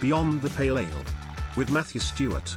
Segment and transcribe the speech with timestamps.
[0.00, 1.04] Beyond the Pale Ale.
[1.56, 2.56] With Matthew Stewart.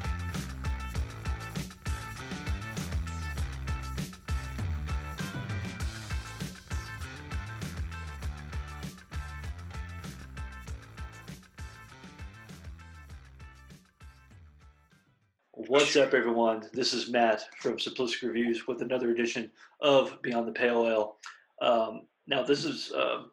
[15.53, 16.69] What's up, everyone?
[16.73, 19.49] This is Matt from Simplistic Reviews with another edition
[19.79, 21.15] of Beyond the Pale Ale.
[21.59, 23.31] Um, now, this is, um,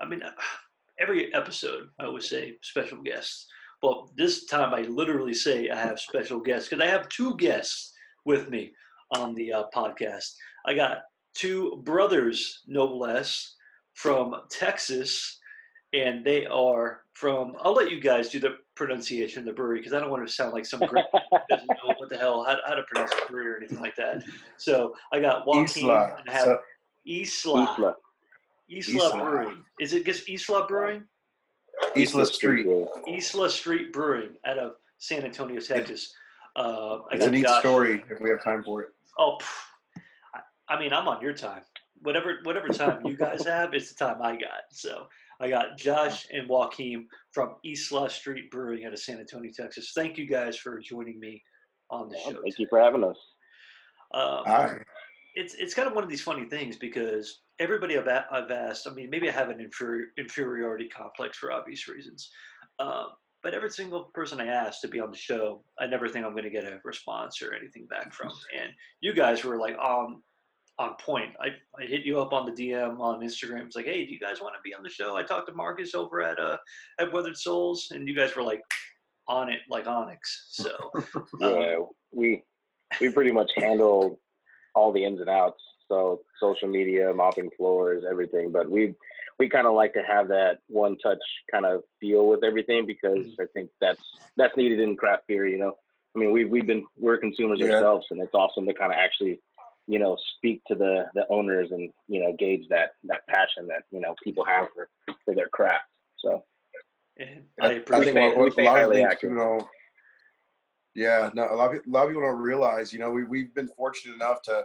[0.00, 0.22] I mean,
[1.02, 3.46] every episode I always say special guests.
[3.80, 7.92] But this time I literally say I have special guests because I have two guests
[8.24, 8.72] with me
[9.16, 10.34] on the uh, podcast.
[10.64, 10.98] I got
[11.34, 13.56] two brothers, no less,
[13.94, 15.38] from Texas,
[15.92, 17.54] and they are from.
[17.60, 20.32] I'll let you guys do the pronunciation, of the brewery, because I don't want to
[20.32, 21.04] sound like some great
[21.50, 24.22] doesn't know what the hell how, how to pronounce the brewery or anything like that.
[24.58, 26.16] So I got Joaquin Isla.
[26.20, 26.58] and I have So-
[27.06, 27.74] Isla.
[27.76, 27.94] Isla.
[28.70, 29.18] Isla, Isla.
[29.24, 29.64] Brewing.
[29.80, 31.04] Is it just Isla Brewing?
[31.96, 32.66] Isla Street.
[32.66, 33.14] Yeah.
[33.16, 36.14] Isla Street Brewing out of San Antonio, Texas.
[36.56, 37.60] Uh, It's a neat Josh.
[37.60, 38.88] story if we have time for it.
[39.18, 40.00] Oh, pff,
[40.34, 41.62] I, I mean, I'm on your time.
[42.02, 44.62] Whatever, whatever time you guys have, it's the time I got.
[44.70, 45.06] So
[45.40, 49.92] I got Josh and Joaquin from Isla Street Brewing out of San Antonio, Texas.
[49.94, 51.42] Thank you guys for joining me
[51.90, 52.42] on the Yeah, show.
[52.42, 53.16] Thank you for having us.
[54.14, 54.78] Um, Hi.
[55.36, 58.86] it's it's kind of one of these funny things because everybody I've, a- I've asked,
[58.88, 62.30] I mean, maybe I have an inferi- inferiority complex for obvious reasons,
[62.78, 63.08] um,
[63.42, 66.32] but every single person I asked to be on the show, I never think I'm
[66.32, 68.30] going to get a response or anything back from.
[68.58, 70.22] And you guys were like on
[70.78, 71.30] on point.
[71.40, 71.48] I,
[71.80, 73.66] I hit you up on the DM on Instagram.
[73.66, 75.16] It's like, hey, do you guys want to be on the show?
[75.16, 76.56] I talked to Marcus over at uh
[76.98, 78.62] at Weathered Souls, and you guys were like
[79.28, 80.48] on it like Onyx.
[80.50, 80.70] So
[81.14, 81.76] um, Yeah,
[82.12, 82.42] we
[83.00, 84.20] we pretty much handle
[84.74, 85.62] all the ins and outs.
[85.92, 88.50] So social media, mopping floors, everything.
[88.50, 88.94] But we
[89.38, 91.18] we kind of like to have that one touch
[91.50, 93.42] kind of feel with everything because Mm-hmm.
[93.42, 94.00] I think that's
[94.38, 95.46] that's needed in craft beer.
[95.46, 95.74] You know,
[96.14, 97.72] I mean, we've we've been we're consumers Yeah.
[97.74, 99.40] ourselves, and it's awesome to kind of actually
[99.86, 103.82] you know speak to the the owners and you know gauge that that passion that
[103.90, 104.88] you know people have for
[105.26, 105.84] for their craft.
[106.24, 106.44] So
[107.18, 109.30] and I, I I appreciate think we what, what a lot of highly things active.
[109.30, 109.66] people don't.
[110.94, 112.92] Yeah, no, a lot of a lot of people don't realize.
[112.92, 114.64] You know, we we've been fortunate enough to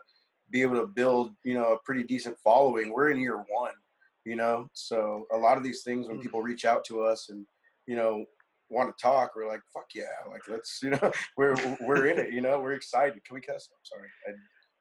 [0.49, 2.91] be able to build, you know, a pretty decent following.
[2.91, 3.73] We're in year one,
[4.25, 6.21] you know, so a lot of these things when Mm.
[6.21, 7.45] people reach out to us and
[7.85, 8.25] you know
[8.69, 12.33] want to talk, we're like, fuck yeah, like let's, you know, we're we're in it,
[12.33, 13.23] you know, we're excited.
[13.25, 13.69] Can we cuss?
[13.71, 14.31] I'm sorry, I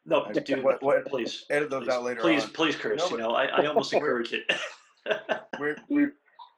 [0.04, 1.44] No, I- dude, what- what- please.
[1.50, 2.50] edit those please, out later Please, on.
[2.50, 2.98] please curse.
[2.98, 4.44] No, you know, I, I almost encourage it.
[5.58, 6.12] we're we're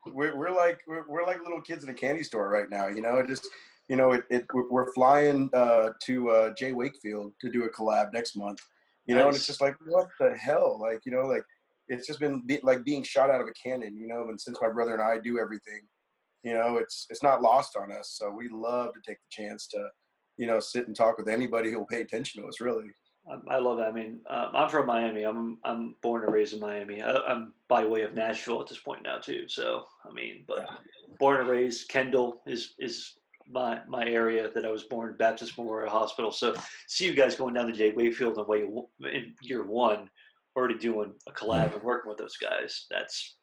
[0.07, 2.87] we're, we're like we're, we're like little kids in a candy store right now.
[2.89, 3.47] You know, it just
[3.89, 6.73] you know it, it we're- we're flying uh, to uh, J.
[6.73, 8.61] Wakefield to do a collab next month.
[9.09, 11.43] You know, and it's just like what the hell, like you know, like
[11.89, 13.97] it's just been be, like being shot out of a cannon.
[13.97, 15.81] You know, and since my brother and I do everything,
[16.43, 18.11] you know, it's it's not lost on us.
[18.19, 19.89] So we love to take the chance to
[20.37, 22.61] you know sit and talk with anybody who will pay attention to us.
[22.61, 22.91] Really.
[23.31, 23.89] I, I love that.
[23.89, 25.23] I mean, um, I'm from Miami.
[25.23, 27.03] I'm I'm born and raised in Miami.
[27.03, 29.49] I, I'm by way of Nashville at this point now too.
[29.49, 30.69] So I mean, but
[31.19, 31.89] born and raised.
[31.89, 33.15] Kendall is is
[33.51, 35.17] my my area that I was born.
[35.19, 36.31] Baptist Memorial Hospital.
[36.31, 36.55] So
[36.87, 37.93] see you guys going down to J.
[37.93, 38.67] Wakefield in way
[39.13, 40.11] in year one,
[40.57, 42.87] already doing a collab and working with those guys.
[42.91, 43.37] That's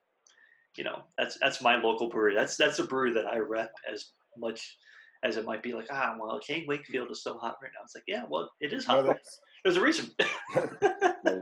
[0.77, 2.35] you know that's that's my local brewery.
[2.35, 4.77] That's that's a brewery that I rep as much
[5.23, 6.65] as it might be like ah well J.
[6.67, 7.83] Wakefield is so hot right now.
[7.83, 9.05] It's like yeah well it is hot.
[9.05, 10.11] that's- There's a reason.
[10.53, 10.61] they,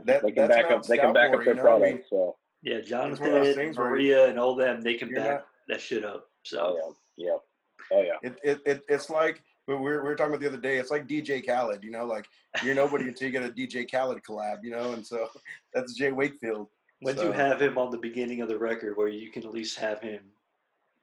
[0.06, 1.80] That- they can back up they can back Scoutmore, up their you know, I mean,
[1.80, 2.08] product.
[2.08, 5.80] So yeah, It's one of Jonathan, Maria, and all them, they can back not- that
[5.82, 6.24] shit up.
[6.44, 6.78] So
[7.18, 7.36] yeah, yeah,
[7.92, 8.12] oh yeah.
[8.22, 10.76] It, it, it it's like we were, we were talking about the other day.
[10.78, 12.26] It's like DJ Khaled, you know, like
[12.62, 15.28] you're nobody until you get a DJ Khaled collab, you know, and so
[15.74, 16.12] that's J.
[16.12, 16.68] Wakefield.
[17.00, 19.52] when So- you have him on the beginning of the record, where you can at
[19.52, 20.20] least have him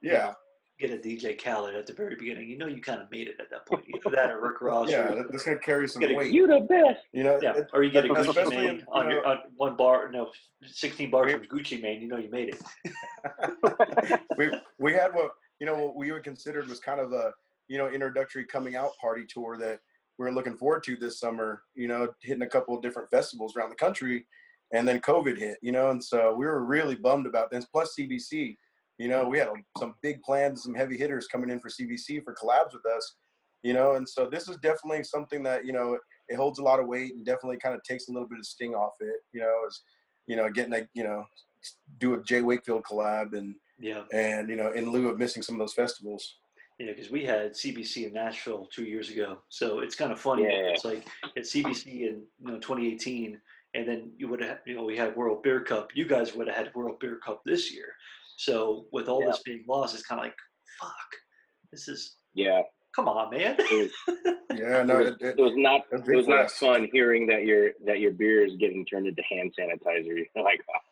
[0.00, 0.34] Yeah,
[0.78, 3.36] get a DJ Khaled at the very beginning, you know you kind of made it
[3.40, 3.84] at that point.
[3.94, 6.32] Either that or Rick Ross, yeah, or, that, that's gonna carry some Get a- weight,
[6.32, 7.00] You the best.
[7.12, 7.38] you know.
[7.42, 10.08] yeah, it- or you get a Gucci especially, Mane you on your on one bar,
[10.10, 10.30] no,
[10.66, 12.00] sixteen bars from Gucci Mane.
[12.02, 14.20] You know you made it.
[14.38, 15.32] we we had what
[15.62, 17.30] you know what we would considered was kind of a
[17.68, 19.78] you know introductory coming out party tour that
[20.18, 21.62] we are looking forward to this summer.
[21.76, 24.26] You know, hitting a couple of different festivals around the country,
[24.72, 25.58] and then COVID hit.
[25.62, 27.64] You know, and so we were really bummed about this.
[27.64, 28.56] Plus CBC,
[28.98, 32.34] you know, we had some big plans, some heavy hitters coming in for CBC for
[32.34, 33.14] collabs with us.
[33.62, 35.96] You know, and so this is definitely something that you know
[36.28, 38.46] it holds a lot of weight and definitely kind of takes a little bit of
[38.46, 39.20] sting off it.
[39.32, 39.82] You know, is
[40.26, 41.24] you know getting a you know
[41.98, 42.42] do a J.
[42.42, 46.36] Wakefield collab and Yeah, and you know in lieu of missing some of those festivals
[46.78, 50.18] you know, because we had CBC in Nashville two years ago, so it's kind of
[50.18, 50.44] funny.
[50.44, 50.72] Yeah.
[50.72, 51.06] It's like
[51.36, 53.38] at CBC in you know 2018,
[53.74, 55.90] and then you would have you know we had World Beer Cup.
[55.94, 57.86] You guys would have had World Beer Cup this year.
[58.36, 59.28] So with all Yeah.
[59.28, 60.34] this being lost, it's kind of like
[60.80, 61.10] fuck.
[61.70, 62.62] This is Yeah,
[62.96, 63.56] come on, man.
[63.58, 64.16] it was,
[64.58, 67.44] Yeah, no, it was, it, it, it was not it was not fun hearing that
[67.44, 70.06] your that your beer is getting turned into hand sanitizer.
[70.34, 70.60] You're like,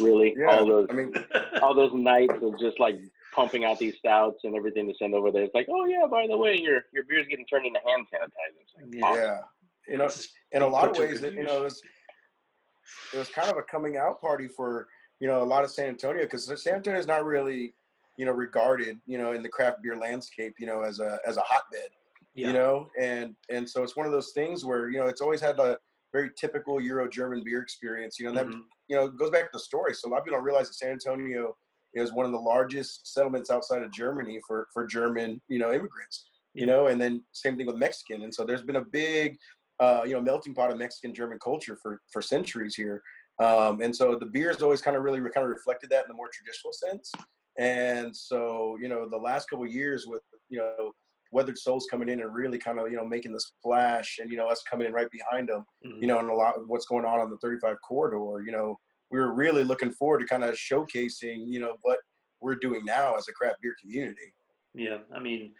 [0.00, 0.34] really?
[0.36, 0.46] yeah.
[0.46, 1.12] All those I mean,
[1.62, 2.98] all those nights of just like
[3.34, 5.44] pumping out these stouts and everything to send over there.
[5.44, 8.84] It's like, oh yeah, by the way, your your beer's getting turned into hand sanitizer.
[8.84, 9.06] Like, Yeah.
[9.06, 9.22] awesome.
[9.22, 9.38] yeah,
[9.88, 10.08] you know,
[10.52, 11.82] in a lot of ways, good it, you know, it was,
[13.14, 14.88] it was kind of a coming out party for
[15.20, 17.74] you know a lot of San Antonio because San Antonio is not really
[18.16, 21.36] you know regarded you know in the craft beer landscape you know as a as
[21.36, 21.90] a hotbed
[22.34, 22.48] yeah.
[22.48, 25.40] you know and and so it's one of those things where you know it's always
[25.40, 25.78] had a
[26.12, 28.62] very typical Euro German beer experience you know that Mhm.
[28.88, 29.94] you know, goes back to the story.
[29.94, 31.54] So a lot of people don't realize that San Antonio
[31.94, 36.30] is one of the largest settlements outside of Germany for for German, you know, immigrants.
[36.54, 38.22] You know, and then same thing with Mexican.
[38.22, 39.36] And so there's been a big,
[39.78, 43.02] uh, you know, melting pot of Mexican German culture for for centuries here.
[43.38, 46.14] Um, and so the beer's always kind of really kind of reflected that in the
[46.14, 47.12] more traditional sense.
[47.58, 50.92] And so you know, the last couple of years with you know
[51.30, 54.36] Weathered Souls coming in and really kind of you know making the splash, and you
[54.36, 56.00] know us coming in right behind them Mhm.
[56.00, 58.76] you know, and a lot of what's going on on the 35 corridor, you know,
[59.10, 61.98] we were really looking forward to kind of showcasing, you know, what
[62.40, 64.34] we're doing now as a craft beer community.
[64.74, 65.54] Yeah, I mean,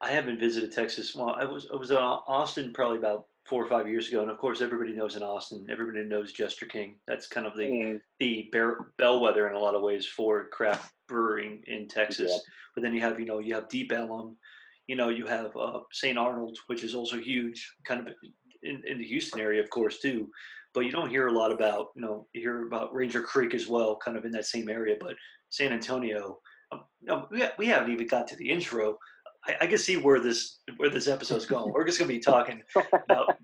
[0.00, 1.14] I haven't visited Texas.
[1.14, 4.30] Well, I was I was in Austin probably about four or five years ago, and
[4.30, 5.66] of course, everybody knows in Austin.
[5.70, 6.98] Everybody knows Jester King.
[7.06, 10.94] That's kind of the Mm, the bear, bellwether in a lot of ways for craft
[11.08, 12.30] brewing in Texas.
[12.32, 12.38] Yeah.
[12.74, 14.38] But then you have you know you have Deep Ellum,
[14.86, 16.18] you know you have uh, St.
[16.18, 18.14] Arnold, which is also huge, kind of
[18.62, 20.28] in, in the Houston area, of course, too.
[20.72, 23.68] But you don't hear a lot about you know you hear about Ranger Creek as
[23.68, 24.96] well, kind of in that same area.
[25.00, 25.14] But
[25.50, 26.38] San Antonio,
[26.72, 28.98] um, no, we, we haven't even got to the intro.
[29.46, 31.72] I, I can see where this where this episode's going.
[31.72, 32.62] We're just gonna be talking
[33.08, 33.36] about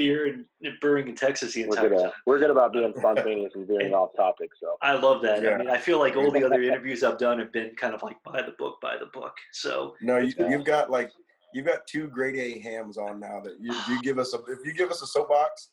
[0.00, 1.98] beer and, and brewing in Texas the we're entire good.
[1.98, 2.06] time.
[2.06, 4.50] At, we're good about being spontaneous and veering off topic.
[4.58, 5.46] So I love that.
[5.46, 8.02] I mean, I feel like all the other interviews I've done have been kind of
[8.02, 9.34] like by the book, by the book.
[9.52, 10.48] So No, you, Yeah.
[10.48, 11.10] you've got like,
[11.52, 14.64] you've got two grade A hams on now that you, you give us a, if
[14.64, 15.68] you give us a soapbox,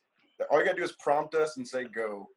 [0.51, 2.27] all you gotta do is prompt us and say go.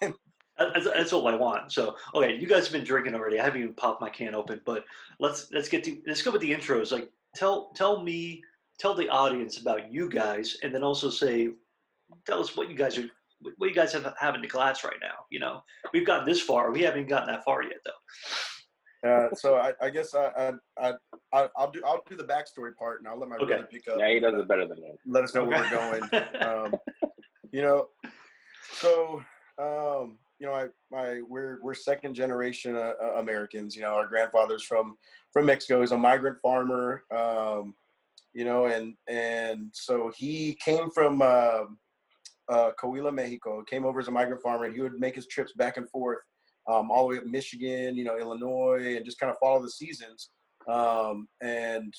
[0.00, 1.72] that's, that's all I want.
[1.72, 3.40] So okay, you guys have been drinking already.
[3.40, 4.84] I haven't even popped my can open, but
[5.18, 6.92] let's let's get to let's go with the intros.
[6.92, 8.42] Like tell tell me
[8.78, 11.50] tell the audience about you guys, and then also say
[12.26, 13.08] tell us what you guys are
[13.58, 15.24] what you guys have have in the glass right now.
[15.30, 15.62] You know,
[15.92, 16.70] we've gotten this far.
[16.72, 19.08] We haven't gotten that far yet, though.
[19.08, 20.26] Uh, so I, I guess I,
[20.78, 20.92] I, I,
[21.32, 23.46] I, I'll do, I'll do the backstory part and I'll let my Okay.
[23.46, 23.98] brother pick up.
[24.00, 24.90] yeah, he does it better than me.
[25.06, 26.02] Let us know where we're going.
[26.40, 26.74] um,
[27.52, 27.88] you know,
[28.72, 29.22] so
[29.58, 33.76] um, you know, I my we're we're second generation uh, uh, Americans.
[33.76, 34.96] You know, our grandfather's from
[35.32, 35.82] from Mexico.
[35.82, 37.04] He's a migrant farmer.
[37.14, 37.74] Um,
[38.36, 41.64] you know, and and so he came from uh,
[42.50, 43.64] uh, Coahuila, Mexico.
[43.64, 46.18] Came over as a migrant farmer, and he would make his trips back and forth
[46.68, 49.70] um, all the way up Michigan, you know, Illinois, and just kind of follow the
[49.70, 50.28] seasons.
[50.68, 51.94] Um, and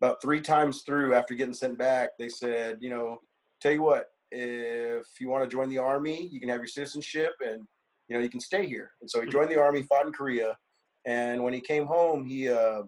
[0.00, 3.18] about three times through, after getting sent back, they said, you know,
[3.60, 7.32] tell you what, if you want to join the army, you can have your citizenship,
[7.44, 7.62] and
[8.08, 8.92] you know, you can stay here.
[9.00, 10.56] And so he joined the army, fought in Korea,
[11.04, 12.82] and when he came home, he uh,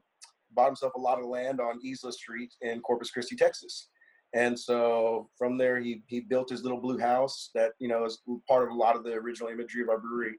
[0.56, 3.88] bought himself a lot of land on Isla Street in Corpus Christi, Texas.
[4.35, 8.20] And so from there, he he built his little blue house that you know is
[8.49, 10.35] part of a lot of the original imagery of our brewery.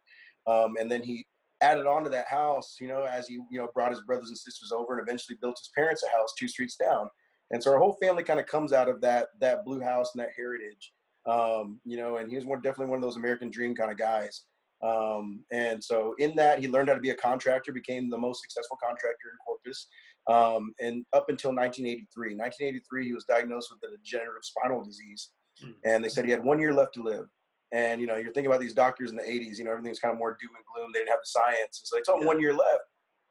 [0.46, 1.26] Um, and then he
[1.62, 4.38] added on to that house, you know, as he you know brought his brothers and
[4.38, 7.10] sisters over, and eventually built his parents a house two streets down.
[7.52, 10.24] And so our whole family kind of comes out of that that blue house and
[10.24, 10.94] that heritage,
[11.26, 12.18] um, you know.
[12.18, 14.44] And he was one definitely one of those American dream kind of guys.
[14.84, 18.42] Um, and so in that, he learned how to be a contractor, became the most
[18.42, 19.88] successful contractor in Corpus.
[20.28, 25.32] Um, and up until 1983, 1983, he was diagnosed with a degenerative spinal disease,
[25.64, 25.76] Mm.
[25.86, 27.28] and they said he had one year left to live.
[27.72, 29.58] And you know, you're thinking about these doctors in the 80s.
[29.58, 30.92] You know, everything's kind of more doom and gloom.
[30.94, 32.34] They didn't have the science, and so they told him Yeah.
[32.34, 32.84] one year left.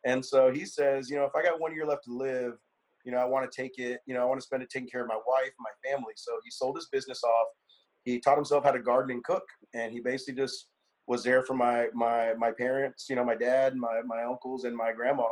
[0.05, 2.59] And so he says, you know, if I got one year left to live,
[3.05, 4.01] you know, I want to take it.
[4.07, 6.15] You know, I want to spend it taking care of my wife, my family.
[6.17, 7.49] So he sold his business off.
[8.05, 10.69] He taught himself how to garden and cook, and he basically just
[11.07, 13.07] was there for my my my parents.
[13.09, 15.29] You know, my dad, my my uncles, and my grandma.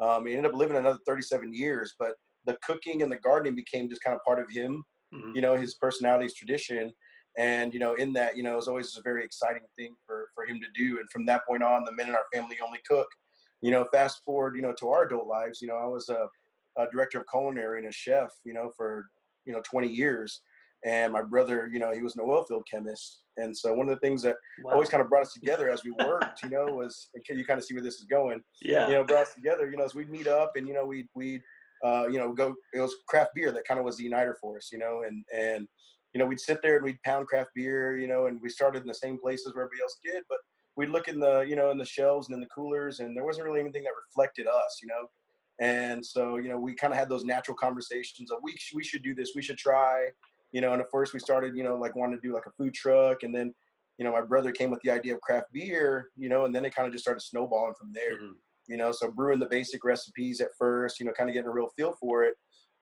[0.00, 2.12] Um, he ended up living another 37 years, but
[2.44, 5.34] the cooking and the gardening became just kind of part of him Mhm.
[5.34, 6.92] you know his personality his tradition.
[7.36, 10.28] And you know in that you know it was always a very exciting thing for
[10.34, 10.98] for him to do.
[11.00, 13.08] And from that point on the men in our family only cook.
[13.60, 16.28] You know fast forward you know to our adult lives you know i was a,
[16.76, 19.06] a director of culinary and a chef you know for
[19.46, 20.42] you know 20 years
[20.84, 23.94] and my brother you know he was an oil field chemist and so one of
[23.94, 24.74] the things that Wow.
[24.74, 27.58] always kind of brought us together as we worked you know was can you kind
[27.58, 28.86] of see where this is going yeah.
[28.88, 31.06] you know, brought us together, you know, as we'd meet up and, you know, we'd,
[31.14, 31.42] we'd,
[31.84, 34.56] uh, you know, go, it was craft beer that kind of was the uniter for
[34.56, 35.68] us, you know, and, and,
[36.12, 38.82] you know, we'd sit there and we'd pound craft beer, you know, and we started
[38.82, 40.38] in the same places where everybody else did, but
[40.76, 43.24] we'd look in the, you know, in the shelves and in the coolers and there
[43.24, 45.08] wasn't really anything that reflected us, you know?
[45.60, 49.02] And so, you know, we kind of had those natural conversations of we we should
[49.02, 50.06] do this, we should try,
[50.52, 50.72] you know.
[50.72, 53.22] And at first, we started, you know, like wanting to do like a food truck,
[53.22, 53.54] and then,
[53.98, 56.64] you know, my brother came with the idea of craft beer, you know, and then
[56.64, 58.34] it kind of just started snowballing from there, Mhm.
[58.66, 58.92] you know.
[58.92, 61.94] So brewing the basic recipes at first, you know, kind of getting a real feel
[62.00, 62.36] for it,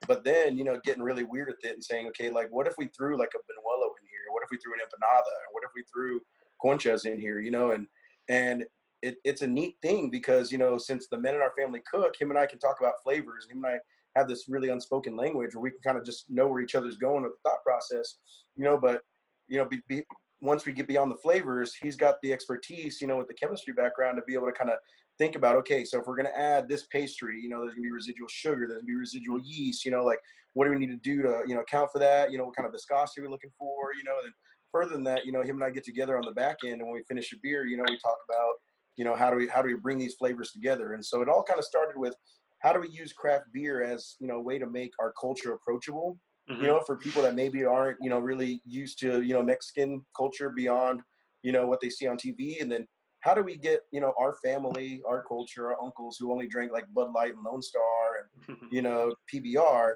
[0.06, 2.75] but then, you know, getting really weird with it and saying, okay, like, what if
[2.78, 4.26] we threw like a Buñuelo in here?
[4.30, 5.32] What if we threw an empanada?
[5.52, 6.20] What if we threw
[6.62, 7.40] conchas in here?
[7.40, 7.88] You know, and
[8.28, 8.66] and
[9.02, 12.18] it, it's a neat thing because you know since the men in our family cook
[12.18, 13.78] him and i can talk about flavors him and i
[14.16, 16.96] have this really unspoken language where we can kind of just know where each other's
[16.96, 18.16] going with the thought process
[18.56, 19.02] you know but
[19.49, 20.02] you know be, be,
[20.40, 23.73] once we get beyond the flavors he's got the expertise you know with the chemistry
[23.73, 24.76] background to be able to kind of
[25.18, 27.82] think about okay so if we're going to add this pastry you know there's going
[27.82, 30.18] to be residual sugar there's going to be residual yeast you know like
[30.56, 32.32] what do we need to do to you know account for that?
[32.32, 33.92] You know what kind of viscosity we're looking for?
[33.94, 34.32] You know and
[34.73, 36.82] further than that you know him and i get together on the back end and
[36.82, 38.54] when we finish a beer you know we talk about
[38.96, 40.94] you know how do we how do we bring these flavors together?
[40.94, 42.14] And so it all kind of started with
[42.58, 45.52] how do we use craft beer as you know a way to make our culture
[45.52, 46.18] approachable?
[46.50, 46.60] Mhm.
[46.60, 50.06] you know for people that maybe aren't you know really used to you know mexican
[50.16, 51.02] culture beyond
[51.42, 52.86] you know what they see on tv and then
[53.20, 56.70] how do we get you know our family our culture our uncles who only drank
[56.70, 58.28] like bud light and lone star and
[58.70, 59.94] you know pbr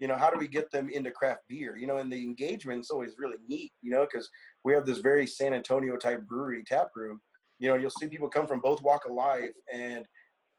[0.00, 1.76] you know how do we get them into craft beer?
[1.76, 4.28] You know and the engagement's always really neat you know because
[4.64, 7.20] we have this very san antonio type brewery tap room.
[7.60, 10.04] You know you'll see people come from both walk of life and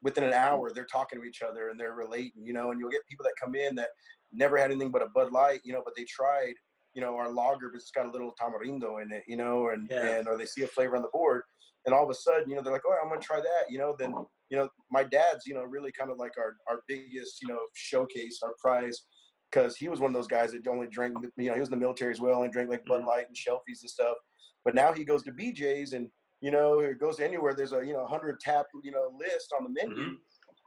[0.04, 2.90] within an hour they're talking to each other and they're relating you know and you'll
[2.90, 3.90] get people that come in that
[4.32, 6.54] never had anything but a bud light you know but they tried
[6.94, 9.88] you know our lager but it's got a little tamarindo in it you know and
[9.90, 10.18] Yeah.
[10.18, 11.44] and or they see a flavor on the board
[11.86, 13.78] and all of a sudden you know they're like oh i'm gonna try that you
[13.78, 14.14] know then
[14.50, 17.60] you know my dad's you know really kind of like our our biggest you know
[17.74, 19.06] showcase our prize
[19.52, 21.78] because he was one of those guys that only drank you know he was in
[21.78, 23.08] the military as well and drank like bud Mhm.
[23.08, 24.18] light and shelfies and stuff
[24.66, 26.10] but now he goes to bj's and
[26.44, 29.64] you know it goes anywhere there's a you know 100 tap you know list on
[29.66, 30.18] the menu Mhm.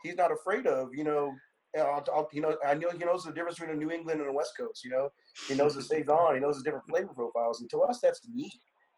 [0.03, 1.41] he's not afraid of you know
[1.79, 4.21] uh, I'll, I'll, you know, I know he knows the difference between a New England
[4.21, 4.83] and a West Coast.
[4.85, 5.11] You know,
[5.49, 8.55] he knows the saison, he knows the different flavor profiles, and to us, that's neat.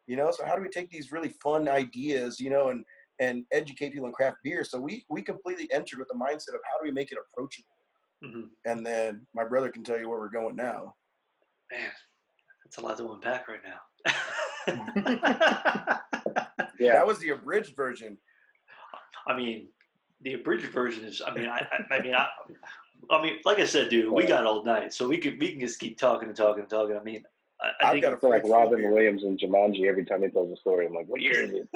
[0.06, 2.84] You know, so how do we take these really fun ideas, you know, and
[3.18, 4.64] and educate people in craft beer?
[4.64, 7.76] So we we completely entered with the mindset of how do we make it approachable,
[8.22, 8.50] Mhm.
[8.64, 10.94] and then my brother can tell you where we're going now.
[11.72, 11.90] Man,
[12.64, 13.80] that's a lot to unpack right now.
[16.80, 16.92] Yeah.
[16.92, 18.16] That was the abridged version.
[19.26, 19.66] I mean,
[20.22, 21.20] the abridged version is.
[21.26, 22.28] I mean, I, I, I mean, I,
[23.10, 25.58] I mean, like I said, dude, we got all night, so we could we can
[25.60, 26.96] just keep talking and talking and talking.
[26.96, 27.24] I mean,
[27.60, 28.92] I, I I've think got a I feel like Robin beer.
[28.92, 30.86] Williams and Jumanji every time he tells a story.
[30.86, 31.68] I'm like, what year is it?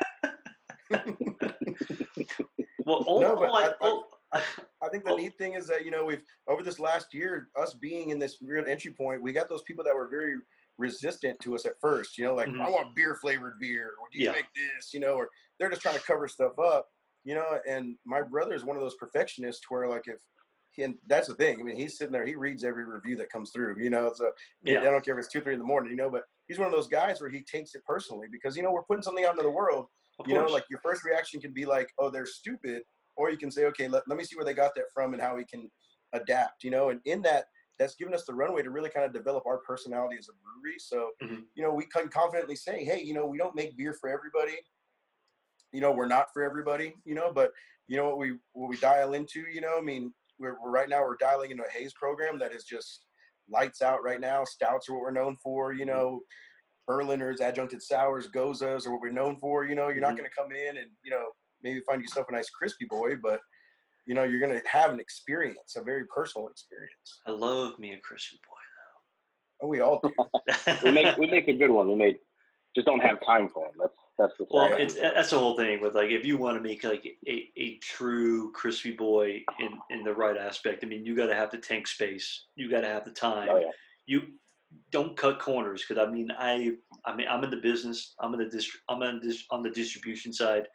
[2.86, 4.40] well, all, No, but all I, I- I- all, I,
[4.82, 5.16] I think the Oh.
[5.16, 8.38] neat thing is that you know we've over this last year, us being in this
[8.40, 10.36] real entry point, we got those people that were very
[10.78, 12.18] resistant to us at first.
[12.18, 12.60] You know, like Mhm.
[12.60, 14.32] I want beer flavored beer, or do you Yeah.
[14.32, 14.92] make this?
[14.94, 16.88] You know, or they're just trying to cover stuff up.
[17.24, 20.20] You know, and my brother is one of those perfectionists where like if
[20.78, 21.60] and that's the thing.
[21.60, 23.76] I mean, he's sitting there, he reads every review that comes through.
[23.78, 24.80] You know, so Yeah.
[24.80, 25.90] I don't care if it's two, three in the morning.
[25.90, 28.62] You know, but he's one of those guys where he takes it personally because you
[28.62, 29.88] know we're putting something out into the world
[30.18, 32.82] of you know like your first reaction can be like oh they're stupid
[33.16, 35.22] or you can say okay let, let me see where they got that from and
[35.22, 35.70] how we can
[36.12, 37.46] adapt you know and in that
[37.78, 40.78] that's given us the runway to really kind of develop our personality as a brewery
[40.78, 41.44] so Mhm.
[41.54, 44.56] you know we can confidently say hey you know we don't make beer for everybody
[45.72, 47.52] you know we're not for everybody you know but
[47.88, 50.88] you know what we what we dial into you know i mean we're, we're right
[50.88, 53.06] now we're dialing into a haze program that is just
[53.48, 56.20] lights out right now stouts are what we're known for you know
[56.88, 59.64] Berliners, adjuncted sours, gozas are what we're known for.
[59.64, 60.18] You know, you're not Mhm.
[60.18, 61.26] going to come in and you know
[61.62, 63.40] maybe find yourself a nice crispy boy, but
[64.06, 67.20] you know you're going to have an experience, a very personal experience.
[67.26, 68.38] I love me a Christian
[69.60, 70.12] And oh, we all do.
[70.84, 71.88] We make we make a good one.
[71.88, 72.18] We make
[72.74, 73.72] just don't have time for him.
[73.78, 76.62] That's that's the Well, it's that's the whole thing with like if you want to
[76.62, 80.84] make like a, a true crispy boy in in the right aspect.
[80.84, 82.46] I mean, you got to have the tank space.
[82.56, 83.48] You got to have the time.
[83.50, 83.70] oh yeah.
[84.06, 84.22] You
[84.90, 86.72] don't cut corners because I mean I
[87.04, 88.14] I mean I'm in the business.
[88.20, 90.66] I'm in the dist- I'm in this on the distribution side.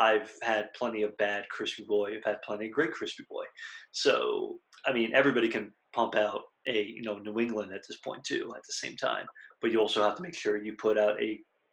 [0.00, 2.14] I've had plenty of bad crispy boy.
[2.16, 3.44] I've had plenty of great crispy boy.
[3.92, 8.24] So I mean everybody can pump out a you know New England at this point
[8.24, 9.26] too at the same time.
[9.60, 11.26] But you also have to make sure you put out a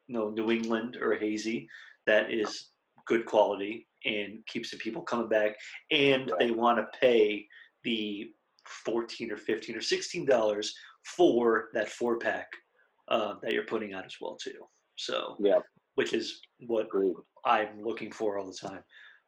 [0.07, 1.69] you know New England or a hazy
[2.05, 2.71] that is
[3.05, 5.55] good quality and keeps the people coming back
[5.91, 7.45] and they want to pay
[7.83, 8.29] the
[8.85, 10.73] 14 or 15 or 16 dollars
[11.15, 12.47] for that four pack
[13.07, 14.67] uh, that you're putting out as well too
[14.97, 15.59] so Yeah.
[15.97, 16.87] Which is what
[17.45, 18.83] i'm looking for all the time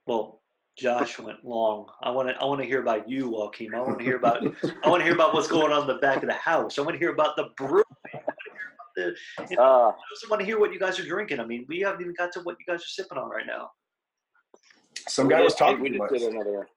[0.07, 0.41] well
[0.77, 3.97] josh went long i want to i want to hear about you joaquin i want
[3.99, 4.37] to hear about
[4.83, 6.81] i want to hear about what's going on in the back of the house i
[6.81, 7.83] want to hear about the brew
[8.13, 11.39] I wanna hear Uh, I also want to hear what you guys are drinking.
[11.39, 13.69] I mean, we haven't even got to what you guys are sipping on right now.
[15.07, 16.11] Some guy was talking We just much.
[16.11, 16.67] did another.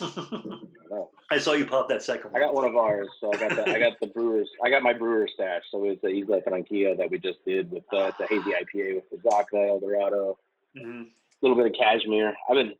[0.00, 1.10] I don't know.
[1.30, 2.42] I saw you pop that second one.
[2.42, 4.48] I got one of ours, so I got the I got the brewers.
[4.64, 5.62] I got my brewer stash.
[5.70, 9.10] So it's the Isla Franquilla that we just did with the, the hazy IPA with
[9.10, 10.38] the Zaka El Dorado,
[10.76, 11.02] Mhm.
[11.06, 11.06] a
[11.46, 12.34] little bit of cashmere.
[12.48, 12.74] I've been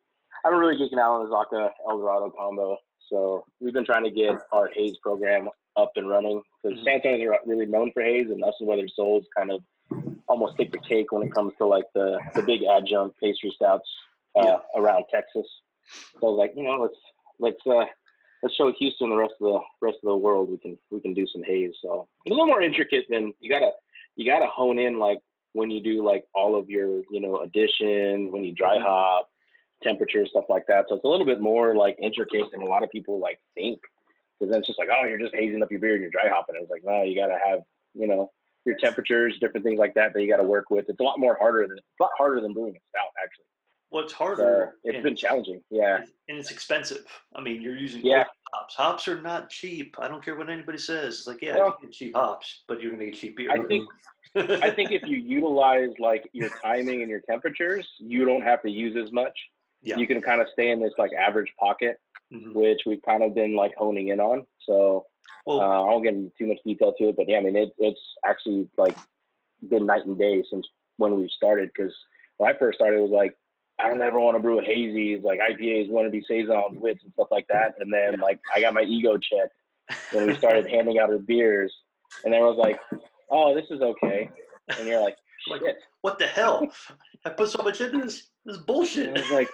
[0.45, 2.77] I've been really geeking out on the Zaka El Dorado combo.
[3.09, 6.85] So we've been trying to get our haze program up and running because Mhm.
[6.85, 9.63] San Antonio is really known for haze, and us and Weathered Souls kind of
[10.29, 13.89] almost take the cake when it comes to like the the big adjunct pastry stouts
[14.37, 14.59] uh, Yeah.
[14.77, 15.47] around Texas.
[16.21, 16.95] So I was like, you know, let's
[17.39, 17.85] let's uh,
[18.43, 21.15] let's show Houston the rest of the rest of the world we can we can
[21.15, 21.73] do some haze.
[21.83, 23.71] So it's a little more intricate than you gotta
[24.17, 25.19] you gotta hone in like
[25.53, 28.83] when you do like all of your you know addition when you dry Mhm.
[28.83, 29.29] hop
[29.83, 30.87] temperature stuff like that.
[30.89, 33.81] So it's a little bit more like intricate than a lot of people like think.
[34.39, 36.29] Because then it's just like oh you're just hazing up your beer and you're dry
[36.29, 36.57] hopping.
[36.61, 37.61] It's like no you gotta have
[37.95, 38.31] you know
[38.65, 40.85] your temperatures different things like that that you gotta work with.
[40.89, 43.47] It's a lot more harder than it's a lot harder than brewing a stout actually.
[43.93, 44.77] Well, it's So harder.
[44.85, 45.63] it's and, been challenging.
[45.71, 45.99] Yeah.
[46.29, 47.05] and it's expensive.
[47.35, 48.25] I mean, you're using Yeah.
[48.55, 48.75] hops.
[48.75, 49.95] Hops are not cheap.
[49.99, 51.19] I don't care what anybody says.
[51.19, 53.51] It's like, yeah, Well, you can get cheap hops, but you're gonna get cheap beer.
[53.53, 53.89] I think
[54.35, 58.71] I think if you utilize like your timing and your temperatures, you don't have to
[58.71, 59.39] use as much.
[59.83, 59.99] Yeah.
[59.99, 62.01] You can kind of stay in this like average pocket,
[62.33, 62.55] Mhm.
[62.55, 64.47] which we've kind of been like honing in on.
[64.61, 65.07] So
[65.45, 67.57] well, uh, I won't get into too much detail to it, but yeah, I mean
[67.57, 68.97] it, it's actually like
[69.69, 71.71] been night and day since when we started.
[71.77, 71.95] Because
[72.39, 73.37] when I first started, it was like
[73.83, 77.03] I don't ever want to brew a hazies, like IPAs, want to be saisons, wits,
[77.05, 77.75] and stuff like that.
[77.81, 79.55] And then like I got my ego checked
[80.13, 81.75] when we started handing out our beers,
[82.25, 82.79] and then I was like,
[83.31, 84.31] oh, this is okay.
[84.79, 85.17] And you're like,
[85.49, 85.63] Like,
[86.03, 86.69] what the hell?
[87.25, 88.29] I put so much into this.
[88.45, 89.17] This is And bullshit.
[89.17, 89.49] I was like,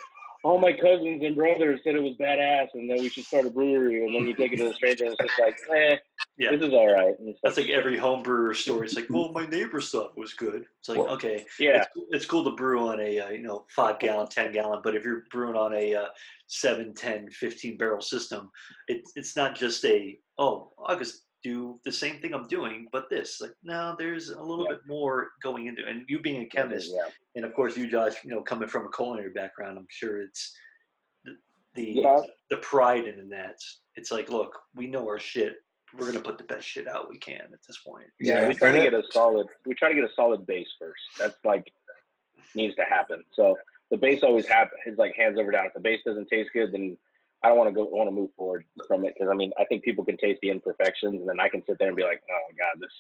[0.45, 3.50] all my cousins and brothers said it was badass, and that we should start a
[3.50, 4.04] brewery.
[4.04, 5.97] And then you take it to a stranger, and it's just like, eh,
[6.37, 6.52] Yeah.
[6.52, 7.14] this is all right.
[7.42, 8.87] That's like every home brewer story.
[8.87, 10.64] It's like, well, my neighbor's stuff was good.
[10.80, 13.99] It's like, okay, yeah, it's, it's cool to brew on a uh, you know five
[13.99, 16.07] gallon, ten gallon, but if you're brewing on a uh,
[16.47, 18.50] 7, 10, 15 barrel system,
[18.87, 23.09] it, it's not just a oh I'll just do the same thing I'm doing, but
[23.11, 24.72] this like no, there's a little Yeah.
[24.77, 25.83] bit more going into.
[25.83, 25.88] it.
[25.88, 27.09] And you being a chemist, yeah.
[27.37, 30.57] and of course you Josh, you know coming from a culinary background, I'm sure it's
[31.25, 31.37] the
[31.75, 32.20] the, Yeah.
[32.51, 33.59] the pride in that.
[33.96, 35.57] It's like, look, we know our shit.
[35.96, 38.07] We're gonna put the best shit out we can at this point.
[38.20, 39.46] Yeah, Yeah, we try to get a solid.
[39.64, 41.01] We try to get a solid base first.
[41.18, 41.66] That's like
[42.55, 43.22] needs to happen.
[43.33, 43.57] So
[43.90, 44.81] the base always happens.
[44.87, 45.66] It's like hands over down.
[45.66, 46.96] If the base doesn't taste good, then
[47.42, 47.85] I don't want to go.
[47.85, 50.51] Want to move forward from it because I mean I think people can taste the
[50.51, 52.90] imperfections, and then I can sit there and be like, oh my god, this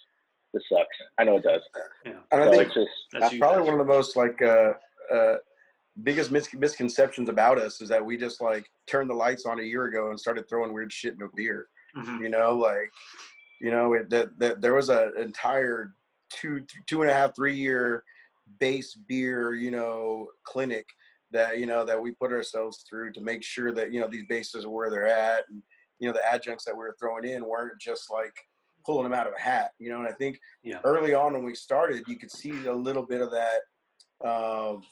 [0.54, 0.96] this sucks.
[1.18, 1.60] I know it does.
[2.06, 3.70] Yeah, And I think it's just that's that's you probably guys.
[3.72, 4.72] one of the most like uh,
[5.12, 5.36] uh,
[6.04, 9.62] biggest mis- misconceptions about us is that we just like turned the lights on a
[9.62, 11.66] year ago and started throwing weird shit in a beer.
[11.96, 12.20] Mhm.
[12.22, 12.90] You know, like
[13.60, 15.94] you know it, that that there was an entire
[16.30, 18.04] two two and a half three year
[18.60, 20.86] base beer you know clinic
[21.32, 24.26] that you know that we put ourselves through to make sure that you know these
[24.28, 25.62] bases are where they're at and
[26.00, 28.34] you know the adjuncts that we were throwing in weren't just like
[28.86, 30.80] pulling them out of a hat you know and i think Yeah.
[30.84, 33.60] early on when we started you could see a little bit of that
[34.24, 34.82] um,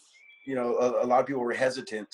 [0.47, 2.09] you know a, a lot of people were hesitant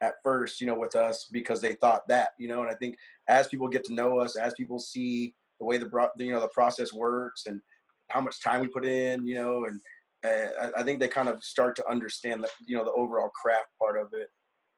[0.00, 2.96] at first you know with us because they thought that you know and i think
[3.28, 6.48] as people get to know us as people see the way the you know the
[6.48, 7.60] process works and
[8.08, 9.80] how much time we put in you know and
[10.24, 13.68] I, I think they kind of start to understand that you know the overall craft
[13.78, 14.28] part of it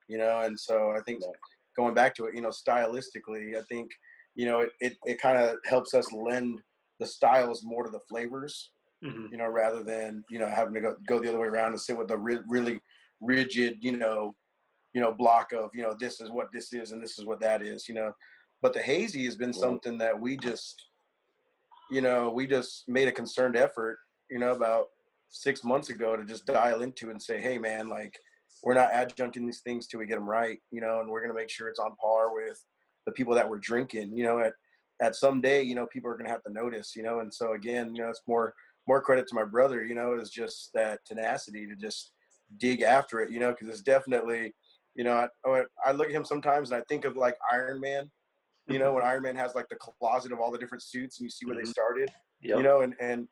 [0.08, 1.22] you know and so i think
[1.76, 3.90] going back to it you know stylistically i think
[4.34, 6.60] you know it, it, it kind of helps us lend
[6.98, 8.72] the styles more to the flavors
[9.02, 9.32] Mhm.
[9.32, 11.80] you know, rather than you know having to go, go the other way around and
[11.80, 12.78] sit with a ri- really
[13.22, 14.36] rigid, you know,
[14.92, 17.40] you know, block of you know this is what this is and this is what
[17.40, 18.12] that is, you know.
[18.60, 20.84] But the hazy has been something that we just,
[21.90, 23.98] you know, we just made a concerned effort,
[24.30, 24.88] you know, about
[25.30, 28.18] six months ago to just dial into and say, hey, man, like
[28.62, 31.34] we're not adjuncting these things till we get them right, you know, and we're gonna
[31.34, 32.62] make sure it's on par with
[33.06, 34.52] the people that we're drinking, you know, at
[35.00, 37.52] at some day, you know, people are gonna have to notice, you know, and so
[37.54, 38.54] again, you know, it's more
[38.86, 42.12] more credit to my brother, you know, is just that tenacity to just
[42.58, 44.52] dig after it, you know, because it's definitely,
[44.94, 48.10] you know, I, I look at him sometimes and I think of like Iron Man,
[48.68, 51.24] you know, when Iron Man has like the closet of all the different suits and
[51.24, 51.60] you see where Mhm.
[51.64, 52.10] they started,
[52.42, 52.56] Yep.
[52.56, 53.28] you know, and and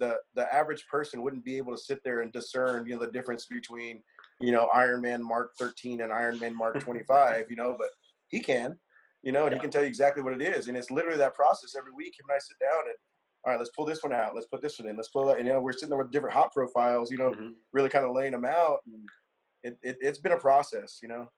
[0.00, 3.12] the the average person wouldn't be able to sit there and discern, you know, the
[3.12, 4.02] difference between,
[4.40, 7.90] you know, Iron Man Mark 13 and Iron Man Mark 25, you know, but
[8.28, 8.76] he can,
[9.22, 11.34] you know, and he can tell you exactly what it is, and it's literally that
[11.34, 12.14] process every week.
[12.18, 12.94] Him and I sit down and
[13.44, 14.34] all right, let's pull this one out.
[14.34, 14.96] Let's put this one in.
[14.96, 15.38] Let's pull that.
[15.38, 17.54] And, you know, we're sitting there with different hop profiles, you know, Mhm.
[17.72, 18.80] really kind of laying them out.
[18.84, 19.08] And
[19.62, 21.30] it, it, it's been a process, you know.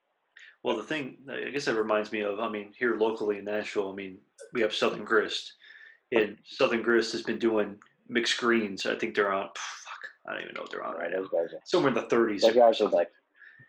[0.64, 3.92] Well, the thing, I guess that reminds me of, I mean, here locally in Nashville,
[3.92, 4.18] I mean,
[4.53, 5.53] we have Southern Grist,
[6.11, 7.79] and Southern Grist has been doing
[8.12, 8.87] mixed greens.
[8.87, 11.18] I think they're on, fuck, I don't even know what they're on right now.
[11.18, 11.61] those guys are.
[11.64, 12.40] Somewhere in the 30s.
[12.42, 13.09] Those guys are like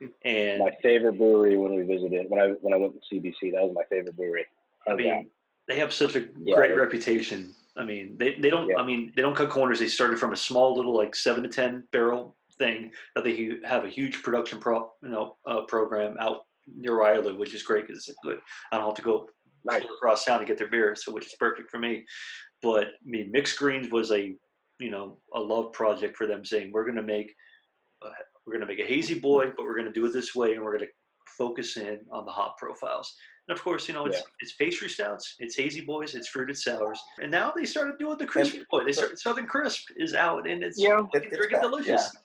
[0.26, 3.52] And My favorite brewery when we visited when I when I went to CBC.
[3.54, 4.46] That was my favorite brewery.
[4.88, 5.26] I mean, down.
[5.68, 7.54] they have such a Yeah, great reputation.
[7.78, 8.70] I mean, they, they don't.
[8.70, 8.78] Yeah.
[8.78, 9.80] I mean, they don't cut corners.
[9.80, 13.84] They started from a small little like seven to ten barrel thing that they have
[13.86, 17.64] a huge production pro you know uh, program out near where I live, which is
[17.64, 18.40] great because good.
[18.72, 19.30] I don't have to go
[19.66, 19.84] Nice.
[19.86, 22.04] across town to get their beer, so which is perfect for me.
[22.64, 24.34] But I mean, mixed greens was a
[24.80, 27.36] you know a love project for them, saying we're going to make
[28.04, 28.10] uh,
[28.48, 30.54] we're going to make a hazy boy, but we're going to do it this way,
[30.54, 30.92] and we're going to
[31.38, 33.14] focus in on the hop profiles.
[33.48, 34.24] And of course, you know it's Yeah.
[34.40, 38.26] it's pastry stouts, it's hazy boys, it's fruited sours, and now they started doing the
[38.26, 38.86] crispy boy.
[38.86, 41.02] They started Southern Crisp is out, and it's Yeah.
[41.14, 42.16] It- it's freaking back, delicious.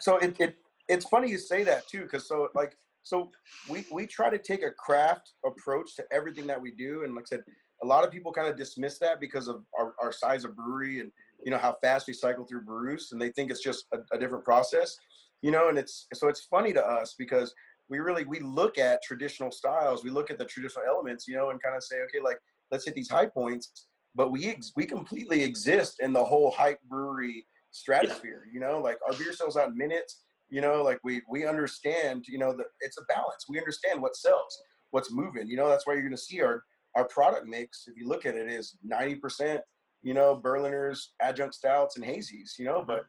[0.00, 0.56] so it, it
[0.88, 3.30] it's funny you say that too because so like so
[3.68, 7.24] we we try to take a craft approach to everything that we do and like
[7.26, 7.42] i said
[7.82, 11.00] a lot of people kind of dismiss that because of our, our size of brewery
[11.00, 11.10] and
[11.44, 14.18] you know how fast we cycle through brews and they think it's just a, a
[14.18, 14.96] different process
[15.42, 17.54] you know and it's so it's funny to us because
[17.88, 21.50] we really we look at traditional styles we look at the traditional elements you know
[21.50, 22.38] and kind of say okay like
[22.70, 26.80] let's hit these high points but we ex- we completely exist in the whole hype
[26.88, 31.22] brewery stratosphere you know like our beer sells out in minutes you know like we
[31.30, 35.56] we understand you know that it's a balance we understand what sells what's moving you
[35.56, 38.34] know that's why you're going to see our our product mix if you look at
[38.34, 39.60] it is 90%
[40.02, 43.06] you know berliners adjunct stouts and hazies you know but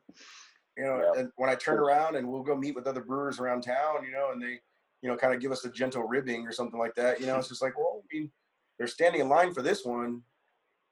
[0.78, 1.22] you know Yeah.
[1.22, 4.12] and when i turn around and we'll go meet with other brewers around town you
[4.12, 4.60] know and they
[5.02, 7.38] you know kind of give us a gentle ribbing or something like that you know
[7.38, 8.32] it's just like well i mean
[8.78, 10.22] they're standing in line for this one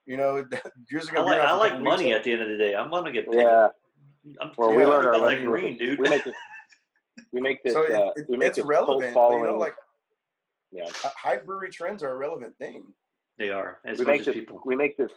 [0.06, 0.45] you know
[0.91, 2.58] yours are I gonna be like around I like money at the end of the
[2.58, 2.76] day.
[2.76, 3.41] I'm gonna get paid.
[3.41, 3.67] Yeah.
[4.41, 6.00] I'm Well, we yeah, learned our like lesson with green, dude.
[6.00, 6.36] We make this.
[7.34, 7.73] We make this.
[7.73, 9.41] so it, uh, it- we make it's this relevant following.
[9.43, 9.76] you know like
[10.78, 10.90] yeah.
[11.04, 12.84] high brewery trends are a relevant thing
[13.38, 14.62] they are as we make this people.
[14.66, 15.12] we make this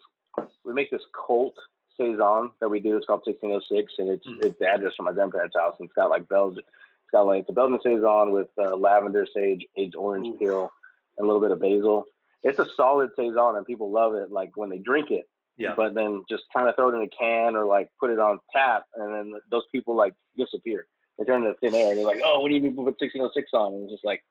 [0.64, 1.54] we make this cult
[1.96, 2.96] saison that we do.
[2.96, 4.44] It's called 1606, and it's Mhm.
[4.44, 5.74] it's the address from my grandparents' house.
[5.78, 9.26] And it's got like Belgian, it's got like it's a Belgian saison with uh, lavender,
[9.34, 10.38] sage, aged orange Ooh.
[10.38, 10.72] peel,
[11.18, 12.04] and a little bit of basil.
[12.42, 14.30] It's a solid saison, and people love it.
[14.30, 15.74] Like when they drink it, Yeah.
[15.74, 18.38] but then just kind of throw it in a can or like put it on
[18.52, 20.86] tap, and then those people like disappear.
[21.18, 21.94] They turn into thin air.
[21.94, 24.22] They're like, "Oh, what do you mean put 1606 on?" And it's just like,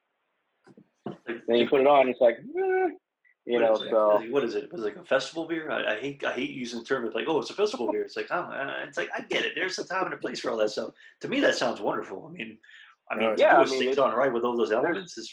[1.47, 2.87] then you put it on, it's like, eh,
[3.45, 3.73] you What know.
[3.75, 3.89] is?
[3.89, 4.65] So what is it?
[4.65, 5.71] It was like a festival beer.
[5.71, 8.03] I, I hate I hate using the term of like, oh, it's a festival beer.
[8.03, 9.53] It's like, oh, uh, it's like I get it.
[9.55, 10.91] There's a time and a place for all that stuff.
[11.21, 12.27] To me, that sounds wonderful.
[12.29, 12.57] I mean,
[13.11, 15.31] I mean, yeah, do I a mean, saison right with all those elements is,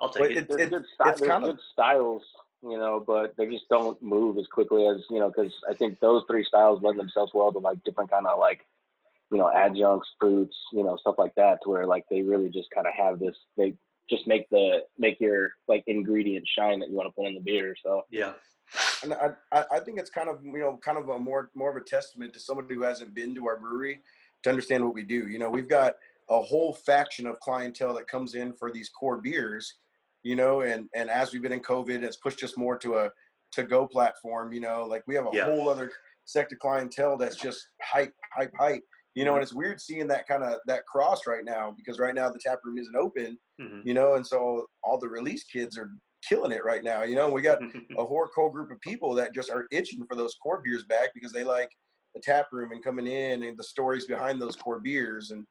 [0.00, 0.36] I'll take But it.
[0.36, 2.22] it- there's it- good, sty- it's there's kind of- styles,
[2.62, 5.28] you know, but they just don't move as quickly as you know.
[5.34, 8.60] Because I think those three styles lend themselves well to like different kind of like,
[9.32, 11.58] you know, adjuncts, fruits, you know, stuff like that.
[11.64, 13.36] To where like they really just kind of have this.
[13.56, 13.74] They
[14.10, 17.40] just make the make your like ingredient shine that you want to put in the
[17.40, 17.74] beer.
[17.82, 18.32] So yeah,
[19.02, 21.70] and I, I I think it's kind of you know kind of a more more
[21.70, 24.00] of a testament to somebody who hasn't been to our brewery
[24.42, 25.28] to understand what we do.
[25.28, 25.94] You know, we've got
[26.28, 29.74] a whole faction of clientele that comes in for these core beers,
[30.22, 33.10] you know, and and as we've been in COVID, it's pushed us more to a
[33.52, 34.52] to go platform.
[34.52, 35.44] You know, like we have a Yeah.
[35.44, 35.90] whole other
[36.26, 38.82] sector clientele that's just hype, hype, hype.
[39.14, 42.14] You know, and it's weird seeing that kind of that cross right now because right
[42.14, 43.38] now the tap room isn't open.
[43.60, 43.82] Mhm.
[43.84, 45.90] You know, and so all the release kids are
[46.28, 47.02] killing it right now.
[47.02, 47.58] You know, we got
[47.98, 51.10] a whole core group of people that just are itching for those core beers back
[51.14, 51.70] because they like
[52.14, 55.44] the tap room and coming in and the stories behind those core beers and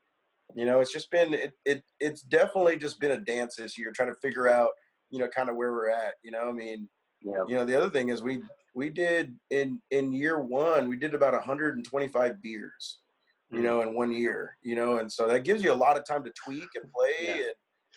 [0.55, 3.91] you know it's just been it, it it's definitely just been a dance this year
[3.91, 4.69] trying to figure out
[5.09, 6.87] you know kind of where we're at you know i mean
[7.21, 8.41] you know, you know the other thing is we
[8.75, 12.99] we did in in year one we did about 125 beers
[13.53, 16.05] you know in one year you know and so that gives you a lot of
[16.05, 17.33] time to tweak and play Yeah.
[17.33, 17.53] and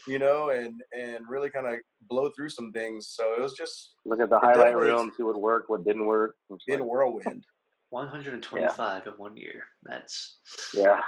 [0.07, 1.75] you know and and really kind of
[2.09, 5.13] blow through some things so it was just look at the highlight definitely reel and
[5.17, 6.37] see what worked, what didn't work.
[6.51, 7.45] It's a like, whirlwind
[7.91, 9.65] 125 in one year.
[9.85, 10.39] That's
[10.75, 11.01] yeah.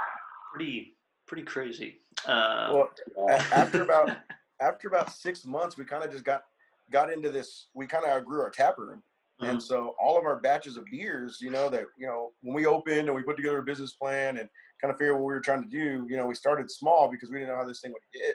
[0.53, 2.01] pretty pretty crazy.
[2.27, 3.45] Uh, well yeah.
[3.53, 4.17] after about
[4.61, 6.43] after about six months, we kind of just got
[6.91, 7.69] got into this.
[7.75, 9.03] We kind of outgrew our tap room,
[9.41, 9.61] And uh-huh.
[9.61, 13.09] so all of our batches of beers, you know, that you know, when we opened
[13.09, 14.49] and we put together a business plan and
[14.81, 17.31] kind of figured what we were trying to do, you know, we started small because
[17.31, 18.35] we didn't know how this thing would get.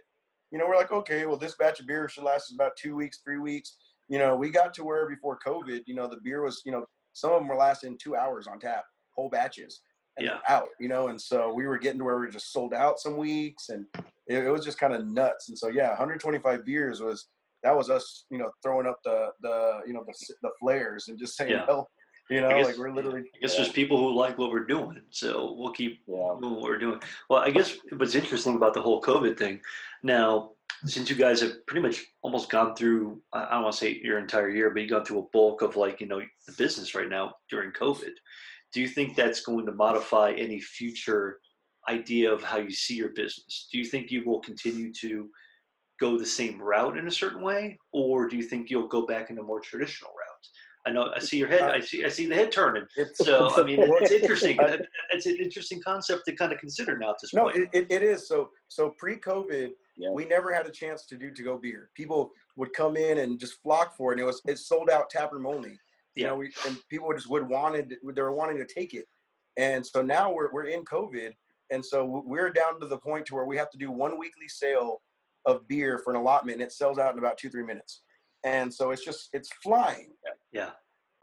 [0.51, 2.95] You know, we're like, okay, well, this batch of beer should last us about two
[2.95, 3.75] weeks, three weeks.
[4.07, 6.85] You know, we got to where before COVID, you know, the beer was, you know,
[7.13, 8.85] some of them were lasting two hours on tap,
[9.15, 9.81] whole batches,
[10.17, 10.39] and Yeah.
[10.47, 10.69] out.
[10.79, 13.17] You know, and so we were getting to where we were just sold out some
[13.17, 13.85] weeks, and
[14.27, 15.49] it, it was just kind of nuts.
[15.49, 17.27] And so yeah, 125 beers was
[17.63, 21.17] that was us, you know, throwing up the the you know the the flares and
[21.17, 21.81] just saying, Yeah.
[22.29, 23.61] you know, guess- like we're literally I guess Yeah.
[23.63, 26.35] there's people who like what we're doing, so we'll keep Yeah.
[26.41, 27.01] doing what we're doing.
[27.29, 29.61] Well, I guess what's interesting about the whole COVID thing,
[30.03, 30.51] now
[30.85, 34.01] since you guys have pretty much almost gone through, I I don't want to say
[34.03, 36.93] your entire year, but you gone through a bulk of like you know the business
[36.95, 38.13] right now during COVID.
[38.73, 41.39] Do you think that's going to modify any future
[41.87, 43.67] idea of how you see your business?
[43.71, 45.29] Do you think you will continue to
[45.99, 49.29] go the same route in a certain way, or do you think you'll go back
[49.29, 50.47] in a more traditional route?
[50.85, 51.61] I know I see your head.
[51.61, 52.83] I see I see the head turning.
[53.13, 54.57] So I mean, it's interesting.
[55.11, 57.55] It's an interesting concept to kind of consider now at this no, point.
[57.55, 58.27] it, it, it is.
[58.27, 60.09] So so pre-COVID, Yeah.
[60.11, 61.89] we never had a chance to do to go beer.
[61.95, 64.15] People would come in and just flock for it.
[64.15, 65.69] And it was it sold out tap room only.
[66.15, 66.27] You Yeah.
[66.27, 69.05] know, we and people just would wanted they were wanting to take it.
[69.55, 71.31] And so now we're we're in COVID,
[71.71, 74.49] and so we're down to the point to where we have to do one weekly
[74.49, 75.01] sale
[75.45, 78.01] of beer for an allotment, and it sells out in about two three minutes.
[78.43, 80.11] And so it's just it's flying.
[80.51, 80.71] yeah.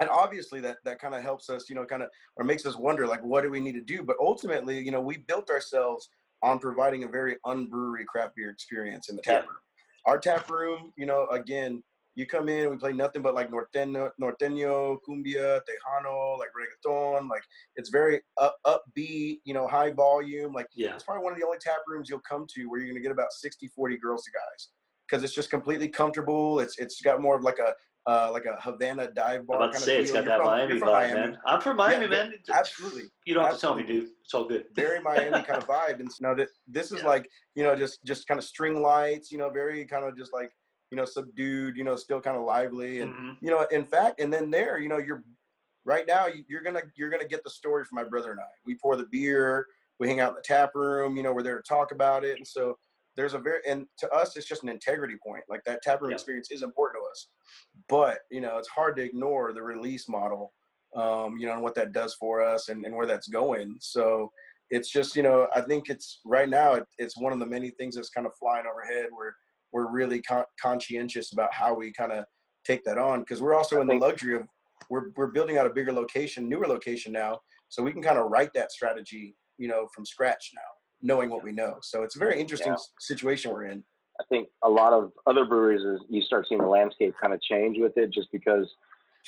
[0.01, 2.77] and obviously that that kind of helps us you know kind of or makes us
[2.77, 6.09] wonder like what do we need to do but ultimately you know we built ourselves
[6.43, 9.59] on providing a very unbrewery craft beer experience in the tap room
[10.07, 11.83] our tap room you know again
[12.17, 17.29] you come in and we play nothing but like norteño norteño cumbia tejano like reggaeton
[17.29, 17.43] like
[17.77, 20.95] it's very up, upbeat you know high volume like Yeah.
[20.95, 23.03] it's probably one of the only tap rooms you'll come to where you're going to
[23.03, 24.69] get about 60 40 girls to guys
[25.09, 27.75] because it's just completely comfortable it's it's got more of like a
[28.07, 29.57] uh, like a Havana dive I'm bar.
[29.59, 31.15] about to say it's got You're that from- Miami vibe, Miami.
[31.21, 31.39] man.
[31.45, 32.33] I'm from Miami, Yeah, man.
[32.53, 34.09] Absolutely, You don't have to tell me, dude.
[34.25, 34.65] It's all good.
[34.75, 36.01] very Miami kind of vibe.
[36.01, 37.09] And so now that this is Yeah.
[37.09, 40.33] like you know just just kind of string lights, you know, very kind of just
[40.33, 40.51] like
[40.91, 43.37] you know subdued, you know, still kind of lively, and Mhm.
[43.41, 45.25] you know, in fact, and then there, you know, you're
[45.85, 48.49] right now you- you're gonna you're gonna get the story from my brother and I.
[48.65, 49.67] We pour the beer,
[49.99, 52.37] we hang out in the tap room, you know, we're there to talk about it,
[52.37, 52.79] and so
[53.17, 55.45] there's a very and to us it's just an integrity point.
[55.49, 56.17] Like that tap room Yeah.
[56.17, 57.29] experience is important to us,
[57.89, 60.55] but you know, it's hard to ignore the release model,
[60.95, 63.77] um, you know, and what that does for us and, and where that's going.
[63.81, 64.33] So
[64.71, 67.71] it's just you know I think it's right now it, it's one of the many
[67.71, 69.07] things that's kind of flying overhead.
[69.11, 69.35] Where
[69.73, 72.25] we're really con- conscientious about how we kind of
[72.65, 74.43] take that on because we're also in the luxury of
[74.89, 78.31] we're we're building out a bigger location, newer location now, so we can kind of
[78.31, 80.61] write that strategy, you know, from scratch now,
[81.03, 81.77] knowing what we know.
[81.83, 82.77] So it's a very interesting Yeah.
[82.99, 83.85] situation we're in.
[84.19, 87.41] I think a lot of other breweries is you start seeing the landscape kind of
[87.41, 88.69] change with it just because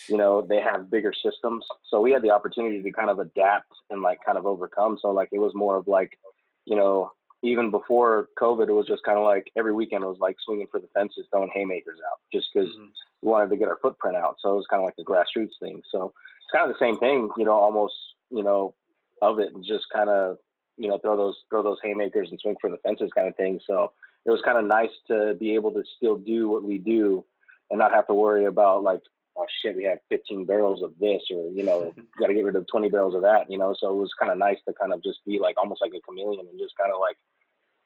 [0.09, 1.65] you know they have bigger systems.
[1.89, 4.99] So we had the opportunity to kind of adapt and like kind of overcome.
[5.01, 6.19] So like it was more of like
[6.65, 7.11] you know
[7.43, 10.69] even before COVID, it was just kind of like every weekend it was like swinging
[10.71, 12.93] for the fences, throwing haymakers out just because Mhm.
[13.23, 14.37] we wanted to get our footprint out.
[14.39, 15.83] So it was kind of like a grassroots thing.
[15.91, 17.95] So it's kind of the same thing, you know, almost
[18.31, 18.75] you know
[19.21, 20.39] of it and just kind of
[20.77, 23.61] you know throw those throw those haymakers and swing for the fences kind of thing.
[23.67, 23.93] So
[24.25, 27.25] it was kind of nice to be able to still do what we do
[27.71, 29.01] and not have to worry about like
[29.37, 32.57] oh shit we have 15 barrels of this or you know got to get rid
[32.57, 33.75] of 20 barrels of that you know?
[33.79, 36.01] So it was kind of nice to kind of just be like almost like a
[36.01, 37.17] chameleon and just kind of like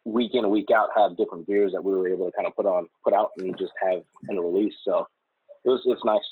[0.06, 2.54] week in and week out have different beers that we were able to kind of
[2.54, 4.74] put on put out and just have in a release.
[4.84, 5.06] So
[5.64, 6.22] it was it's nice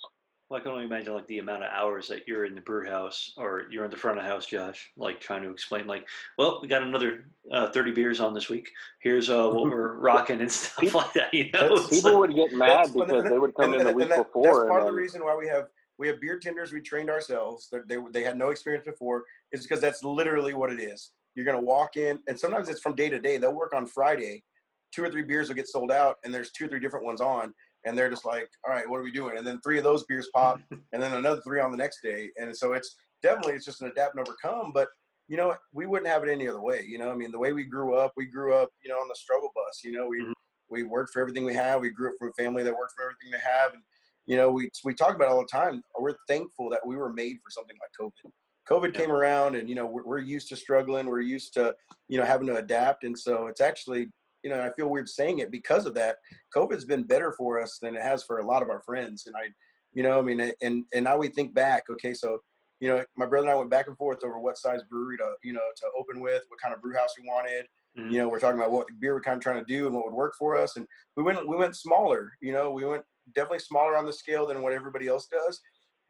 [0.55, 2.89] Well, I can only imagine like the amount of hours that you're in the brew
[2.89, 6.07] house or you're in the front of house, Josh, like trying to explain, like,
[6.39, 8.71] well, we got another uh, 30 beers on this week.
[9.03, 11.35] Here's uh, what we're rocking and stuff People- like that.
[11.35, 13.87] You know, people like- would get mad That's- and- because they would come and- in
[13.89, 15.67] the week that- before That's and part of the reason why we have
[15.99, 17.69] we have beer tenders we trained ourselves.
[17.73, 19.25] That they they had no experience before.
[19.51, 21.11] Is because that's literally what it is.
[21.35, 23.39] You're gonna walk in, and sometimes it's from day to day.
[23.39, 24.45] They'll work on Friday,
[24.93, 27.21] two or three beers will get sold out, and there's two or three different ones
[27.21, 27.53] on,
[27.85, 29.37] and they're just like, all right, what are we doing?
[29.37, 30.61] And then three of those beers pop,
[30.93, 33.89] and then another three on the next day, and so it's definitely it's just an
[33.89, 34.73] adapt and overcome.
[34.73, 34.89] But
[35.29, 36.85] you know, we wouldn't have it any other way.
[36.87, 39.09] You know, I mean, the way we grew up, we grew up, you know, on
[39.09, 39.81] the struggle bus.
[39.83, 40.33] You know, we Mhm.
[40.69, 41.81] we worked for everything we have.
[41.81, 43.83] We grew up from a family that worked for everything they have, and
[44.27, 45.83] you know, we we talk about all the time.
[45.99, 48.33] We're thankful that we were made for something like COVID.
[48.69, 49.01] COVID Yeah.
[49.01, 51.07] came around, and you know, we're, we're used to struggling.
[51.07, 51.75] We're used to
[52.09, 54.11] you know having to adapt, and so it's actually
[54.45, 56.17] you know I feel weird saying it because of that.
[56.55, 59.35] COVID's been better for us than it has for a lot of our friends, and
[59.35, 59.49] I,
[59.95, 61.85] you know, I mean, and and now we think back.
[61.91, 62.39] Okay, so
[62.81, 65.33] you know, my brother and I went back and forth over what size brewery to
[65.43, 68.11] you know to open with, what kind of brew house we wanted Mhm.
[68.11, 70.05] you know we're talking about what beer we're kind of trying to do and what
[70.05, 70.85] would work for us and
[71.17, 73.05] we went we went smaller you know we went
[73.37, 75.61] definitely smaller on the scale than what everybody else does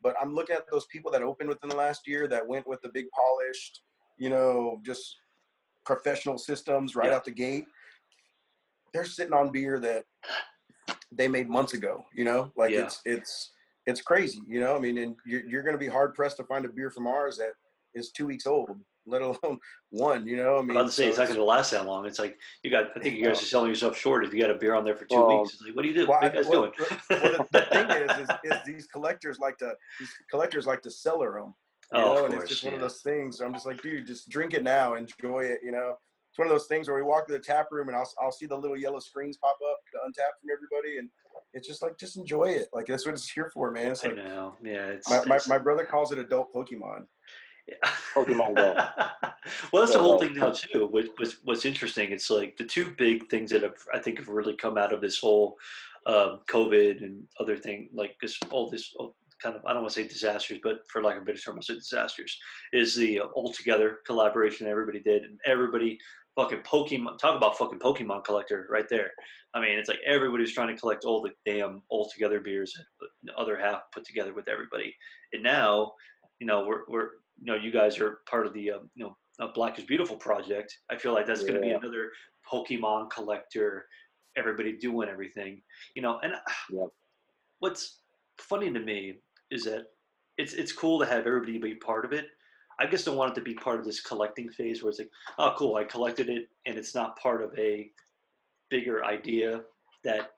[0.02, 2.80] but i'm looking at those people that opened within the last year that went with
[2.80, 3.82] the big polished
[4.16, 5.18] you know just
[5.84, 7.16] professional systems right Yeah.
[7.16, 7.66] out the gate
[8.94, 10.04] they're sitting on beer that
[11.12, 12.84] they made months ago you know like Yeah.
[12.84, 13.50] it's it's
[13.86, 16.44] it's crazy you know i mean and you're, you're going to be hard pressed to
[16.44, 17.52] find a beer from ours that
[17.94, 18.70] is two weeks old
[19.06, 19.58] let alone
[19.90, 21.84] one you know i mean about to say so it's not going to last that
[21.84, 22.06] long.
[22.06, 22.86] It's like you got.
[22.96, 24.96] I think you guys are selling yourself short if you got a beer on there
[24.96, 25.52] for two Well, weeks.
[25.54, 26.06] It's like, what do you do?
[26.06, 26.72] Well, what are you guys well, doing?
[27.10, 31.32] well, the, thing is, is, is these collectors like to these collectors like to cellar
[31.34, 31.54] them.
[31.92, 33.40] You Oh, know, and course, it's just one of those things.
[33.42, 35.60] I'm just like, dude, just drink it now, enjoy it.
[35.62, 35.98] You know,
[36.34, 38.32] it's one of those things where we walk to the tap room and I'll I'll
[38.32, 41.08] see the little yellow screens pop up to untap from everybody, and
[41.52, 42.68] it's just like, just enjoy it.
[42.72, 43.92] Like that's what it's here for, man.
[43.92, 44.56] It's I like know.
[44.60, 47.06] Yeah, it's, my, my, my brother calls it adult Pokemon.
[48.12, 48.74] Pokemon Go.
[49.72, 50.88] well, that's the whole thing now too.
[50.90, 54.26] What, what's, what's interesting, it's like the two big things that have I think have
[54.26, 55.56] really come out of this whole
[56.06, 59.94] um, COVID and other thing, like this all this all kind of I don't want
[59.94, 62.38] to say disasters, but for lack of a better term, I'll say disasters.
[62.72, 65.98] Is the uh, all together collaboration everybody did, and everybody
[66.36, 67.18] fucking Pokemon.
[67.18, 69.10] Talk about fucking Pokemon collector right there.
[69.54, 73.08] I mean, it's like everybody's trying to collect all the damn all together beers, and
[73.22, 74.94] the other half put together with everybody.
[75.32, 75.92] And now,
[76.40, 77.08] you know, we're we're
[77.40, 80.16] you know you guys are part of the um, you know uh, Black is Beautiful
[80.16, 80.76] project.
[80.90, 82.10] I feel like that's going to be another
[82.50, 83.86] Pokemon collector.
[84.36, 85.62] Everybody doing everything,
[85.94, 86.18] you know.
[86.22, 86.34] And
[86.70, 86.88] Yep.
[87.60, 88.00] what's
[88.38, 89.14] funny to me
[89.50, 89.84] is that
[90.38, 92.26] it's it's cool to have everybody be part of it.
[92.78, 95.10] I just don't want it to be part of this collecting phase where it's like,
[95.38, 97.90] oh, cool, I collected it, and it's not part of a
[98.70, 99.62] bigger idea
[100.02, 100.32] that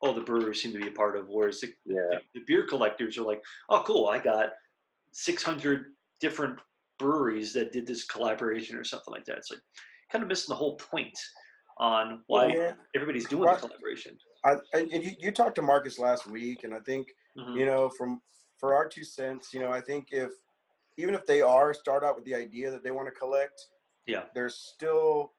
[0.00, 1.28] all the breweries seem to be a part of.
[1.28, 2.18] Whereas the, Yeah.
[2.34, 4.50] the beer collectors are like, oh, cool, I got
[5.12, 6.58] 600 different
[6.98, 9.38] breweries that did this collaboration or something like that.
[9.38, 9.60] It's like
[10.10, 11.18] kind of missing the whole point
[11.78, 12.74] on why Yeah.
[12.94, 13.60] everybody's doing Right.
[13.60, 14.18] the collaboration.
[14.44, 17.56] I, and you, you talked to Marcus last week, and I think Mhm.
[17.56, 18.20] you know from
[18.58, 20.30] for our two cents, you know, I think if
[20.96, 23.60] even if they are start out with the idea that they want to collect,
[24.06, 24.24] Yeah.
[24.34, 25.32] there's still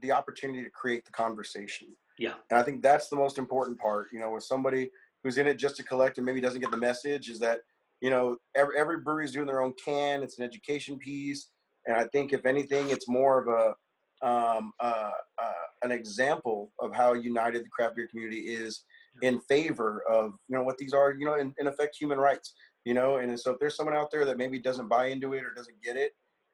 [0.00, 1.88] the opportunity to create the conversation.
[2.18, 2.34] Yeah.
[2.50, 4.08] And I think that's the most important part.
[4.12, 4.90] You know, with somebody
[5.22, 7.60] who's in it just to collect and maybe doesn't get the message is that,
[8.00, 10.22] you know, every, every brewery's doing their own can.
[10.22, 11.50] It's an education piece.
[11.86, 15.10] And I think if anything, it's more of a, um, uh,
[15.42, 18.84] uh, an example of how united the craft beer community is
[19.22, 22.54] in favor of, you know, what these are, you know, in, in effect, human rights,
[22.86, 23.16] you know?
[23.16, 25.82] And so if there's someone out there that maybe doesn't buy into it or doesn't
[25.82, 26.12] get it,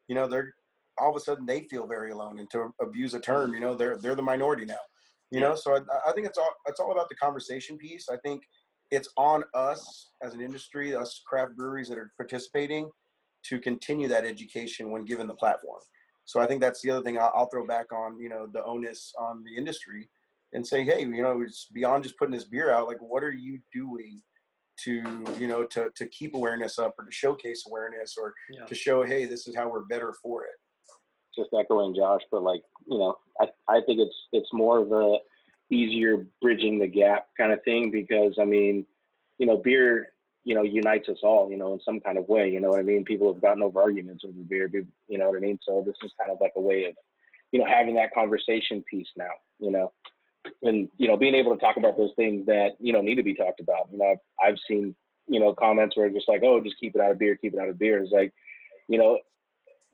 [0.08, 0.52] you know, they're,
[0.98, 3.76] all of a sudden they feel very alone and to abuse a term, you know,
[3.76, 4.74] they're, they're the minority now
[5.32, 5.56] you know?
[5.56, 8.08] So I, I think it's all it's all about the conversation piece.
[8.08, 8.42] I think
[8.92, 12.90] it's on us as an industry us craft breweries that are participating
[13.44, 15.80] to continue that education when given the platform.
[16.24, 18.64] So i think that's the other thing i'll, I'll throw back on you know the
[18.64, 20.08] onus on the industry
[20.52, 23.32] and say hey you know it's beyond just putting this beer out like what are
[23.32, 24.22] you doing
[24.84, 28.64] to you know to to keep awareness up or to showcase awareness or Yeah.
[28.66, 30.56] to show hey this is how we're better for it
[31.34, 35.18] just echoing Josh, but like you know, I I think it's it's more of a
[35.70, 38.86] easier bridging the gap kind of thing because I mean,
[39.38, 40.08] you know, beer
[40.44, 42.50] you know unites us all, you know, in some kind of way.
[42.50, 43.04] You know what I mean?
[43.04, 44.68] People have gotten over arguments over beer,
[45.08, 45.58] you know what I mean?
[45.66, 46.94] So this is kind of like a way of
[47.50, 49.92] you know having that conversation piece now, you know.
[50.62, 53.22] And you know, being able to talk about those things that you know need to
[53.22, 53.88] be talked about.
[53.92, 54.94] You know, I've, I've seen
[55.28, 57.54] you know comments where it's just like, oh, just keep it out of beer, keep
[57.54, 58.02] it out of beer.
[58.02, 58.32] It's like,
[58.88, 59.18] you know,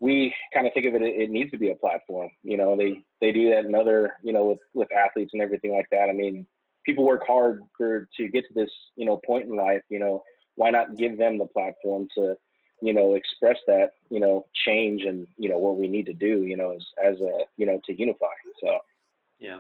[0.01, 2.31] we kind of think of it, it needs to be a platform.
[2.43, 5.75] You know, they they do that in other, you know, with with athletes and everything
[5.75, 6.09] like that.
[6.09, 6.47] I mean,
[6.85, 9.83] people work hard for to get to this, you know, point in life.
[9.89, 10.23] You know,
[10.55, 12.37] why not give them the platform to,
[12.81, 16.45] you know, express that, you know, change and you know what we need to do,
[16.45, 18.27] you know, as as a, you know, to unify.
[18.61, 18.79] So
[19.41, 19.59] Yeah,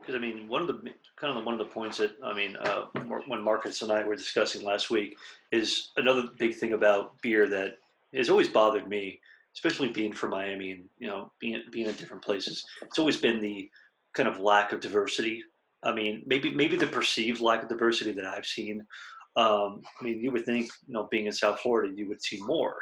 [0.00, 2.56] because I mean, one of the kind of one of the points that I mean,
[2.56, 2.86] uh,
[3.26, 5.16] when Marcus and I were discussing last week
[5.52, 7.78] is another big thing about beer that
[8.14, 9.20] has always bothered me,
[9.54, 12.64] especially being from Miami and you know being being in different places.
[12.82, 13.70] It's always been the
[14.14, 15.42] kind of lack of diversity.
[15.82, 18.86] I mean, maybe maybe the perceived lack of diversity that I've seen.
[19.36, 22.40] Um, I mean, you would think, you know, being in South Florida, you would see
[22.42, 22.76] more,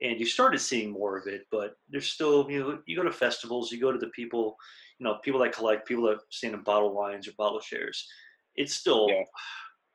[0.00, 1.42] and you started seeing more of it.
[1.50, 4.56] But there's still, you know, you go to festivals, you go to the people
[5.00, 8.06] you know, people that collect, people that stand in bottle wines or bottle shares,
[8.54, 9.24] it's still Yeah.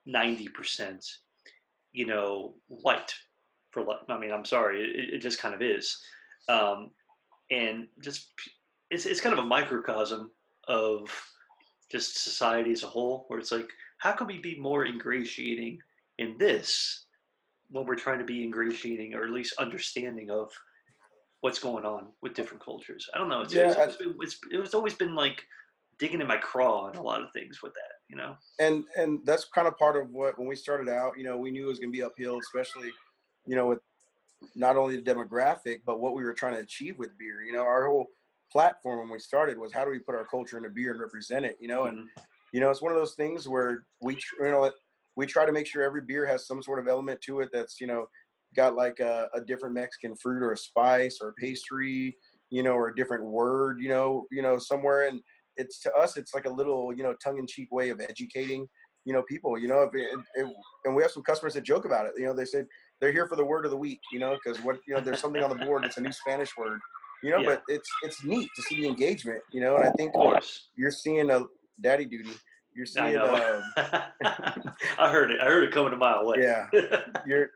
[0.05, 1.05] ninety percent,
[1.93, 3.13] you know, white.
[3.71, 6.01] For I mean, I'm sorry, it, it just kind of is,
[6.49, 6.91] um,
[7.51, 8.31] and just
[8.89, 10.31] it's it's kind of a microcosm
[10.67, 11.09] of
[11.91, 15.79] just society as a whole, where it's like, how can we be more ingratiating
[16.17, 17.05] in this
[17.69, 20.51] when we're trying to be ingratiating or at least understanding of
[21.45, 23.07] what's going on with different cultures.
[23.13, 23.41] I don't know.
[23.41, 25.45] It's, it's, Yeah, I- always been, it's, it's always been like
[25.99, 28.35] digging in my craw on a lot of things with that, you know?
[28.59, 31.51] and and that's kind of part of what when we started out you know we
[31.51, 32.89] knew it was going to be uphill especially
[33.45, 33.79] you know with
[34.55, 37.61] not only the demographic but what we were trying to achieve with beer you know
[37.63, 38.07] our whole
[38.51, 41.43] platform when we started was how do we put our culture into beer and represent
[41.45, 42.07] it you know and Mhm.
[42.53, 44.71] you know it's one of those things where we you know
[45.17, 47.81] we try to make sure every beer has some sort of element to it that's
[47.81, 48.07] you know
[48.55, 52.15] got like a, a different mexican fruit or a spice or a pastry
[52.49, 55.19] you know or a different word you know you know somewhere and
[55.57, 58.67] it's to us it's like a little you know tongue-in-cheek way of educating
[59.05, 60.47] you know people you know if it, it,
[60.85, 62.65] and we have some customers that joke about it you know they said
[62.99, 65.19] they're here for the word of the week you know because what you know there's
[65.19, 66.79] something on the board that's a new spanish word
[67.23, 67.47] you know Yeah.
[67.55, 70.43] but it's it's neat to see the engagement you know and i think Of
[70.75, 71.41] you're seeing a
[71.81, 72.31] daddy duty
[72.75, 73.33] you're seeing know.
[73.77, 73.91] um,
[74.99, 75.39] I heard it.
[75.41, 76.37] I heard it coming a mile away.
[76.41, 76.67] yeah
[77.25, 77.49] you're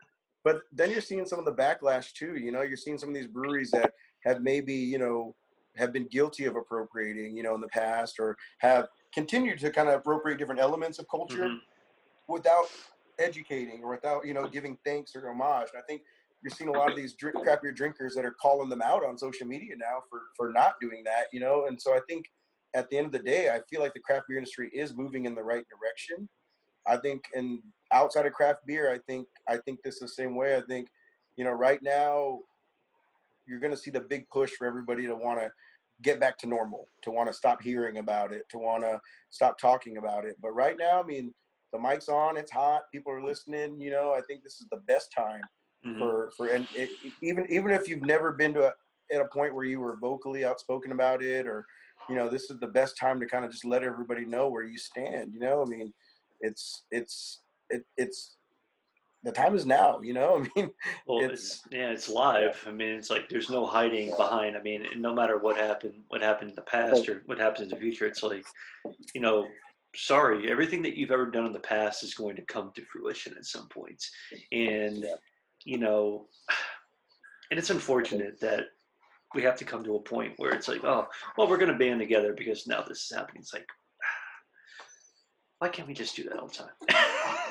[0.43, 2.35] but then you're seeing some of the backlash too.
[2.37, 3.93] You know, you're seeing some of these breweries that
[4.25, 5.35] have maybe you know
[5.77, 9.89] have been guilty of appropriating, you know, in the past, or have continued to kind
[9.89, 11.61] of appropriate different elements of culture Mhm.
[12.27, 12.67] without
[13.19, 15.69] educating or without you know giving thanks or homage.
[15.73, 16.03] And I think
[16.41, 19.17] you're seeing a lot of these drink, crappier drinkers that are calling them out on
[19.17, 21.65] social media now for for not doing that, you know.
[21.67, 22.25] And so I think
[22.73, 25.25] at the end of the day, I feel like the craft beer industry is moving
[25.25, 26.29] in the right direction.
[26.87, 27.61] I think, and
[27.91, 30.55] outside of craft beer, I think I think this is the same way.
[30.55, 30.89] I think,
[31.37, 32.39] you know, right now,
[33.45, 35.51] you're going to see the big push for everybody to want to
[36.01, 38.99] get back to normal, to want to stop hearing about it, to want to
[39.31, 40.35] stop talking about it.
[40.41, 41.33] But right now, I mean,
[41.73, 43.79] the mic's on, it's hot, people are listening.
[43.79, 45.41] You know, I think this is the best time
[45.85, 45.97] Mhm.
[45.97, 46.89] for for and it,
[47.21, 48.73] even even if you've never been to a,
[49.13, 51.65] at a point where you were vocally outspoken about it or
[52.09, 54.63] you know this is the best time to kind of just let everybody know where
[54.63, 55.93] you stand you know i mean
[56.41, 58.38] it's it's it, it's
[59.23, 60.71] the time is now you know i mean
[61.05, 62.63] Well, It's- it's, yeah, it's live.
[62.67, 64.55] I mean, it's like there's no hiding behind.
[64.55, 67.69] I mean, no matter what happened, what happened in the past or what happens in
[67.69, 68.45] the future, it's like,
[69.13, 69.47] you know,
[69.95, 73.33] sorry, everything that you've ever done in the past is going to come to fruition
[73.37, 74.01] at some point,
[74.51, 75.05] and
[75.65, 76.27] you know,
[77.51, 78.65] and it's unfortunate that
[79.35, 81.07] we have to come to a point where it's like, oh,
[81.37, 83.41] well, we're going to band together because now this is happening.
[83.41, 83.67] It's like,
[85.59, 86.69] why can't we just do that all the time?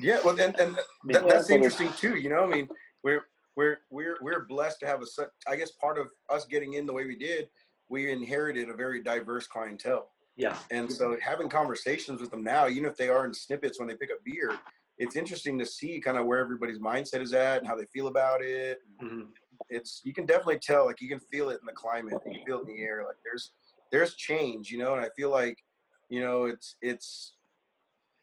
[0.00, 2.68] yeah well and, and that, that's interesting too you know i mean
[3.02, 3.22] we're
[3.56, 6.86] we're we're we're blessed to have a such i guess part of us getting in
[6.86, 7.48] the way we did
[7.88, 12.84] we inherited a very diverse clientele yeah, And so having conversations with them now, even
[12.84, 14.52] if they are in snippets when they pick up beer,
[14.98, 18.08] it's interesting to see kind of where everybody's mindset is at and how they feel
[18.08, 18.82] about it.
[19.02, 19.28] mhm,
[19.70, 22.58] It's you can definitely tell, like you can feel it in the climate, you feel
[22.58, 23.02] it in the air.
[23.06, 23.52] Like there's
[23.90, 25.64] there's change, you know, and I feel like,
[26.10, 27.35] you know, it's it's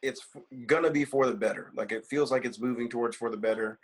[0.04, 0.28] it's
[0.68, 1.72] gonna be for the better.
[1.76, 3.80] Like it feels like it's moving towards for the better.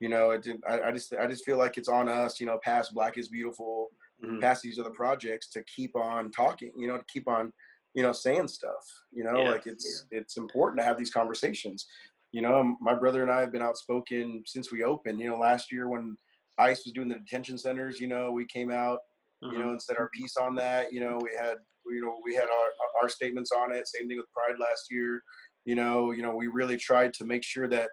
[0.00, 2.58] You know, it, I, I just I just feel like it's on us, you know,
[2.62, 3.88] past Black is Beautiful,
[4.24, 4.40] mhm.
[4.40, 7.52] past these other projects to keep on talking, you know, to keep on,
[7.94, 9.50] you know, saying stuff, you know, Yeah.
[9.50, 11.86] like it's it's important to have these conversations.
[12.32, 15.20] You know, my brother and I have been outspoken since we opened.
[15.20, 16.16] You know, last year when
[16.58, 19.00] ICE was doing the detention centers, you know, we came out,
[19.42, 19.58] you mhm.
[19.58, 20.92] know, and said our piece on that.
[20.92, 23.86] You know, we had you know we had our our statements on it.
[23.86, 25.22] Same thing with Pride last year.
[25.64, 27.90] You know, you know, we really tried to make sure that,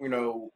[0.00, 0.50] you know,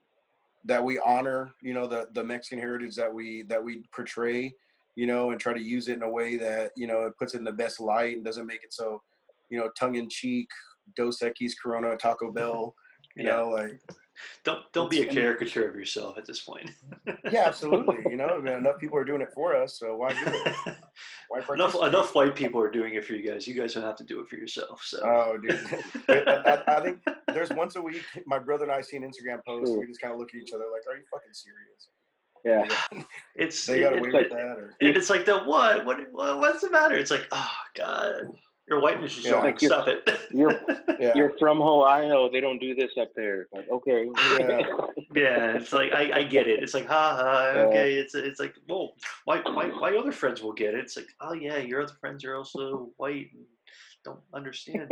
[0.64, 4.52] that we honor, you know, the the Mexican heritage that we that we portray,
[4.96, 7.34] you know, and try to use it in a way that you know it puts
[7.34, 9.02] it in the best light and doesn't make it so,
[9.50, 10.48] you know, tongue in cheek,
[10.96, 12.74] Dos Equis, Corona, Taco Bell,
[13.16, 13.36] you Yeah.
[13.36, 13.80] know, like
[14.44, 16.70] Don't don't be a caricature of yourself at this point.
[17.32, 20.12] yeah, absolutely, you know, I mean, enough people are doing it for us, so why
[20.12, 20.76] do it?
[21.30, 23.46] Why enough enough white people are doing it for you guys.
[23.46, 24.82] You guys don't have to do it for yourself.
[24.84, 25.60] So Oh, dude.
[26.08, 28.02] I, I, I think there's once a week.
[28.26, 29.72] My brother and I see an Instagram post.
[29.78, 31.88] We just kind of look at each other like, "Are you fucking serious?"
[32.44, 33.02] Yeah.
[33.36, 35.86] it's They got it- away it's with like- that, or it's like the what?
[35.86, 36.96] What what what's the matter?
[36.96, 38.32] It's like oh god,
[38.70, 39.30] your whiteness is Yeah.
[39.32, 39.44] showing.
[39.44, 40.20] Like you're- Stop it.
[40.30, 40.60] You're
[41.00, 42.30] yeah, you're from Ohio.
[42.30, 43.48] They don't do this up there.
[43.52, 44.08] Like, okay.
[44.38, 44.60] Yeah.
[45.14, 46.62] yeah, it's like I, I get it.
[46.62, 47.52] It's like ha ha.
[47.52, 47.60] Yeah.
[47.62, 48.92] Okay, it's it's like well,
[49.26, 50.80] my, my my other friends will get it.
[50.80, 53.44] It's like oh yeah, your other friends are also white and
[54.04, 54.88] don't understand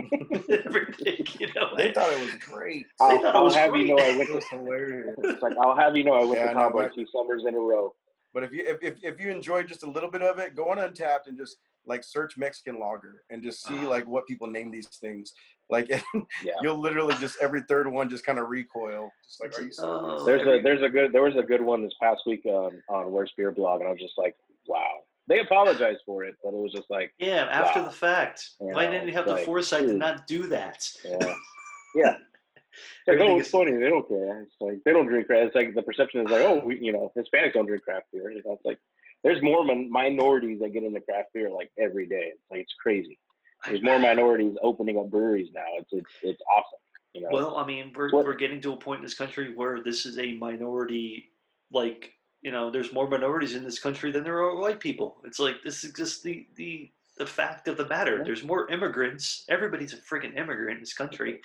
[0.66, 1.24] everything.
[1.38, 2.86] You know, they thought it was great.
[2.98, 3.98] They I'll, thought it I'll was have you know.
[3.98, 5.14] I went to was hilarious.
[5.22, 7.54] It's like I'll have you know I went Yeah, to I Cowboy two summers in
[7.54, 7.94] a row.
[8.34, 10.68] But if you if, if if you enjoyed just a little bit of it, go
[10.70, 11.56] on Untapped and just
[11.88, 15.32] like search Mexican lager and just see like what people name these things.
[15.70, 15.88] Like
[16.44, 16.54] Yeah.
[16.62, 19.10] you'll literally just every third one just kind of recoil.
[19.24, 19.80] Just like, are you serious?
[19.82, 22.80] Oh, There's a there's a good there was a good one this past week um,
[22.88, 24.36] on Worst Beer Blog, and I was just like,
[24.66, 24.86] wow.
[25.26, 28.48] They apologized for it, but it was just like, Yeah, after the fact.
[28.58, 30.88] Why Yeah, didn't you it's have the like, foresight to not do that?
[31.04, 31.18] yeah,
[31.94, 32.16] yeah.
[32.16, 33.72] It's like, Everything oh, it's funny.
[33.72, 34.42] They don't care.
[34.42, 35.46] It's like they don't drink craft.
[35.48, 38.30] It's like the perception is like, oh, we, you know, Hispanics don't drink craft beer.
[38.30, 38.78] You know, it's like
[39.24, 42.30] there's more min- minorities that get into craft beer like every day.
[42.34, 43.18] It's like it's crazy.
[43.66, 45.66] There's more minorities opening up breweries now.
[45.78, 46.78] It's it's it's awesome.
[47.14, 47.28] You know.
[47.32, 50.06] Well, I mean, we're What- we're getting to a point in this country where this
[50.06, 51.32] is a minority.
[51.72, 52.12] Like,
[52.42, 55.20] you know, there's more minorities in this country than there are white people.
[55.24, 58.18] It's like this is just the the the fact of the matter.
[58.18, 58.24] Yeah.
[58.24, 59.44] There's more immigrants.
[59.48, 61.40] Everybody's a freaking immigrant in this country,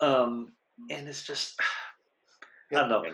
[0.00, 0.52] um,
[0.90, 1.58] and it's just.
[2.72, 3.04] I don't know.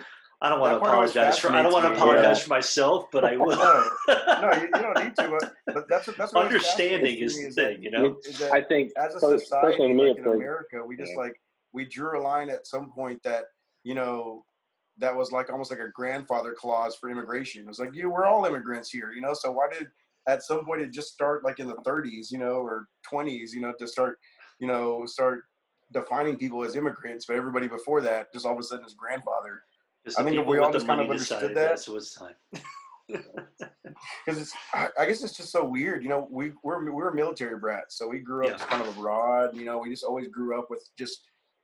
[0.43, 1.51] I don't want to That part always apologize for.
[1.51, 2.43] I don't want to apologize yeah.
[2.43, 3.49] for myself, but I will.
[3.55, 5.37] No, no, you, you don't need to.
[5.39, 8.17] But, but that's what that's what Understanding is me the is that- thing, you know.
[8.51, 11.19] I think as a so- society, personally to me, like in America, we just Yeah.
[11.19, 11.33] like
[11.73, 13.45] we drew a line at some point that
[13.83, 14.43] you know
[14.97, 17.61] that was like almost like a grandfather clause for immigration.
[17.63, 19.33] It was like, you we're all immigrants here, you know.
[19.33, 19.87] So why did
[20.27, 23.61] at some point it just start like in the 30s, you know, or 20s, you
[23.61, 24.19] know, to start,
[24.59, 25.43] you know, start
[25.93, 29.63] defining people as immigrants, but everybody before that just all of a sudden is grandfather.
[30.05, 32.35] Just I the think we all just kind of understood that- That's was time.
[34.25, 37.59] because it's I, I guess it's just so weird you know we we're we're military
[37.59, 38.57] brats so we grew up Yeah.
[38.57, 41.19] just kind of abroad you know we just always grew up with just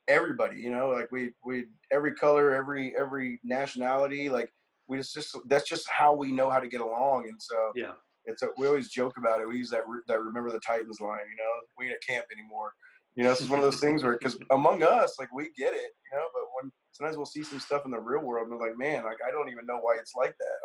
[0.09, 4.51] everybody you know like we we every color every every nationality like
[4.89, 7.93] we just just that's just how we know how to get along and so Yeah.
[8.25, 10.99] it's a, we always joke about it we use that re- that remember the titans
[10.99, 12.73] line you know we ain't at camp anymore
[13.17, 15.73] you know this is one of those things where because among us like we get
[15.73, 18.57] it you know but when sometimes we'll see some stuff in the real world and
[18.57, 20.57] we're like man like i don't even know why it's like that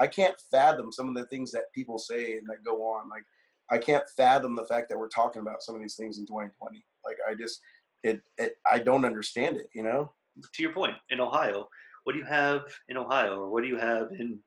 [0.00, 3.10] I, I can't fathom some of the things that people say and that go on
[3.10, 3.24] like
[3.70, 6.84] i can't fathom the fact that we're talking about some of these things in 2020
[7.04, 7.60] like i just
[8.04, 10.10] it, it i don't understand it you know
[10.54, 11.68] To your point, in Ohio,
[12.04, 14.38] what do you have in Ohio, or what do you have in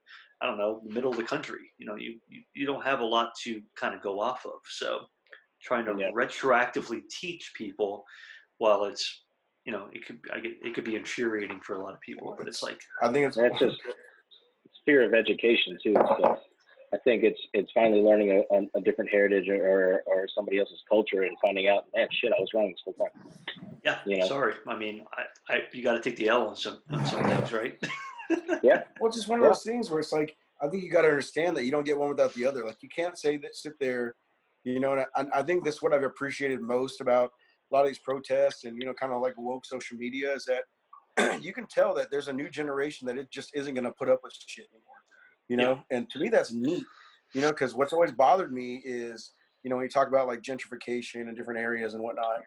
[0.42, 1.70] I don't know, the middle of the country?
[1.78, 4.60] You know, you you, you don't have a lot to kind of go off of.
[4.70, 5.02] So,
[5.64, 6.12] trying to Yeah.
[6.12, 8.06] retroactively teach people,
[8.58, 9.24] while it's
[9.66, 12.34] you know, it could I get it could be infuriating for a lot of people,
[12.38, 13.78] but it's like i think it's That's just
[14.66, 15.94] it's fear of education too.
[15.94, 16.40] So
[16.94, 20.58] I think it's it's finally learning a, a, a different heritage or, or or somebody
[20.60, 23.34] else's culture and finding out, man, shit, I was wrong this whole time.
[23.86, 24.26] yeah, You know.
[24.28, 24.56] sorry.
[24.68, 27.52] I mean, I, I you got to take the L on some on some things,
[27.52, 27.80] right?
[28.64, 29.50] Yeah, Well, it's just one of Yeah.
[29.50, 31.98] those things where it's like I think you got to understand that you don't get
[31.98, 32.64] one without the other.
[32.66, 34.16] Like you can't say that sit there,
[34.64, 34.94] you know.
[34.94, 37.32] And I, I think that's what I've appreciated most about
[37.72, 40.46] a lot of these protests and you know, kind of like woke social media is
[40.46, 43.92] that you can tell that there's a new generation that it just isn't going to
[43.92, 44.88] put up with shit anymore.
[45.48, 46.86] You know, and to me that's neat.
[47.34, 49.32] You know, because what's always bothered me is
[49.64, 52.42] you know when you talk about like gentrification in different areas and whatnot.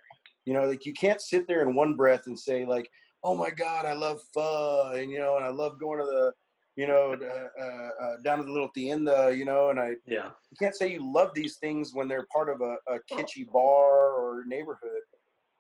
[0.47, 2.91] You know, like you can't sit there in one breath and say like,
[3.23, 6.33] "Oh my God, I love pho," and you know, and I love going to the
[6.77, 10.31] you know, uh, uh, uh, down to the little tienda, you know, and I yeah,
[10.51, 14.13] you can't say you love these things when they're part of a, a kitschy bar
[14.13, 15.03] or neighborhood,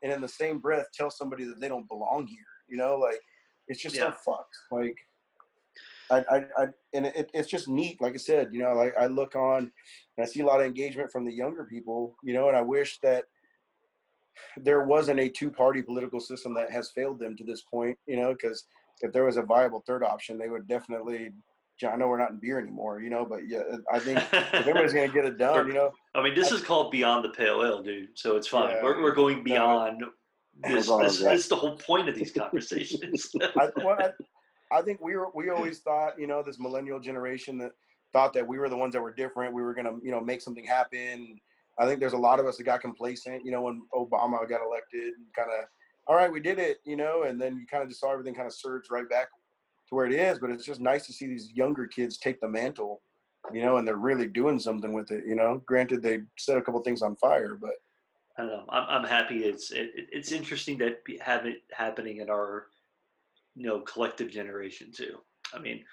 [0.02, 2.38] and in the same breath tell somebody that they don't belong here,
[2.68, 3.20] you know, like
[3.68, 4.10] it's just Yeah.
[4.10, 4.56] so fucked.
[4.70, 4.96] Like,
[6.10, 8.00] I, I, I and it, it's just neat.
[8.00, 9.58] Like I said, you know, like I look on
[10.16, 12.60] and I see a lot of engagement from the younger people, you know, and I
[12.62, 13.24] wish that
[14.56, 18.32] there wasn't a two-party political system that has failed them to this point, you know,
[18.32, 18.64] because
[19.00, 21.30] if there was a viable third option, they would definitely.
[21.84, 24.92] I know we're not in beer anymore, you know, but yeah, I think if everybody's
[24.92, 25.90] gonna get it done, you know.
[26.14, 28.10] I mean, this is called Beyond the Pale Ale, dude.
[28.14, 28.70] So it's fine.
[28.70, 28.82] Yeah.
[28.84, 30.04] We're, we're going beyond
[30.62, 30.86] this.
[30.86, 33.28] This, this is the whole point of these conversations.
[33.42, 34.10] I, well, I,
[34.70, 37.72] I think we were we always thought, you know, this millennial generation that
[38.12, 39.52] thought that we were the ones that were different.
[39.52, 41.40] We were gonna, you know, make something happen.
[41.78, 44.60] I think there's a lot of us that got complacent, you know, when Obama got
[44.64, 45.64] elected and kind of,
[46.06, 48.34] all right, we did it, you know, and then you kind of just saw everything
[48.34, 49.28] kind of surge right back
[49.88, 50.38] to where it is.
[50.38, 53.00] But it's just nice to see these younger kids take the mantle,
[53.52, 55.62] you know, and they're really doing something with it, you know.
[55.66, 57.70] Granted, they set a couple things on fire, but
[58.36, 58.64] I don't know.
[58.68, 59.44] I'm, I'm happy.
[59.44, 62.66] It's it, it- it's interesting that we have it happening in our
[63.54, 65.18] you know collective generation too.
[65.54, 65.84] I mean,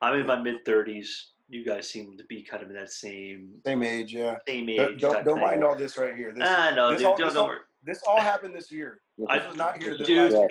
[0.00, 1.08] I'm in my mid 30s.
[1.48, 4.36] You guys seem to be kind of in that same same age, yeah.
[4.48, 5.00] same age.
[5.00, 6.32] Don't, don't, don't mind all this right here.
[6.32, 7.58] This, Ah, no, this dude, all- don't, this don't all- worry.
[7.86, 9.00] This all happened this year.
[9.28, 10.32] I- was not here this Dude.
[10.32, 10.48] year.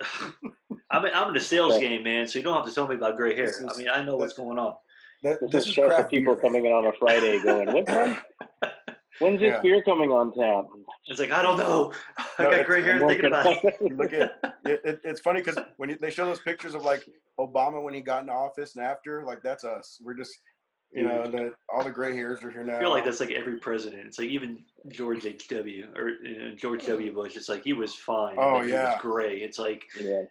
[0.90, 1.80] I'm in, I'm in the sales Yeah.
[1.88, 2.26] game, man.
[2.26, 3.46] So you don't have to tell me about gray hair.
[3.46, 4.74] This I mean, I know what's going on.
[5.22, 6.42] That, this, this is is show for craft people beer.
[6.42, 8.16] coming in on a Friday going, what time?
[9.18, 9.60] When's this Yeah.
[9.60, 10.66] beer coming on tap?
[11.08, 11.92] It's like I don't know.
[12.38, 13.92] I No, got gray hair I'm thinking about it.
[13.96, 17.04] Look at it, it, it's funny because when you, they show those pictures of like
[17.38, 19.98] Obama when he got in office and after, like that's us.
[20.02, 20.38] We're just,
[20.92, 22.76] you know, the, all the gray hairs are here now.
[22.76, 24.06] I feel like that's like every president.
[24.06, 25.48] It's like even George H.
[25.48, 25.86] W.
[25.94, 27.12] or you know, George W.
[27.12, 27.36] Bush.
[27.36, 28.36] It's like he was fine.
[28.38, 28.98] Oh, like, he was yeah.
[29.00, 29.36] gray.
[29.38, 30.22] It's like yeah.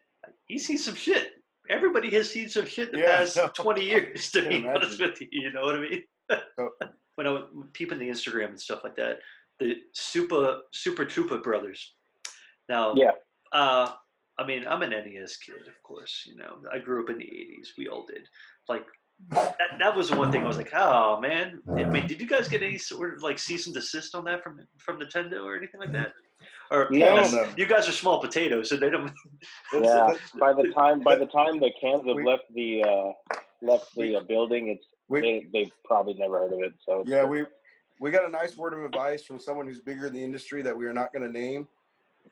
[0.48, 1.34] he sees some shit.
[1.70, 3.50] Everybody has seen some shit in the Yeah, past no.
[3.54, 4.32] twenty years.
[4.32, 6.04] To Can be honest with you, you know what I mean.
[6.58, 6.70] So-
[7.16, 7.44] when I was
[7.74, 9.20] peeping the Instagram and stuff like that,
[9.60, 11.94] the Super Super Trooper brothers.
[12.70, 13.12] Now, Yeah.
[13.52, 13.92] uh,
[14.40, 16.24] I mean, I'm an NES kid, of course.
[16.28, 17.70] You know, I grew up in the '80s.
[17.78, 18.28] We all did.
[18.70, 18.86] Like
[19.32, 21.62] that, that was the one thing I was like, oh man.
[21.70, 24.44] I mean, did you guys get any sort of like cease and desist on that
[24.44, 26.14] from from Nintendo or anything like that?
[26.72, 26.98] Or No.
[26.98, 27.48] you guys- No.
[27.58, 29.12] you guys are small potatoes, so they don't.
[29.74, 30.14] Yeah.
[30.40, 33.12] By the time by the time the cans have We- left the uh,
[33.62, 36.74] left the uh, building, it's we, they they've probably never heard of it.
[36.86, 37.46] So yeah, we
[38.00, 40.78] we got a nice word of advice from someone who's bigger in the industry that
[40.78, 41.68] we are not going to name.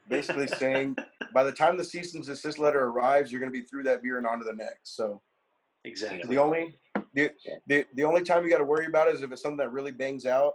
[0.10, 0.96] Basically saying,
[1.34, 4.04] by the time the cease and desist letter arrives, you're going to be through that
[4.04, 4.96] beer and on to the next.
[4.96, 5.20] So
[5.86, 6.28] Exactly.
[6.28, 6.78] the only
[7.14, 7.32] the,
[7.68, 9.72] the, the only time you got to worry about it is if it's something that
[9.72, 10.54] really bangs out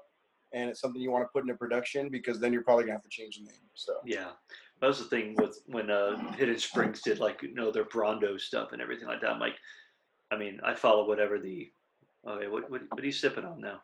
[0.52, 3.02] and it's something you want to put into production because then you're probably gonna have
[3.02, 3.60] to change the name.
[3.74, 4.30] So Yeah,
[4.80, 8.40] that was the thing with when uh, Hidden Springs did like you know their Brawndo
[8.40, 9.30] stuff and everything like that.
[9.30, 9.56] I'm like,
[10.30, 11.70] I mean, I follow whatever the.
[12.28, 13.80] Okay, what what, what are you sipping on now?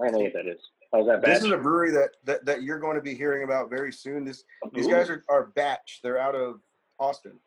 [0.00, 0.60] I don't know what that is.
[0.92, 3.70] How's that this is a brewery that, that that you're going to be hearing about
[3.70, 4.24] very soon.
[4.24, 4.90] This these Ooh.
[4.90, 6.00] guys are, are batch.
[6.02, 6.60] They're out of
[7.00, 7.38] Austin.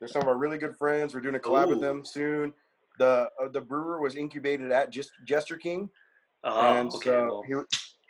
[0.00, 1.14] They're some of our really good friends.
[1.14, 2.52] We're doing a collab with them soon.
[2.98, 5.88] The uh, the brewer was incubated at just Jester King,
[6.42, 7.10] Oh, and okay.
[7.10, 7.54] so well, he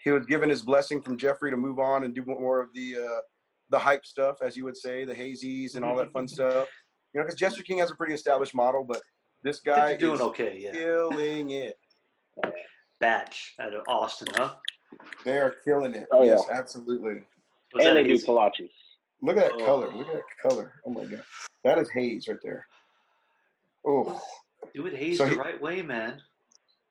[0.05, 2.97] he was given his blessing from Jeffrey to move on and do more of the
[2.97, 3.21] uh,
[3.71, 6.69] the hype stuff, as you would say, the hazies and all that fun stuff.
[7.13, 9.01] You know, because Jester King has a pretty established model, but
[9.43, 10.57] this guy you're doing is okay.
[10.61, 10.73] Yeah.
[10.73, 11.77] killing it.
[13.01, 14.55] Batch out of Austin, huh?
[15.25, 16.07] They are killing it.
[16.13, 16.57] Oh, yes, yeah.
[16.59, 17.23] absolutely.
[17.73, 18.27] Was and that they do hazy?
[18.27, 18.71] kolaches.
[19.23, 19.65] Look at that Oh.
[19.65, 19.93] color.
[19.93, 20.17] Look at oh.
[20.17, 20.73] that color.
[20.87, 21.23] Oh my god,
[21.65, 22.67] that is haze right there.
[23.85, 24.21] Oh,
[24.75, 26.21] Do it haze So the he- right way, man.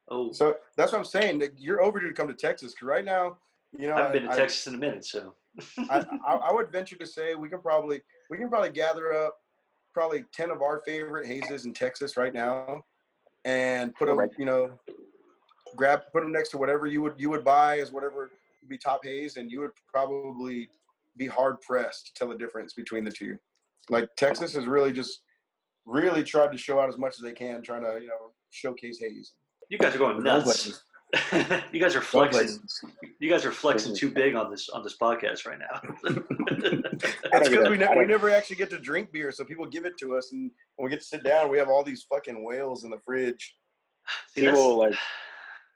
[0.09, 1.39] Oh, so that's what I'm saying.
[1.39, 3.37] that You're overdue to come to Texas because right now,
[3.77, 5.35] you know, I haven't been to I- Texas in a minute, so
[5.89, 9.39] I, I, I would venture to say we can probably we can probably gather up
[9.93, 12.83] probably ten of our favorite hazes in Texas right now,
[13.45, 14.71] and put them, you know,
[15.75, 18.29] grab put them next to whatever you would you would buy as whatever
[18.61, 20.69] would be top haze, and you would probably
[21.17, 23.37] be hard pressed to tell the difference between the two.
[23.89, 25.21] Like Texas has really just
[25.85, 28.99] really tried to show out as much as they can, trying to you know showcase
[28.99, 29.33] haze.
[29.69, 30.83] you guys are going nuts.
[31.71, 32.59] you guys are flexing.
[33.19, 35.81] You guys are flexing too big on this on this podcast right now.
[37.31, 39.97] It's because we, ne- we never actually get to drink beer, so people give it
[39.99, 42.83] to us, and when we get to sit down, we have all these fucking whales
[42.83, 43.55] in the fridge.
[44.35, 44.95] See, People like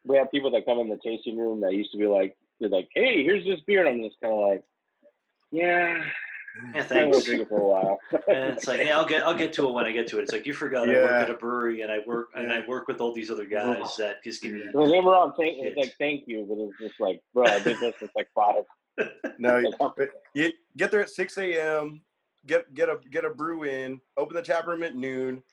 [0.06, 2.70] we have people that come in the tasting room that used to be like they're
[2.70, 4.64] like, Hey, here's this beer and I'm just kinda like,
[5.54, 6.04] Yeah,
[6.74, 7.26] yeah, I will thanks.
[7.26, 8.00] drink it for a while.
[8.28, 10.24] And it's like, yeah, I'll get I'll get to it when I get to it.
[10.24, 12.88] It's like you forgot I work at a brewery and I work and I work
[12.88, 15.78] with all these other guys that just give me Don't get me wrong, thank it's
[15.78, 18.64] like thank you, but it's just like, bro, I did this since like five.
[19.38, 22.02] No, you, Like, but you get there at six a.m.
[22.48, 24.02] Get get a get a brew in.
[24.18, 25.44] Open the tap room at noon.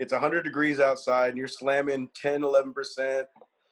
[0.00, 3.28] It's hundred degrees outside, and you're slamming 10, 11 percent.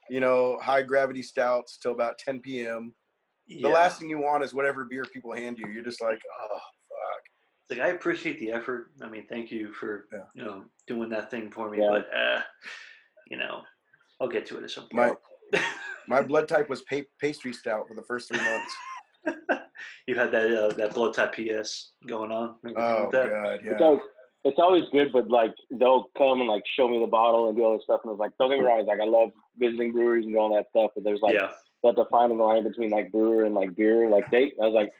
[0.09, 2.95] You know, high gravity stouts till about ten p.m.
[3.61, 3.75] The Yeah.
[3.75, 5.69] last thing you want is whatever beer people hand you.
[5.69, 7.23] You're just like, oh fuck.
[7.71, 8.93] It's like I appreciate the effort.
[9.03, 10.25] I mean, thank you for Yeah.
[10.35, 11.79] you know doing that thing for me.
[11.81, 11.89] Yeah.
[11.91, 12.41] But uh,
[13.29, 13.63] you know,
[14.21, 15.17] I'll get to it at some point.
[16.09, 18.75] my blood type was pa- pastry stout for the first three months.
[20.07, 22.57] you had that uh, that blood type PS going on.
[22.77, 23.31] Oh that?
[23.31, 23.87] god, It's yeah.
[23.87, 24.01] always,
[24.45, 27.63] it's always good, but like they'll come and like show me the bottle and do
[27.65, 29.93] all this stuff, and it's like don't get me wrong, it's like I love visiting
[29.93, 31.51] breweries and all that stuff, but there's like yeah.
[31.83, 34.09] That defining the line between like brewer and like beer.
[34.09, 34.93] Like they, I was like,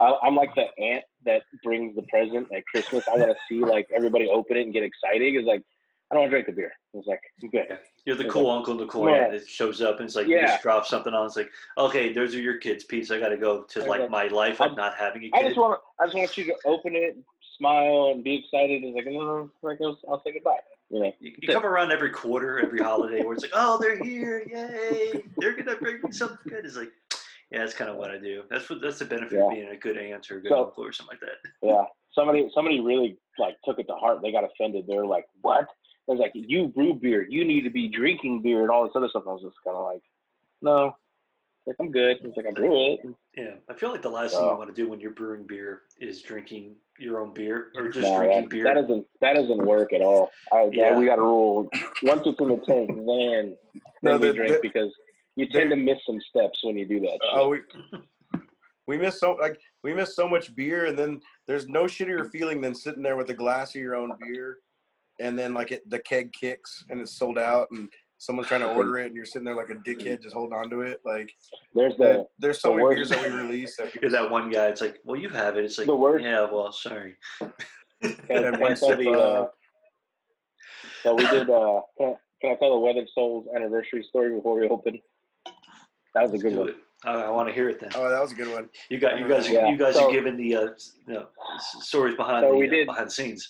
[0.00, 3.04] I, I'm like the aunt that brings the present at Christmas.
[3.12, 5.34] I want to see like everybody open it and get excited.
[5.34, 5.62] It's like
[6.10, 6.72] I don't want to drink the beer.
[6.94, 7.78] It's like I'm good.
[8.06, 9.30] You're the It's cool like, uncle in the corner Yeah.
[9.30, 10.46] that shows up and it's like you Yeah.
[10.46, 11.26] just drop something on.
[11.26, 13.10] It's like, okay, those are your kids' piece.
[13.10, 14.08] I got to go to like Okay.
[14.08, 15.48] my life of not having a I kid.
[15.48, 17.16] just want I just want you to open it,
[17.64, 18.82] smile, and be excited.
[18.82, 20.56] It's like no, like I'll, I'll say goodbye.
[20.90, 24.02] You know, You, you come around every quarter, every holiday, where it's like, oh, they're
[24.02, 25.22] here, yay!
[25.36, 26.64] They're gonna bring me something good.
[26.64, 26.90] It's like,
[27.52, 28.42] yeah, that's kind of what I do.
[28.50, 30.84] That's what that's the benefit of being a good aunt or a good So- uncle
[30.84, 31.50] or something like that.
[31.62, 31.84] yeah.
[32.12, 34.18] Somebody somebody really like took it to heart.
[34.20, 34.86] They got offended.
[34.88, 35.68] They're like, "What?"
[36.08, 37.24] I was like, "You brew beer.
[37.28, 39.76] You need to be drinking beer and all this other stuff." I was just kind
[39.76, 40.02] of like,
[40.60, 40.96] "No,
[41.66, 43.00] like I'm good." It's like I brew it.
[43.36, 45.82] Yeah, I feel like the last thing you want to do when you're brewing beer
[46.00, 48.64] is drinking your own beer or just No, drinking that, beer.
[48.64, 50.30] that doesn't that doesn't work at all.
[50.52, 50.98] I, Yeah.
[50.98, 51.68] we got a rule.
[52.02, 53.56] Once it's in the tank, then
[54.02, 54.94] No, then we the- drink the- because
[55.36, 57.18] you tend to miss some steps when you do that.
[57.32, 57.64] Oh, shit.
[57.74, 57.98] Oh,
[58.36, 58.40] we
[58.86, 62.60] we miss so like we miss so much beer, and then there's no shittier feeling
[62.60, 64.58] than sitting there with a glass of your own beer,
[65.20, 67.88] and then like it the keg kicks and it's sold out, and
[68.20, 70.68] someone's trying to order it, and you're sitting there like a dickhead just holding on
[70.68, 71.00] to it.
[71.06, 71.32] Like
[71.74, 74.30] There's there- the there's so the many worst- beers that we release that You're that
[74.30, 74.66] one guy.
[74.66, 75.64] It's like, well, you have it.
[75.64, 77.16] It's like, The worst- yeah, well, sorry.
[77.40, 77.52] can,
[78.02, 79.46] And can I one tell sip, the uh,
[81.02, 84.68] so we did uh can, can I tell the Weathered Souls anniversary story before we
[84.68, 85.00] open?
[86.14, 86.68] That was a Let's good do one.
[86.70, 86.76] it.
[87.06, 87.90] I, I want to hear it then.
[87.94, 88.68] Oh, that was a good one.
[88.90, 89.48] You got you guys.
[89.48, 90.60] Yeah, You guys so- are giving the uh,
[91.06, 91.26] you know,
[91.80, 93.48] stories behind So the we uh, did- behind the scenes.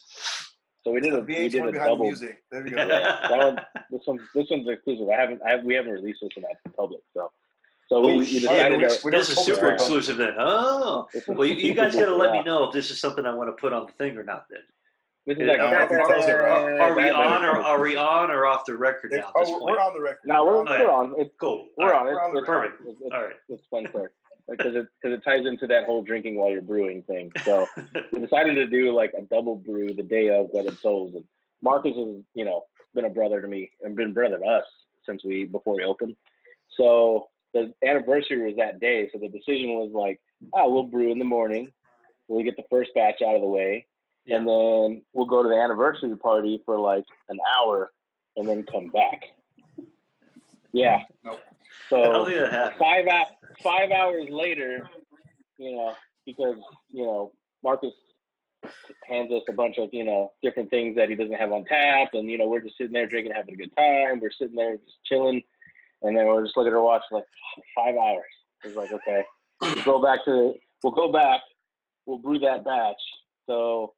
[0.83, 2.05] So we did a we VH1 did a double.
[2.07, 2.43] music.
[2.51, 2.77] There we go.
[2.79, 2.87] Yeah,
[3.29, 3.61] that one,
[3.91, 5.09] this one, this one's exclusive.
[5.11, 7.01] I haven't, I have, we haven't released this one out to the public.
[7.15, 7.31] So,
[7.89, 8.43] so we, Oh, we shit.
[8.43, 9.75] decided we- that we this is super them.
[9.75, 10.35] exclusive then.
[10.39, 13.35] Oh, well, you, you guys got to let me know if this is something I
[13.35, 14.47] want to put on the thing or not.
[14.49, 14.61] Then
[15.27, 17.97] This is like, no, I can tell you, are, are we on or are we
[17.97, 19.19] on or off the record now?
[19.19, 19.71] At oh, this we're, point?
[19.77, 20.21] we're on the record.
[20.25, 21.15] No, we're, on the we're on.
[21.19, 21.67] It's, cool.
[21.77, 22.07] we're All on.
[22.07, 22.81] It's, we're on the Perfect.
[22.87, 23.35] It's, it's, All right.
[23.51, 24.13] it's fun clear.
[24.51, 27.31] Because it, cause it ties into that whole drinking while you're brewing thing.
[27.45, 27.67] So
[28.13, 31.15] we decided to do like a double brew the day of Weathered Souls.
[31.15, 31.25] And
[31.63, 34.65] Marcus has, you know, been a brother to me and been brother to us
[35.07, 36.17] since we, before we opened.
[36.77, 39.09] So the anniversary was that day.
[39.13, 40.21] So the decision was like,
[40.53, 41.73] oh, we'll brew in the morning.
[42.29, 43.87] We'll get the first batch out of the way.
[44.25, 44.37] Yeah.
[44.37, 47.93] And then we'll go to the anniversary party for like an hour
[48.37, 49.23] and then come back.
[50.73, 51.01] Yeah.
[51.25, 51.41] Nope.
[51.89, 52.25] So
[52.79, 54.89] five hou- five hours later,
[55.59, 55.95] you know,
[56.27, 56.57] because
[56.91, 57.33] you know
[57.63, 57.93] Marcus
[59.07, 62.11] hands us a bunch of you know different things that he doesn't have on tap,
[62.15, 64.21] and you know we're just sitting there drinking, having a good time.
[64.21, 65.43] We're sitting there just chilling,
[66.03, 67.25] and then we're just looking at our watch like
[67.75, 68.25] five hours.
[68.65, 69.25] It's like okay,
[69.61, 71.41] we'll go back to we'll go back,
[72.07, 73.01] we'll brew that batch.
[73.47, 73.95] So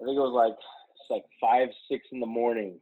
[0.00, 2.78] I think it was like it's like five six in the morning.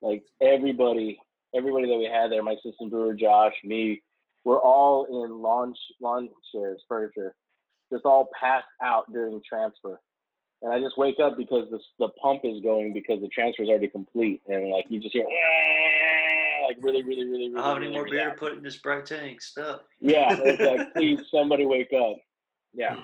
[0.00, 1.18] Like everybody,
[1.54, 4.02] everybody that we had there, my assistant brewer Josh, me,
[4.44, 7.34] we're all in lawn lawn chairs, furniture,
[7.92, 10.00] just all passed out during transfer
[10.62, 13.68] and I just wake up because the the pump is going because the transfer is
[13.68, 17.62] already complete, and like you just hear ah, like really, really, really, really.
[17.62, 19.42] How many really, more beer to put in this bright tank?
[19.42, 19.84] Stop.
[20.00, 22.16] Yeah, it's like please somebody wake up.
[22.72, 22.96] Yeah.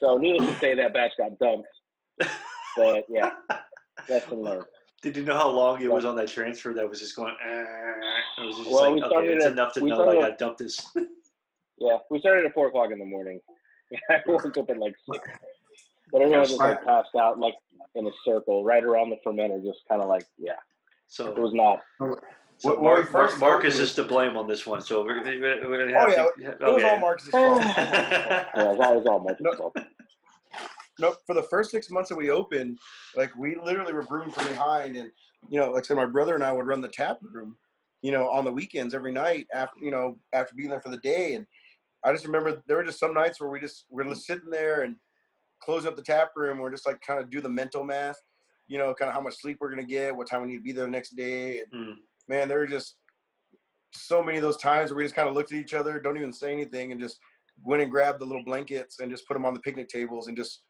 [0.00, 1.68] So needless to say, that batch got dumped.
[2.76, 3.30] But yeah,
[4.08, 4.64] lesson learned.
[5.04, 7.36] Did you know how long it was on that transfer that was just going?
[7.44, 7.64] "Eh,"
[8.38, 10.20] It was just Well, we like, okay, it's at- enough to know that I started
[10.20, 10.86] got to at- dump this.
[11.76, 13.40] Yeah, we started at four o'clock in the morning.
[14.08, 15.28] I woke up at like six.
[16.12, 17.54] But everyone was like passed out like
[17.96, 20.52] in a circle right around the fermenter, just kind of like yeah.
[21.08, 21.80] So it was not.
[22.58, 24.80] so When we Mark, first Mark, Marcus opened- is to blame on this one.
[24.82, 26.68] So we're, we're, we're gonna Oh have yeah, to.
[26.68, 27.60] it was all Marcus' fault.
[27.76, 29.52] Yeah, that was all my No.
[29.56, 29.76] fault.
[30.98, 32.78] No, for the first six months that we opened,
[33.16, 35.10] like we literally were brewing from behind, and
[35.48, 37.56] you know, like I said, my brother and I would run the tap room,
[38.02, 40.98] you know, on the weekends every night after you know after being there for the
[40.98, 41.46] day, and
[42.04, 44.82] I just remember there were just some nights where we just we're just sitting there
[44.82, 44.96] and
[45.62, 48.18] closing up the tap room, we're just like kind of do the mental math,
[48.68, 50.62] you know, kind of how much sleep we're gonna get, what time we need to
[50.62, 51.94] be there the next day, and Mm.
[52.28, 52.96] man, there were just
[53.92, 56.16] so many of those times where we just kind of looked at each other, don't
[56.16, 57.18] even say anything, and just
[57.62, 60.36] went and grabbed the little blankets and just put them on the picnic tables and
[60.36, 60.62] just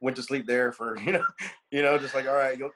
[0.00, 1.24] went to sleep there for you know,
[1.70, 2.70] you know, just like all right, you'll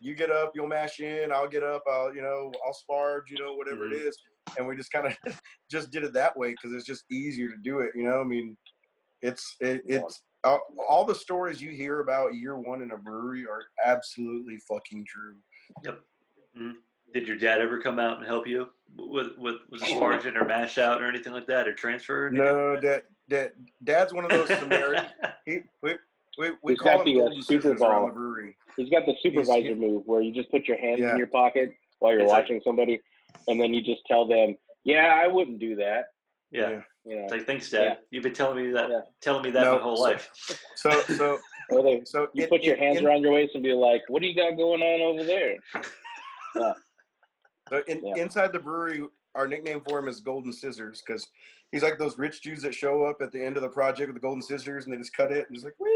[0.00, 3.42] you get up, you'll mash in, I'll get up, I'll you know, I'll sparge, you
[3.42, 4.08] know, whatever it mm-hmm.
[4.08, 4.18] is,
[4.58, 7.56] and we just kind of just did it that way because it's just easier to
[7.62, 8.20] do it, you know.
[8.20, 8.56] I mean,
[9.22, 13.46] it's it, it's all, all the stories you hear about year one in a brewery
[13.46, 15.36] are absolutely fucking true.
[15.84, 16.00] Yep.
[16.58, 16.70] Mm-hmm.
[17.12, 20.36] Did your dad ever come out and help you with with was it oh, sparging
[20.36, 22.26] or mash out or anything like that or transfer?
[22.26, 22.30] or?
[22.30, 23.52] No, dad, dad,
[23.84, 24.48] dad's one of those
[25.46, 25.94] he, we,
[26.38, 28.06] we, we He's call got the, uh, golden Super Bowl.
[28.06, 28.56] the brewery.
[28.76, 31.12] He's got the supervisor move where you just put your hands Yeah.
[31.12, 33.00] in your pocket while you're It's like- watching somebody,
[33.48, 36.06] and then you just tell them, "Yeah, I wouldn't do that."
[36.50, 36.82] Yeah.
[37.04, 37.82] You know, It's like thanks, Dad.
[37.82, 37.94] Yeah.
[38.10, 39.00] You've been telling me that Yeah.
[39.20, 40.30] telling me that No, my whole so- life.
[40.76, 41.38] So, so,
[41.70, 43.72] or they, so you in- put your in- hands in- around your waist and be
[43.72, 45.56] like, "What do you got going on over there?"
[47.70, 48.22] So in, Yeah.
[48.22, 49.02] inside the brewery,
[49.34, 51.26] our nickname for him is Golden Scissors because
[51.72, 54.16] he's like those rich Jews that show up at the end of the project with
[54.16, 55.88] the golden scissors and they just cut it and just like, wee,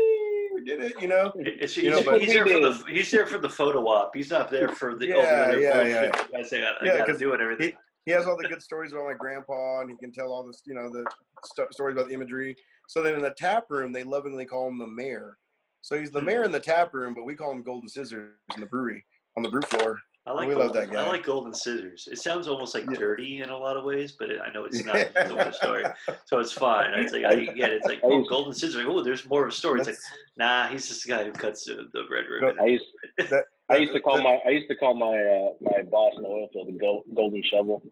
[0.58, 1.32] we did it, you know?
[1.36, 4.14] It's, You know, he's, there for the he's there for the photo op.
[4.14, 6.34] He's not there for the Yeah, yeah, bullshit.
[6.36, 7.72] I say I, I Yeah, gotta 'cause do it everything.
[8.04, 10.62] He has all the good stories about my grandpa and he can tell all this,
[10.66, 11.04] you know, the
[11.44, 12.56] st- stories about the imagery.
[12.88, 15.36] So then in the tap room, they lovingly call him the mayor.
[15.82, 16.26] So he's the hmm.
[16.26, 19.04] mayor in the tap room, but we call him Golden Scissors in the brewery
[19.36, 19.98] on the brew floor.
[20.28, 22.06] I like we love golden, that I like golden scissors.
[22.12, 22.98] It sounds almost like Yeah.
[22.98, 25.84] dirty in a lot of ways, but it, I know it's not the whole story.
[26.26, 26.92] So it's fine.
[26.94, 27.76] It's like I get it.
[27.78, 28.84] It's like oh, golden scissors.
[28.86, 29.80] Oh, there's more of a story.
[29.80, 29.98] It's like
[30.36, 32.58] nah, he's just the guy who cuts the, the red ribbon.
[32.60, 32.84] I used
[33.30, 36.12] that- I used to call that- my I used to call my uh, my boss
[36.16, 37.82] in the oil field the go, golden shovel.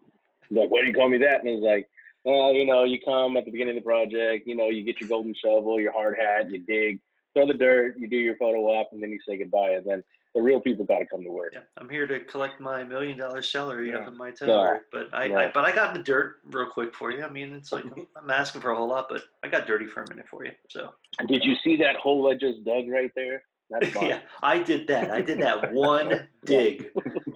[0.47, 1.89] He's like, "Why do you call me that?" And he's like,
[2.23, 5.01] "Well, you know, you come at the beginning of the project, you know, you get
[5.01, 6.99] your golden shovel, your hard hat, you dig,
[7.33, 9.71] throw the dirt, you do your photo op, and then you say goodbye.
[9.71, 10.03] And then
[10.35, 13.17] the real people got to come to work." Yeah, I'm here to collect my million
[13.17, 13.99] dollar salary Yeah.
[13.99, 14.81] up in my tower.
[14.91, 17.23] But I, I but I got in the dirt real quick for you.
[17.23, 17.85] I mean, it's like
[18.21, 20.51] I'm asking for a whole lot, but I got dirty for a minute for you.
[20.69, 20.93] So
[21.27, 23.43] Did you see that hole I just dug right there?
[24.01, 25.11] Yeah, I did that.
[25.11, 26.89] I did that one dig.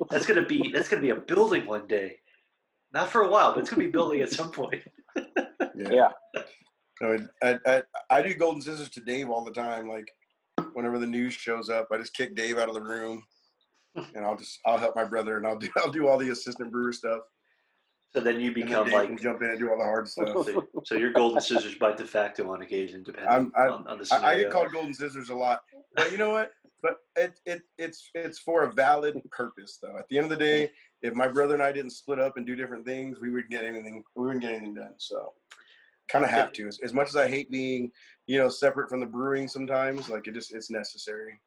[0.09, 2.19] That's gonna be that's gonna be a building one day.
[2.93, 4.81] Not for a while, but it's gonna be building at some point.
[5.75, 6.09] yeah.
[7.01, 9.89] No, I, I, I do golden scissors to Dave all the time.
[9.89, 10.07] Like
[10.73, 13.23] whenever the news shows up, I just kick Dave out of the room,
[13.95, 16.71] and I'll just I'll help my brother, and I'll do I'll do all the assistant
[16.71, 17.21] brewer stuff.
[18.13, 20.27] So then you then become Dave like jump in and do all the hard stuff.
[20.45, 24.07] so, so you're golden scissors by de facto on occasion, depending I'm- on, on the
[24.11, 25.61] I, I get called golden scissors a lot,
[25.95, 26.51] but you know what?
[26.81, 29.97] But it, it it's it's for a valid purpose though.
[29.97, 32.45] At the end of the day, if my brother and I didn't split up and
[32.45, 34.03] do different things, we wouldn't get anything.
[34.15, 34.93] We wouldn't get anything done.
[34.97, 35.33] So
[36.11, 36.67] kind of have to.
[36.67, 37.91] As, as much as I hate being,
[38.27, 41.39] you know, separate from the brewing sometimes, like it just it's necessary.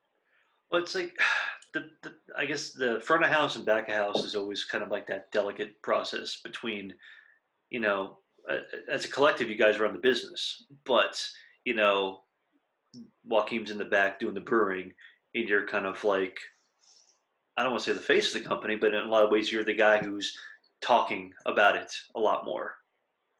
[0.70, 1.16] Well, it's like
[1.74, 4.84] the, the I guess the front of house and back of house is always kind
[4.84, 6.94] of like that delicate process between,
[7.70, 8.18] you know,
[8.90, 11.26] as a collective, you guys run the business, but
[11.64, 12.20] you know,
[13.24, 14.92] Joaquim's in the back doing the brewing,
[15.34, 16.38] and you're kind of like,
[17.56, 19.30] I don't want to say the face of the company, but in a lot of
[19.30, 20.36] ways, you're the guy who's
[20.80, 22.74] talking about it a lot more.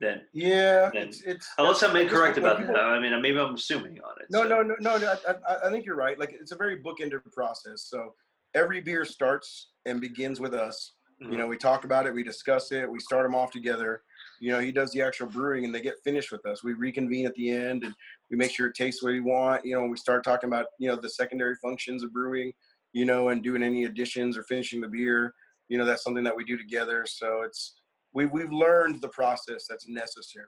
[0.01, 1.49] Then Yeah, Then- it's it's.
[1.59, 2.85] unless I'm incorrect about people- that.
[2.85, 4.27] I mean, maybe I'm assuming on it.
[4.31, 4.49] No, so.
[4.49, 5.15] no, no, no, no.
[5.29, 6.19] I, I, I think you're right.
[6.19, 7.83] Like it's a very bookended process.
[7.83, 8.15] So
[8.55, 10.93] every beer starts and begins with us.
[11.23, 11.31] Mhm.
[11.33, 14.03] You know, we talk about it, we discuss it, we start them off together.
[14.41, 16.65] You know, he does the actual brewing and they get finished with us.
[16.65, 17.95] We reconvene at the end and
[18.31, 19.65] we make sure it tastes what we want.
[19.65, 22.53] You know, we start talking about, you know, the secondary functions of brewing,
[22.93, 25.33] you know, and doing any additions or finishing the beer.
[25.69, 27.07] You know, that's something that we do together.
[27.07, 27.77] So it's,
[28.15, 30.47] we, we've learned the process that's necessary.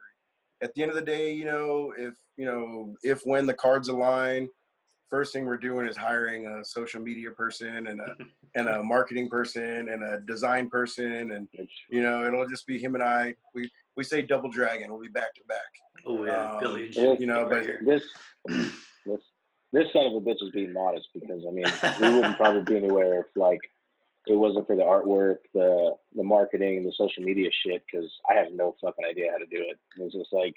[0.63, 3.89] At the end of the day, you know, if, you know, if when the cards
[3.89, 4.49] align,
[5.11, 8.17] first thing we're doing is hiring a social media person and a,
[8.55, 11.49] and a marketing person and a design person and
[11.91, 13.35] you know, it'll just be him and I.
[13.55, 14.91] We we say double dragon.
[14.91, 15.59] We'll be back to back.
[16.07, 16.87] Oh yeah, Um, Billy.
[16.87, 17.81] and Yeah, Jimmy you know, but- here.
[17.85, 18.03] this
[19.05, 19.21] this
[19.73, 21.67] this son of a bitch is being modest because I mean
[22.01, 23.61] we wouldn't probably be anywhere if like
[24.27, 27.83] it wasn't for the artwork, the the marketing, the social media shit.
[27.91, 29.79] Because I have no fucking idea how to do it.
[29.99, 30.55] It was just like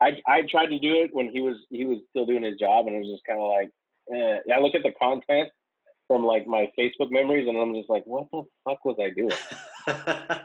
[0.00, 2.86] I I tried to do it when he was he was still doing his job,
[2.86, 3.70] and it was just kind of like
[4.12, 4.54] eh.
[4.54, 5.50] I look at the content
[6.08, 9.36] from like my Facebook memories, and I'm just like, what the fuck was I doing?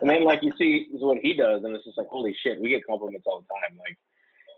[0.02, 2.70] And then like you see what he does, and it's just like, holy shit, we
[2.70, 3.78] get compliments all the time.
[3.78, 3.96] Like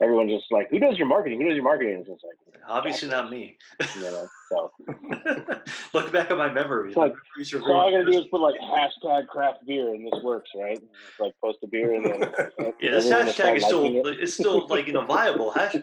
[0.01, 1.41] everyone's just like, who does your marketing?
[1.41, 1.93] Who does your marketing?
[1.95, 3.57] And it's just like, Obviously not me.
[3.95, 4.27] you know.
[4.51, 4.71] So,
[5.93, 6.91] Look back at my memories.
[6.91, 10.05] It's like- My so all I gotta do is put like hashtag craft beer, and
[10.05, 10.77] this works, right?
[10.77, 12.19] It's like post a beer, and then
[12.79, 14.19] Yeah, this hashtag is still it.
[14.19, 15.51] it's still like you know viable.
[15.51, 15.75] Hash,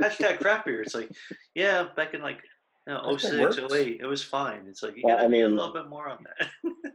[0.00, 0.82] hashtag craft beer.
[0.82, 1.10] It's like
[1.54, 2.40] yeah, back in like
[2.86, 4.66] you know, 06, 08, it was fine.
[4.68, 6.48] It's like you gotta I do a little bit more on that.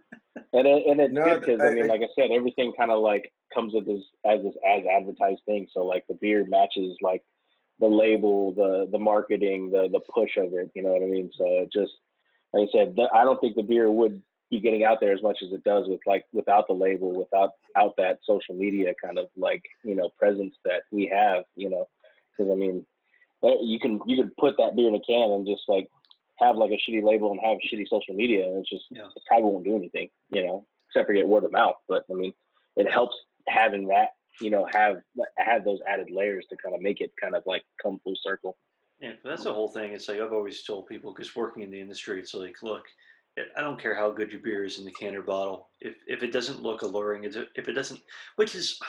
[0.53, 2.91] And it, and it's No, good because I, I- mean, like I said, everything kind
[2.91, 5.67] of like comes with this as this as advertised thing.
[5.73, 7.23] So like the beer matches like
[7.79, 10.71] the label, the the marketing, the the push of it.
[10.75, 11.31] You know what I mean?
[11.37, 11.93] So it just
[12.53, 15.23] like I said, th- I don't think the beer would be getting out there as
[15.23, 19.17] much as it does with like without the label, without out that social media kind
[19.17, 21.45] of like you know presence that we have.
[21.55, 21.87] You know,
[22.37, 22.85] because I mean,
[23.41, 25.89] you can you can put that beer in a can and just like
[26.37, 29.07] have like a shitty label and have shitty social media, and it's just Yeah.
[29.15, 31.75] it probably won't do anything, you know, except for get word of mouth.
[31.87, 32.33] But I mean,
[32.75, 33.15] it helps
[33.47, 34.09] having that,
[34.39, 34.97] you know, have
[35.37, 38.57] have those added layers to kind of make it kind of like come full circle.
[38.99, 39.93] Yeah, but that's the whole thing.
[39.93, 42.85] It's like I've always told people because working in the industry, it's like, look,
[43.37, 45.69] I- I don't care how good your beer is in the can or bottle.
[45.79, 47.35] If if it doesn't look alluring, if
[47.67, 48.01] it doesn't,
[48.35, 48.79] which is,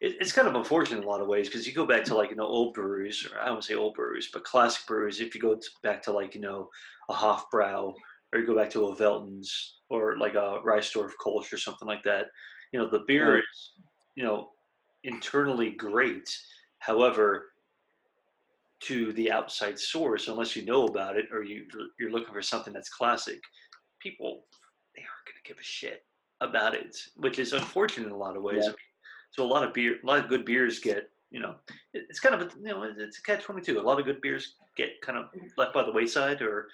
[0.00, 2.14] it, it's kind of unfortunate in a lot of ways because you go back to
[2.14, 5.20] like you know old breweries, or I don't say old breweries, but classic breweries.
[5.20, 6.68] If you go to, back to like you know
[7.08, 7.94] a Hofbrau,
[8.32, 9.48] or you go back to a Veltins,
[9.90, 12.26] or like a Reissdorf Kolsch or something like that,
[12.72, 13.72] you know the beer is
[14.14, 14.50] you know
[15.04, 16.28] internally great.
[16.78, 17.46] However,
[18.80, 21.64] to the outside source, unless you know about it or you
[21.98, 23.40] you're looking for something that's classic,
[24.00, 24.44] people
[24.94, 26.04] they aren't going to give a shit
[26.40, 28.64] about it, which is unfortunate in a lot of ways.
[28.66, 28.72] Yeah.
[29.34, 31.56] So a lot of beer, a lot of good beers get you know,
[31.92, 33.80] it's kind of a you know it's a catch twenty two.
[33.80, 35.26] A lot of good beers get kind of
[35.56, 36.68] left by the wayside, or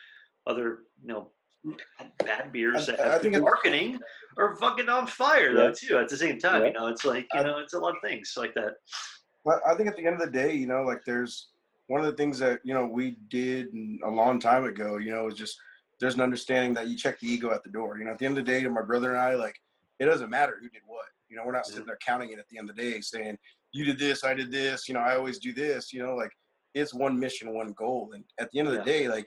[0.46, 1.30] other you know
[2.18, 3.98] bad- beers I- that I have think good it's- marketing
[4.36, 5.96] are fucking on fire though too.
[5.96, 8.02] At the same time, you know, it's like you I- know, it's a lot of
[8.02, 8.74] things like that.
[9.66, 11.48] I think at the end of the day, you know, like there's
[11.86, 13.68] one of the things that you know we did
[14.04, 14.98] a long time ago.
[14.98, 15.56] You know, is just
[16.00, 17.96] there's an understanding that you check the ego at the door.
[17.98, 19.58] You know, at the end of the day, to my brother and I, like
[19.98, 21.06] it doesn't matter who did what.
[21.30, 21.88] You know, we're not sitting mm-hmm.
[21.88, 23.38] there counting it at the end of the day, saying
[23.72, 24.88] you did this, I did this.
[24.88, 25.92] You know, I always do this.
[25.92, 26.32] You know, like
[26.74, 28.84] it's one mission, one goal, and at the end of the Yeah.
[28.84, 29.26] day, like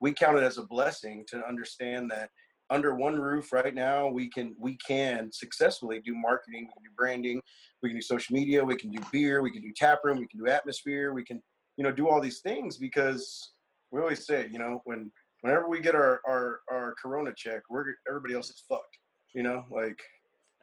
[0.00, 2.30] we count it as a blessing to understand that
[2.70, 6.90] under one roof right now we can we can successfully do marketing we can do
[6.96, 7.40] branding
[7.82, 10.26] we can do social media we can do beer we can do tap room we
[10.26, 11.40] can do atmosphere we can
[11.76, 13.52] you know do all these things because
[13.90, 15.10] we always say you know when
[15.40, 18.98] whenever we get our our, our corona check we're everybody else is fucked
[19.34, 19.98] you know like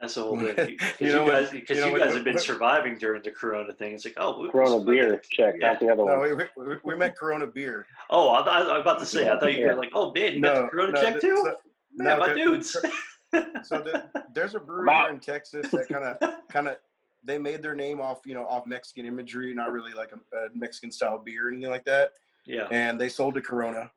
[0.00, 0.78] That's a whole thing.
[0.98, 2.98] You you, know, when- guys, because you you, know, when- guys have been when- surviving
[2.98, 3.94] during the Corona thing.
[3.94, 5.68] It's like, oh, we- Corona we- beer check, Yeah.
[5.72, 6.36] not the other no one.
[6.56, 9.30] we, we, we meant corona beer Oh, I, I, I was about to say.
[9.30, 9.74] I thought you Yeah.
[9.74, 11.36] were like, oh man, you got no the Corona no, check th- too.
[11.44, 11.54] so,
[11.98, 12.76] Man, no, my th- dudes.
[13.62, 15.02] so the, there's a brewery Wow.
[15.04, 16.76] here in texas that kind of kind of
[17.24, 20.48] they made their name off you know off mexican imagery not really like a, a
[20.54, 22.12] mexican style beer or anything like that
[22.46, 23.90] yeah, and they sold to Corona.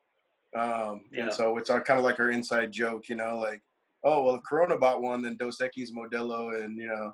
[0.56, 1.24] Um, Yeah.
[1.24, 3.62] And so it's our, kind of like our inside joke, you know, like,
[4.04, 7.12] oh, well, if Corona bought one, then Dos Equis, Modelo, and, you know,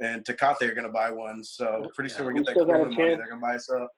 [0.00, 1.42] and Tecate are going to buy one.
[1.42, 3.18] So pretty soon we We get that still got a Corona money, chance.
[3.18, 3.90] they're going to buy up.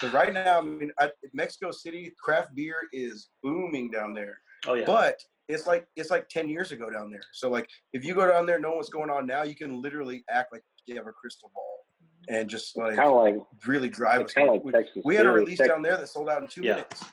[0.00, 4.74] So right now, I mean, I, Mexico City craft beer is booming down there, oh
[4.74, 4.84] yeah.
[4.86, 7.20] but it's like it's like ten years ago down there.
[7.34, 10.24] So like, if you go down there, know what's going on now, you can literally
[10.30, 11.80] act like you have a crystal ball
[12.28, 14.32] and just like Kind of like really drive us.
[14.36, 14.72] like we,
[15.04, 16.76] we had a release Tex- down there that sold out in two Yeah.
[16.76, 17.04] minutes.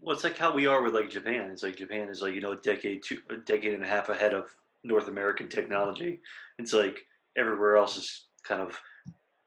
[0.00, 1.50] Well, it's like how we are with like Japan.
[1.50, 4.08] It's like Japan is like you know a decade, two, a decade and a half
[4.08, 4.46] ahead of
[4.82, 6.20] North American technology.
[6.58, 6.98] It's like
[7.36, 8.78] everywhere else is kind of,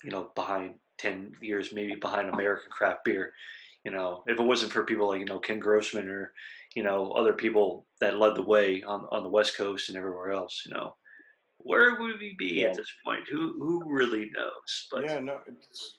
[0.03, 3.33] you know, behind ten years maybe behind American craft beer.
[3.83, 6.33] You know, if it wasn't for people like you know Ken Grossman or
[6.75, 10.31] you know other people that led the way on on the West Coast and everywhere
[10.31, 10.95] else, you know,
[11.57, 12.67] where would we be Yeah.
[12.69, 13.21] at this point?
[13.31, 14.87] Who who really knows?
[14.91, 15.97] But yeah, no, it's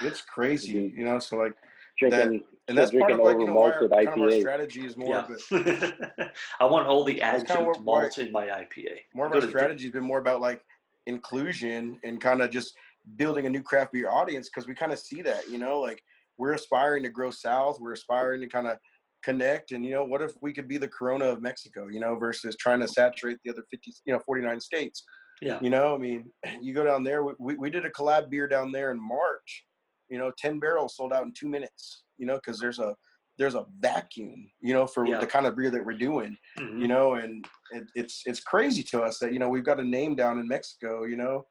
[0.00, 1.18] it's crazy, you know.
[1.20, 1.54] So like,
[1.98, 4.40] Drinking, and that's still part of drinking like you know why our, kind of our
[4.40, 8.32] strategy is more, yeah, but I want all the That's kinda adjunct what- why- in
[8.32, 8.98] my IPA.
[9.14, 10.62] more of our strategy has been more about like
[11.06, 12.74] inclusion and kind of just
[13.16, 16.02] building a new craft beer audience because we kind of see that, you know, like
[16.38, 18.78] we're aspiring to grow south, we're aspiring to kind of
[19.22, 22.14] connect, and you know, what if we could be the Corona of Mexico, you know,
[22.16, 25.04] versus trying to saturate the other fifty, you know, forty nine states.
[25.42, 25.58] Yeah.
[25.60, 26.30] You know, I mean,
[26.62, 27.24] you go down there.
[27.24, 29.64] We, we, we did a collab beer down there in March.
[30.08, 32.04] You know, ten barrels sold out in two minutes.
[32.18, 32.96] You know, because there's a
[33.38, 34.50] there's a vacuum.
[34.60, 35.18] You know, for Yeah.
[35.18, 36.36] the kind of beer that we're doing.
[36.58, 36.80] Mhm.
[36.80, 39.84] You know, and it, it's it's crazy to us that you know we've got a
[39.84, 41.04] name down in Mexico.
[41.04, 41.46] You know,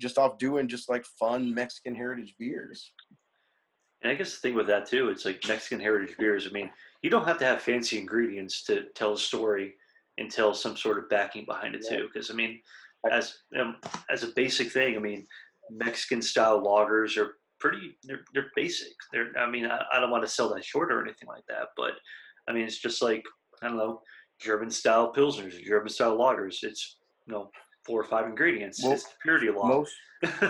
[0.00, 2.92] just off doing just like fun Mexican heritage beers.
[4.02, 6.46] And I guess the thing with that too, it's like Mexican heritage beers.
[6.46, 6.72] I mean,
[7.02, 9.74] you don't have to have fancy ingredients to tell a story
[10.16, 11.98] and tell some sort of backing behind it Yeah.
[11.98, 12.08] too.
[12.10, 12.62] Because I mean,
[13.10, 13.76] as um,
[14.08, 15.26] as a basic thing, I mean,
[15.70, 17.96] Mexican style lagers are pretty.
[18.04, 18.92] They're they're basic.
[19.12, 19.28] They're.
[19.38, 21.92] I mean, I, I don't want to sell that short or anything like that, but
[22.48, 23.24] I mean, it's just like
[23.62, 24.00] I don't know,
[24.40, 26.62] German style pilsners, German style lagers.
[26.62, 26.96] It's
[27.26, 27.50] you know
[27.86, 28.82] four or five ingredients.
[28.82, 29.68] Well, it's the purity law.
[29.68, 29.94] Most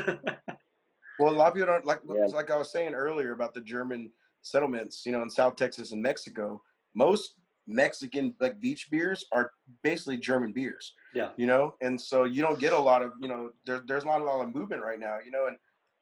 [1.18, 2.26] well, a lot of people don't like Yeah.
[2.26, 4.10] like I was saying earlier about the German
[4.42, 5.04] settlements.
[5.04, 6.62] You know, in South Texas and Mexico,
[6.94, 7.34] most
[7.66, 9.52] Mexican like beach beers are
[9.82, 10.94] basically German beers.
[11.14, 11.30] Yeah.
[11.36, 14.20] You know, and so you don't get a lot of you know there, there's not
[14.20, 15.18] a lot of movement right now.
[15.24, 15.56] You know, and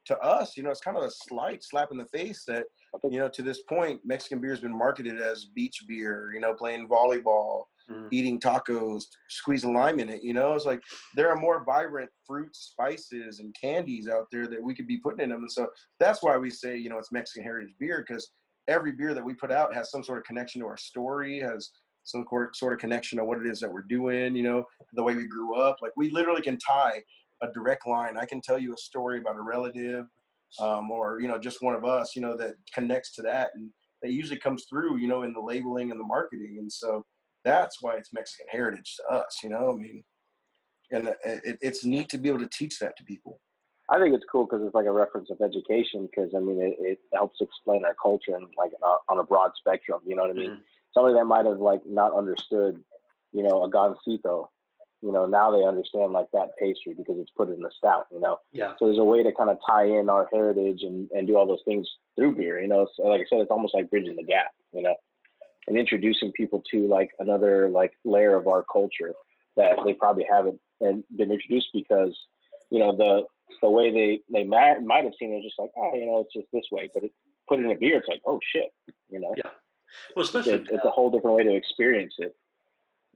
[0.09, 2.64] to us, you know, it's kind of a slight slap in the face that
[3.04, 6.32] you know to this point Mexican beer has been marketed as beach beer.
[6.34, 8.09] You know, playing volleyball, Mm.
[8.11, 10.22] eating tacos, squeezing lime in it.
[10.22, 10.82] You know, it's like
[11.14, 15.20] there are more vibrant fruits, spices, and candies out there that we could be putting
[15.20, 15.40] in them.
[15.40, 18.28] And so that's why we say, you know, it's Mexican heritage beer because
[18.68, 21.70] every beer that we put out has some sort of connection to our story, has
[22.04, 25.14] some sort of connection to what it is that we're doing, you know, the way
[25.14, 25.76] we grew up.
[25.80, 27.02] Like we literally can tie
[27.43, 28.16] a direct line.
[28.16, 30.07] I can tell you a story about a relative
[30.61, 33.51] um, or, you know, just one of us, you know, that connects to that.
[33.55, 33.70] And
[34.03, 36.57] that usually comes through, you know, in the labeling and the marketing.
[36.59, 37.05] And so
[37.45, 39.72] that's why it's Mexican heritage to us, you know.
[39.72, 40.05] I mean,
[40.91, 43.41] and it, it's neat to be able to teach that to people.
[43.91, 46.09] I think it's cool because it's like a reference of education.
[46.11, 49.53] Because I mean, it, it helps explain our culture and like uh, on a broad
[49.59, 50.01] spectrum.
[50.07, 50.51] You know what I mean?
[50.51, 50.59] Mhm.
[50.95, 52.82] Somebody that might have like not understood,
[53.32, 54.49] you know, a gansito.
[55.03, 58.07] You know, now they understand like that pastry because it's put in the stout.
[58.12, 58.72] You know, Yeah.
[58.78, 61.46] so there's a way to kind of tie in our heritage and and do all
[61.46, 62.61] those things through beer.
[62.61, 64.51] You know, so like I said, it's almost like bridging the gap.
[64.72, 64.94] You know,
[65.68, 69.12] and introducing people to like another like layer of our culture
[69.57, 72.16] that they probably haven't and been introduced because
[72.70, 73.22] you know the
[73.62, 76.32] the way they they might might have seen it just like oh you know it's
[76.34, 77.12] just this way but it,
[77.49, 78.70] put it in a beer it's like oh shit
[79.11, 79.51] you know Yeah.
[80.14, 82.36] Well, especially it, it's a whole different way to experience it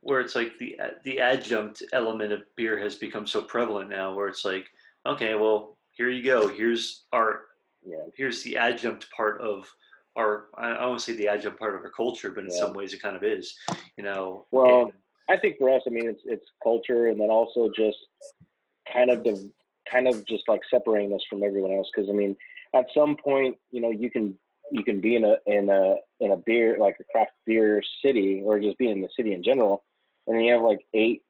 [0.02, 4.28] where it's like the the adjunct element of beer has become so prevalent now where
[4.28, 4.66] it's like
[5.06, 7.42] okay well here you go here's our
[7.84, 9.68] yeah here's the adjunct part of
[10.16, 12.58] our i don't want to say the adjunct part of our culture but in Yeah.
[12.58, 13.54] some ways it kind of is
[13.96, 14.92] you know Well, and-
[15.28, 17.96] I think for us I mean it's it's culture and then also just
[18.92, 19.50] kind of the
[19.90, 22.36] kind of just like separating us from everyone else because I mean
[22.74, 24.36] at some point you know you can
[24.72, 28.42] you can be in a in a in a beer like a craft beer city
[28.44, 29.84] or just be in the city in general
[30.32, 31.22] and then you have like eight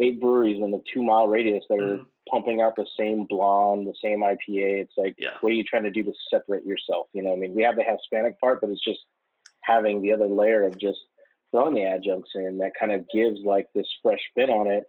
[0.00, 2.06] eight breweries in the two mile radius that are Mhm.
[2.30, 5.36] pumping out the same blonde the same ipa it's like Yeah.
[5.40, 7.08] what are you trying to do to separate yourself?
[7.12, 9.00] You know what i mean we have the hispanic part but it's just
[9.62, 11.00] having the other layer of just
[11.50, 14.84] throwing the adjuncts in that kind of gives like this fresh spin on it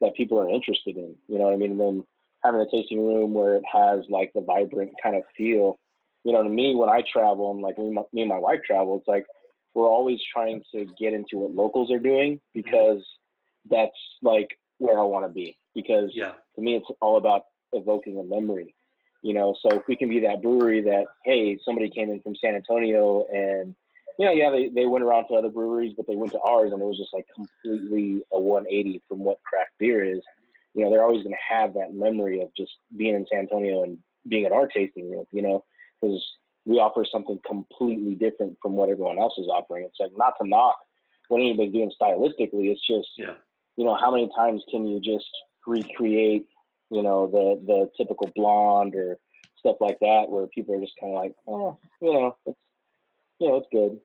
[0.00, 1.14] that people are interested in.
[1.28, 1.72] You know what i mean?
[1.72, 2.06] And then
[2.42, 5.78] having a tasting room where it has like the vibrant kind of feel.
[6.24, 8.60] You know to me when i travel and like when my, me and my wife
[8.66, 9.26] travel it's like
[9.74, 13.04] we're always trying to get into what locals are doing because
[13.68, 15.56] that's like where I want to be.
[15.74, 18.74] Because yeah to me, it's all about evoking a memory.
[19.22, 22.36] You know, so if we can be that brewery that, hey, somebody came in from
[22.36, 23.74] San Antonio and,
[24.18, 26.72] you know, yeah, they, they went around to other breweries, but they went to ours
[26.72, 30.20] and it was just like completely a 180 from what craft beer is.
[30.74, 33.82] You know, they're always going to have that memory of just being in San Antonio
[33.82, 33.98] and
[34.28, 35.64] being at our tasting room, you know,
[36.00, 36.22] because
[36.64, 39.84] we offer something completely different from what everyone else is offering.
[39.84, 40.76] It's like not to knock
[41.28, 42.70] what anybody's doing stylistically.
[42.70, 43.34] It's just, yeah
[43.76, 45.28] you know, how many times can you just
[45.66, 46.46] recreate,
[46.90, 49.18] you know, the the typical blonde or
[49.58, 52.58] stuff like that, where people are just kind of like, oh, you know, it's,
[53.40, 53.98] you know, it's good,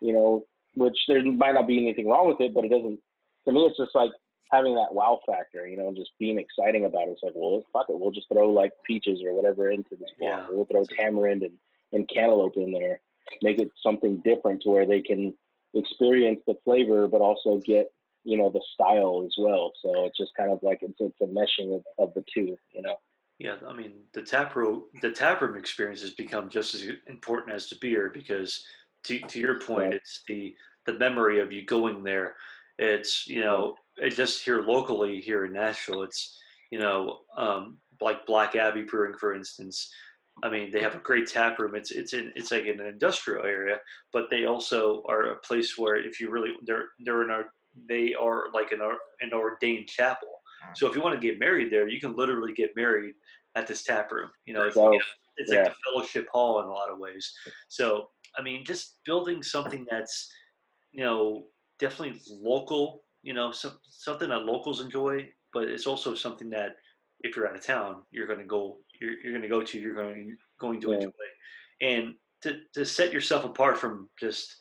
[0.00, 0.44] you know,
[0.74, 2.98] which there might not be anything wrong with it, but it doesn't.
[3.46, 4.10] To me, it's just like
[4.50, 7.10] having that wow factor, you know, and just being exciting about it.
[7.10, 10.46] It's like, well, fuck it, we'll just throw like peaches or whatever into this blonde.
[10.48, 10.56] Yeah.
[10.56, 11.52] We'll throw tamarind and,
[11.94, 13.00] and cantaloupe in there,
[13.42, 15.34] make it something different to where they can
[15.74, 17.90] experience the flavor, but also get
[18.24, 19.72] you know the style as well.
[19.82, 22.82] So it's just kind of like it's it's a meshing of, of the two, you
[22.82, 22.96] know.
[23.38, 27.76] Yeah, I mean the taproom the taproom experience has become just as important as the
[27.80, 28.64] beer because
[29.04, 29.94] to to your point, Right.
[29.94, 30.54] it's the
[30.86, 32.36] the memory of you going there.
[32.78, 36.02] It's you know it's just here locally here in Nashville.
[36.02, 36.38] It's
[36.70, 39.92] you know um, like Black Abbey Brewing, for instance.
[40.42, 41.74] I mean, they have a great tap room.
[41.74, 43.78] It's it's in it's like in an industrial area,
[44.12, 47.42] but they also are a place where if you really they're they're in a
[47.88, 48.80] they are like an
[49.20, 50.28] an ordained chapel.
[50.74, 53.14] So if you want to get married there, you can literally get married
[53.54, 54.30] at this tap room.
[54.46, 55.04] You know, it's, So, you know,
[55.36, 55.68] it's like yeah.
[55.68, 57.32] the fellowship hall in a lot of ways.
[57.68, 60.32] So I mean, just building something that's
[60.92, 61.44] you know
[61.78, 63.04] definitely local.
[63.22, 66.76] You know, some, something that locals enjoy, but it's also something that
[67.24, 69.78] if you're out of town, you're going to go you're, you're going to go to
[69.80, 70.96] you're going going to Yeah.
[70.96, 71.10] enjoy,
[71.80, 74.56] and to to set yourself apart from just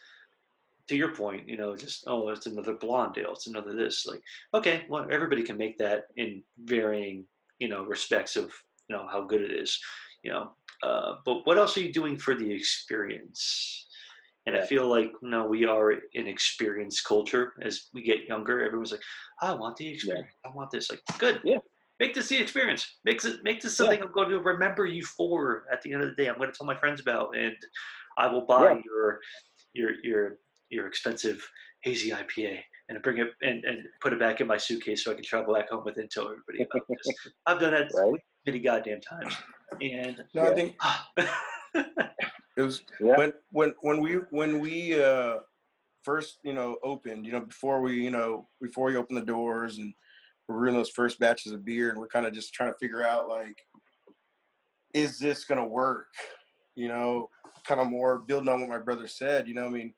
[0.87, 4.05] to your point, you know, just oh, it's another Blondale, it's another this.
[4.05, 4.21] Like,
[4.53, 7.25] okay, well, everybody can make that in varying,
[7.59, 8.45] you know, respects of
[8.89, 9.79] you know how good it is,
[10.23, 10.55] you know.
[10.81, 13.87] Uh, but what else are you doing for the experience?
[14.45, 17.53] And I feel like you know we are an experience culture.
[17.61, 19.05] As we get younger, everyone's like,
[19.41, 20.33] I want the experience.
[20.45, 20.89] I want this.
[20.91, 21.39] Like, good.
[21.45, 21.59] Yeah.
[21.99, 22.97] Make this the experience.
[23.05, 26.09] Makes it make this something I'm going to remember you for at the end of
[26.09, 26.27] the day.
[26.27, 27.55] I'm going to tell my friends about, and
[28.17, 28.81] I will buy Yeah.
[28.85, 29.19] your
[29.73, 30.37] your your
[30.69, 31.47] your expensive
[31.83, 35.15] hazy IPA and bring it and, and put it back in my suitcase so I
[35.15, 37.13] can travel back home with it and tell everybody about this.
[37.45, 38.19] I've done that Right.
[38.45, 39.35] many goddamn times.
[39.81, 40.75] And No, I think
[41.75, 43.17] it was Yeah.
[43.17, 45.39] when when when we when we uh
[46.03, 49.77] first you know opened you know before we you know before we opened the doors
[49.77, 49.93] and
[50.53, 53.05] we're brewing those first batches of beer and we're kind of just trying to figure
[53.05, 53.57] out like
[54.93, 56.07] is this gonna work
[56.75, 57.29] you know
[57.65, 59.93] kind of more building on what my brother said you know i mean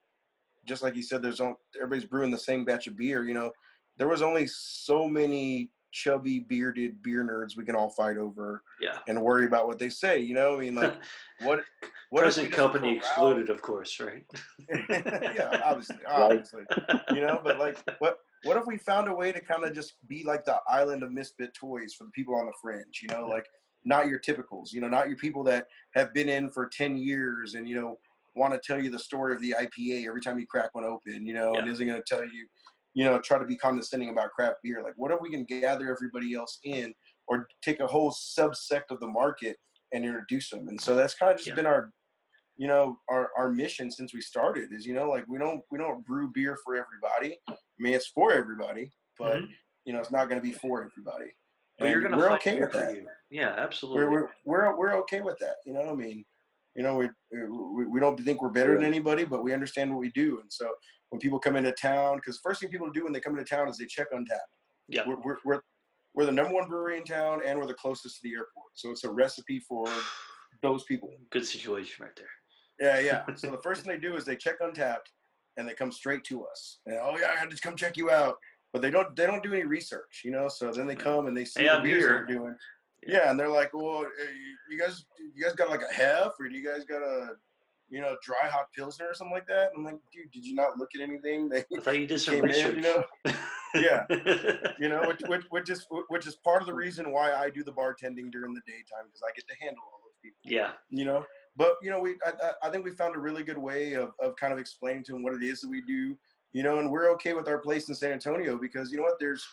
[0.66, 3.52] just like he said there's on everybody's brewing the same batch of beer you know
[3.98, 8.98] there was only so many chubby bearded beer nerds we can all fight over yeah.
[9.08, 10.94] and worry about what they say you know i mean like
[11.42, 11.62] what
[12.10, 14.24] what we Present company excluded, of course, right?
[14.90, 16.64] yeah, obviously, obviously,
[17.14, 17.42] you know.
[17.44, 20.46] But like, what what if we found a way to kind of just be like
[20.46, 23.02] the island of misfit toys for the people on the fringe?
[23.02, 23.46] You know, like
[23.84, 24.72] not your typicals.
[24.72, 27.98] You know, not your people that have been in for ten years and you know
[28.36, 31.26] want to tell you the story of the IPA every time you crack one open.
[31.26, 32.48] You know, and isn't going to tell you,
[32.94, 34.84] you know, try to be condescending about craft beer.
[34.84, 36.94] Like, what if we can gather everybody else in,
[37.28, 39.58] or take a whole subsect of the market
[39.92, 40.68] and introduce them?
[40.68, 41.56] And so that's kind of just Yeah.
[41.56, 41.92] been our
[42.58, 45.78] you know our our mission since we started is you know like we don't we
[45.78, 49.48] don't brew beer for everybody i mean it's for everybody but Mhm.
[49.86, 51.32] you know it's not going to be for everybody
[51.80, 53.08] But you're gonna we're okay with that you.
[53.30, 54.06] Yeah, absolutely.
[54.06, 56.24] we're, we're we're we're okay with that you know what i mean
[56.76, 60.00] you know we, we we don't think we're better than anybody but we understand what
[60.00, 60.70] we do and so
[61.10, 63.68] when people come into town because first thing people do when they come into town
[63.68, 64.40] is they check on tap
[64.88, 65.04] yeah.
[65.08, 65.62] we're, we're, we're,
[66.14, 68.92] we're the number one brewery in town and we're the closest to the airport so
[68.92, 69.86] it's a recipe for
[70.62, 72.28] those people Good situation right there.
[72.80, 73.24] Yeah, yeah.
[73.36, 75.08] So the first thing they do is they check Untappd,
[75.58, 76.80] and they come straight to us.
[76.86, 78.38] And oh yeah, I just come check you out.
[78.74, 80.50] But they don't they don't do any research, you know.
[80.50, 82.10] So then they come and they see Hey, the I'm beers here.
[82.10, 82.56] they're doing.
[83.08, 84.26] Yeah, and they're like, well, uh,
[84.70, 85.06] you guys,
[85.36, 87.34] you guys got like a hef, or do you guys got a,
[87.88, 89.70] you know, dry hot pilsner or something like that?
[89.78, 91.48] I'm like, dude, did you not look at anything?
[91.48, 93.04] They I thought you did some came in, you know.
[93.76, 94.06] Yeah.
[94.80, 97.64] You know, which, which which is which is part of the reason why I do
[97.64, 100.72] the bartending during the daytime because I get to handle all those people yeah.
[100.90, 101.26] you know
[101.56, 104.36] but you know we I, I- think we found a really good way of, of
[104.36, 106.18] kind of explaining to them what it is that we do
[106.54, 109.20] you know and we're okay with our place in san antonio because you know what
[109.20, 109.46] there's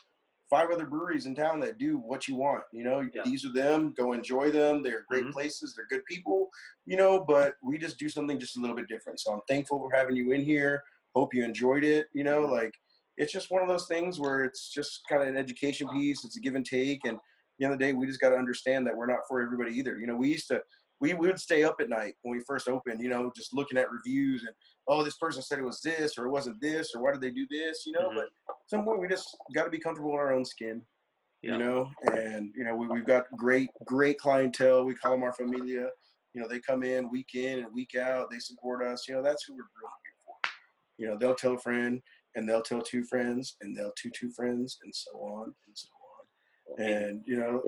[0.51, 3.23] five other breweries in town that do what you want you know Yeah.
[3.25, 5.33] these are them go enjoy them they're great Mhm.
[5.33, 6.51] places they're good people
[6.87, 9.79] you know but we just do something just a little bit different so i'm thankful
[9.79, 10.83] for having you in here
[11.15, 12.51] hope you enjoyed it you know Mhm.
[12.51, 12.75] like
[13.19, 16.37] it's just one of those things where it's just kind of an education piece it's
[16.37, 17.23] a give and take and at
[17.59, 19.73] the end of the day we just got to understand that we're not for everybody
[19.73, 20.63] either you know we used to
[21.03, 23.91] we would stay up at night when we first opened, you know, just looking at
[23.91, 24.55] reviews and
[24.87, 27.31] oh, this person said it was this or it wasn't this or why did they
[27.31, 28.09] do this, you know.
[28.11, 28.15] Mhm.
[28.15, 30.81] But at some point, we just got to be comfortable in our own skin,
[31.43, 31.53] Yeah.
[31.53, 31.91] you know.
[32.13, 34.85] And you know, we, we've got great, great clientele.
[34.85, 35.91] We call them our familia.
[36.35, 38.31] You know, they come in week in and week out.
[38.31, 39.09] They support us.
[39.09, 40.51] You know, that's who we're really here for.
[40.99, 42.01] You know, they'll tell a friend
[42.37, 45.89] and they'll tell two friends and they'll two two friends and so on and so
[46.79, 46.81] on.
[46.87, 47.61] And you know,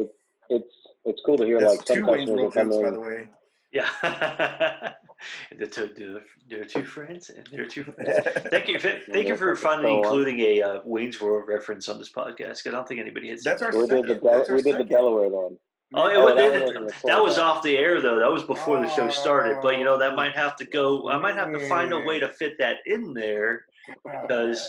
[0.51, 2.91] It's it's cool to hear that's like some two Wayne's customers will World come by
[2.91, 3.29] the way.
[3.73, 3.89] Yeah.
[5.51, 8.11] And the two, there there are two friends, and there are two friends.
[8.51, 11.99] Thank you, thank you for finally so, uh, including a uh, Wayne's World reference on
[11.99, 12.63] this podcast.
[12.63, 13.43] 'cause I don't think anybody has.
[13.43, 14.85] That's our We did the second- Del- that's our we did the.
[14.85, 15.57] Delaware one.
[15.97, 18.19] Oh, it Oh, was, that that, wasn't that was off the air though.
[18.19, 19.59] That was before the show started.
[19.63, 21.09] But you know that might have to go.
[21.11, 23.65] I might have to find a way to fit that in there
[24.23, 24.69] because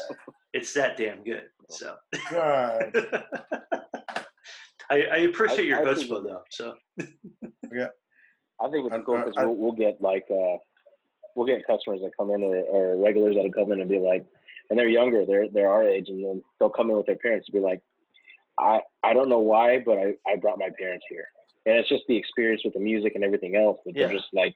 [0.54, 1.46] it's that damn good.
[1.70, 1.96] So
[2.32, 2.92] God.
[4.90, 6.44] I, I appreciate your I think- chutzpah though.
[6.52, 6.74] So
[7.74, 7.88] yeah,
[8.62, 10.58] I think it's cool because we'll, we'll get like uh,
[11.36, 14.26] we'll get customers that come in or, or regulars that'll come in and be like,
[14.70, 17.48] and they're younger, they're they're our age, and then they'll come in with their parents
[17.48, 17.82] and be like,
[18.60, 21.26] I I don't know why, but I I brought my parents here,
[21.66, 24.08] and it's just the experience with the music and everything else that Yeah.
[24.08, 24.54] they're just like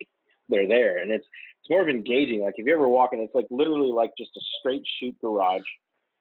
[0.50, 1.26] they're there, and it's
[1.62, 2.42] it's more of engaging.
[2.42, 5.62] Like if you ever walk in, it's like literally like just a straight shoot garage,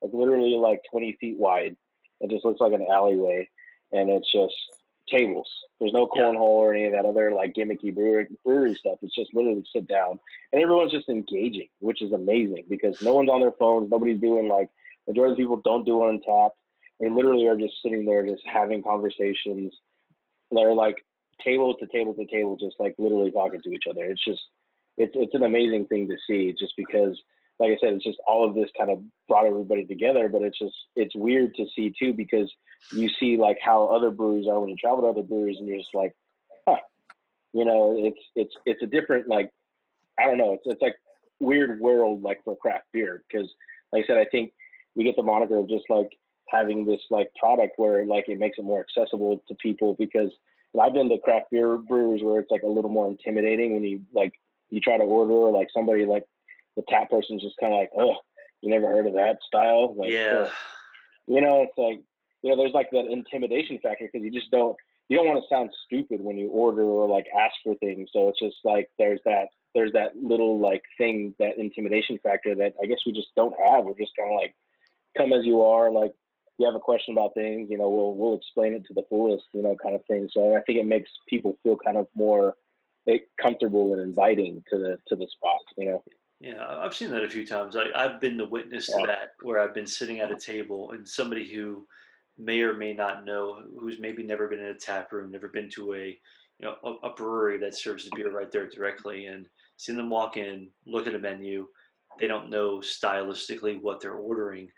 [0.03, 1.77] like literally like 20 feet wide.
[2.21, 3.49] It just looks like an alleyway,
[3.93, 4.55] and it's just
[5.11, 5.49] tables.
[5.81, 6.23] There's no Yeah.
[6.23, 8.99] cornhole or any of that other like gimmicky brewery, brewery stuff.
[9.03, 10.19] It's just literally sit down,
[10.53, 13.91] and everyone's just engaging, which is amazing because no one's on their phones.
[13.91, 14.69] Nobody's doing like
[15.07, 16.51] majority of the people don't do Untappd.
[17.01, 19.73] They literally are just sitting there, just having conversations.
[20.51, 21.05] They're like
[21.45, 24.05] table to table to table, just like literally talking to each other.
[24.05, 24.43] It's just
[24.97, 27.17] it's it's an amazing thing to see, just because
[27.59, 30.29] like I said, it's just all of this kind of brought everybody together.
[30.29, 32.53] But it's just it's weird to see too because
[32.93, 35.79] you see like how other breweries are when you travel to other breweries, and you're
[35.79, 36.15] just like,
[36.67, 36.77] huh,
[37.53, 39.51] you know, it's it's it's a different like
[40.19, 40.97] I don't know, it's it's like
[41.41, 43.49] weird world like for craft beer because
[43.93, 44.53] like I said, I think
[44.95, 46.11] we get the moniker of just like
[46.49, 50.31] having this like product where like it makes it more accessible to people because
[50.81, 54.03] I've been to craft beer brewers where it's like a little more intimidating when you
[54.15, 54.33] like
[54.71, 56.25] you try to order or like somebody like
[56.79, 58.15] the tap person's just kind of like oh
[58.63, 59.95] you never heard of that style?
[59.97, 60.49] Like yeah,
[61.27, 62.01] you know it's like
[62.43, 64.77] you know there's like that intimidation factor because you just don't
[65.09, 68.11] you don't want to sound stupid when you order or like ask for things.
[68.13, 72.73] So it's just like there's that there's that little like thing that intimidation factor that
[72.83, 73.85] i guess we just don't have.
[73.85, 74.55] We're just kind of like
[75.17, 76.13] come as you are like
[76.59, 79.45] you have a question about things you know we'll we'll explain it to the fullest
[79.53, 80.29] you know kind of thing.
[80.33, 82.55] So i think it makes people feel kind of more
[83.41, 86.05] comfortable and inviting to the to the spot you know
[86.41, 86.65] yeah.
[86.67, 87.77] I've seen that a few times.
[87.77, 91.07] I, I've been the witness to that where I've been sitting at a table and
[91.09, 91.87] somebody who
[92.39, 95.69] may or may not know, who's maybe never been in a tap room, never been
[95.71, 96.19] to a
[96.61, 99.47] you know a, a brewery that serves the beer right there directly, and
[99.77, 101.67] seen them walk in, look at a menu,
[102.19, 104.69] they don't know stylistically what they're ordering,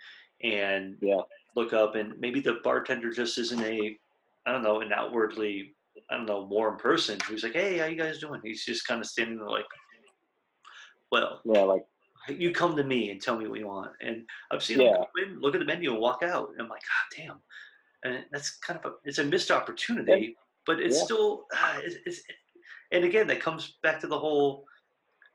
[0.42, 1.22] and Yeah.
[1.56, 3.98] look up and maybe the bartender just isn't a
[4.46, 5.74] I don't know an outwardly
[6.10, 9.00] I don't know warm person who's like hey how you guys doing he's just kind
[9.00, 9.66] of standing there like
[11.10, 11.86] well yeah like
[12.28, 13.92] you come to me and tell me what you want.
[14.00, 14.92] And I've seen Yeah.
[14.92, 16.50] them in, look at the menu and walk out.
[16.50, 17.42] And I'm like, God damn.
[18.04, 21.04] And that's kind of a, it's a missed opportunity, but it's Yeah.
[21.04, 22.22] still, ah, it's, it's,
[22.92, 24.66] and again, that comes back to the whole,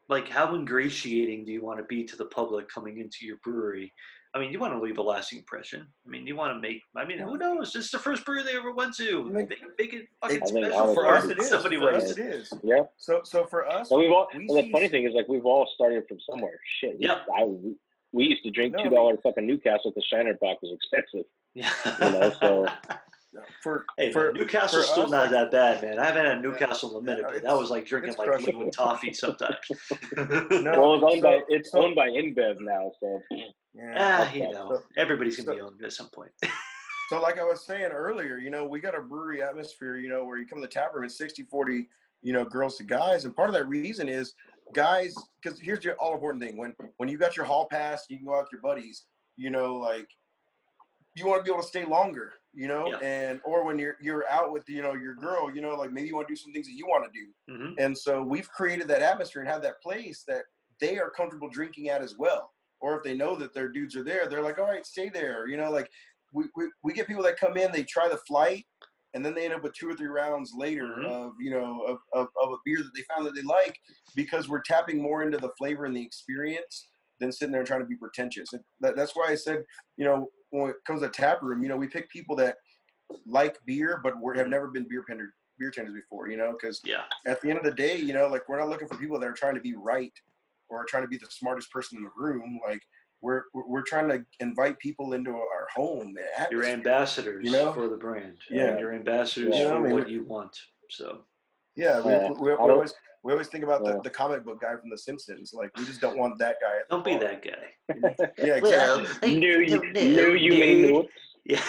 [0.10, 3.94] like, how ingratiating do you want to be to the public coming into your brewery?
[4.36, 5.88] I mean, you want to leave a lasting impression.
[6.06, 7.72] I mean, you want to make, I mean, who knows?
[7.72, 9.24] This is the first brewery they ever went to.
[9.24, 11.50] Make- Make, make it fucking I think special For for us, honestly, it is.
[11.50, 12.54] somebody For us, wants it is.
[12.62, 14.28] yeah So, so for us, And we've all.
[14.36, 16.60] we and the funny thing is, like, we've all started from somewhere.
[16.82, 17.00] Shit.
[17.00, 17.26] we- Yep.
[17.34, 17.44] I,
[18.12, 21.26] we used to drink No, I two mean- fucking Newcastle because Shiner Bock was expensive.
[21.54, 21.72] Yeah.
[22.02, 22.68] You know, so-
[23.64, 26.00] for Hey, for man, Newcastle's for still us- not that bad, man.
[26.00, 28.60] I haven't had Newcastle in a minute, but that was like drinking it's like crushable.
[28.62, 29.58] blue toffee sometimes.
[30.18, 33.94] No, well, it's owned by so- it's so- owned by InBev now, so yeah.
[33.98, 36.32] ah, you know, everybody's gonna be owned at some point.
[37.10, 40.26] So like I was saying earlier, you know, we got a brewery atmosphere, you know,
[40.26, 41.88] where you come to the tap room, it's 60, 40,
[42.24, 43.26] you know, girls to guys.
[43.26, 44.34] And part of that reason is
[44.74, 46.58] guys, because here's the all important thing.
[46.58, 49.04] When when you got your hall pass, you can go out with your buddies,
[49.38, 50.08] you know, like
[51.16, 52.98] you want to be able to stay longer, you know, Yeah.
[53.02, 56.08] and or when you're you're out with, you know, your girl, you know, like maybe
[56.08, 57.28] you want to do some things that you want to do.
[57.54, 60.46] hmm And so we've created that atmosphere and have that place that
[60.80, 62.52] they are comfortable drinking at as well.
[62.82, 65.48] Or if they know that their dudes are there, they're like, all right, stay there.
[65.48, 65.90] You know, like
[66.34, 68.66] we, we, we get people that come in, they try the flight,
[69.14, 71.06] and then they end up with two or three rounds later Mhm.
[71.06, 73.78] of, you know, of, of, of a beer that they found that they like
[74.16, 76.90] because we're tapping more into the flavor and the experience
[77.22, 78.52] than sitting there trying to be pretentious.
[78.52, 79.64] And that, that's why I said,
[79.96, 80.30] you know,
[80.62, 82.58] when it comes to tap room, you know, we pick people that
[83.26, 86.82] like beer, but we have never been beer tender, beer tenders before, you know, because
[86.84, 89.20] Yeah, at the end of the day, you know, like we're not looking for people
[89.20, 90.14] that are trying to be right
[90.70, 92.60] or trying to be the smartest person in the room.
[92.68, 92.82] Like
[93.22, 96.14] we're we're we're trying to invite people into our home.
[96.16, 97.74] the you're ambassadors You know?
[97.74, 98.38] for the brand.
[98.50, 98.68] Yeah.
[98.70, 99.62] and you're ambassadors Yeah.
[99.62, 100.58] You know, I for mean, what you want.
[100.90, 101.26] So
[101.76, 102.30] Yeah, we, Yeah.
[102.32, 102.94] we, we, I we don't- always
[103.26, 103.94] we always think about Yeah.
[103.94, 105.52] the, the comic book guy from The Simpsons.
[105.52, 106.76] Like we just don't want that guy.
[106.82, 107.22] at don't be bar.
[107.22, 108.28] that guy.
[108.48, 109.36] Yeah, exactly.
[109.40, 111.06] knew you knew you may not.
[111.48, 111.62] Yeah.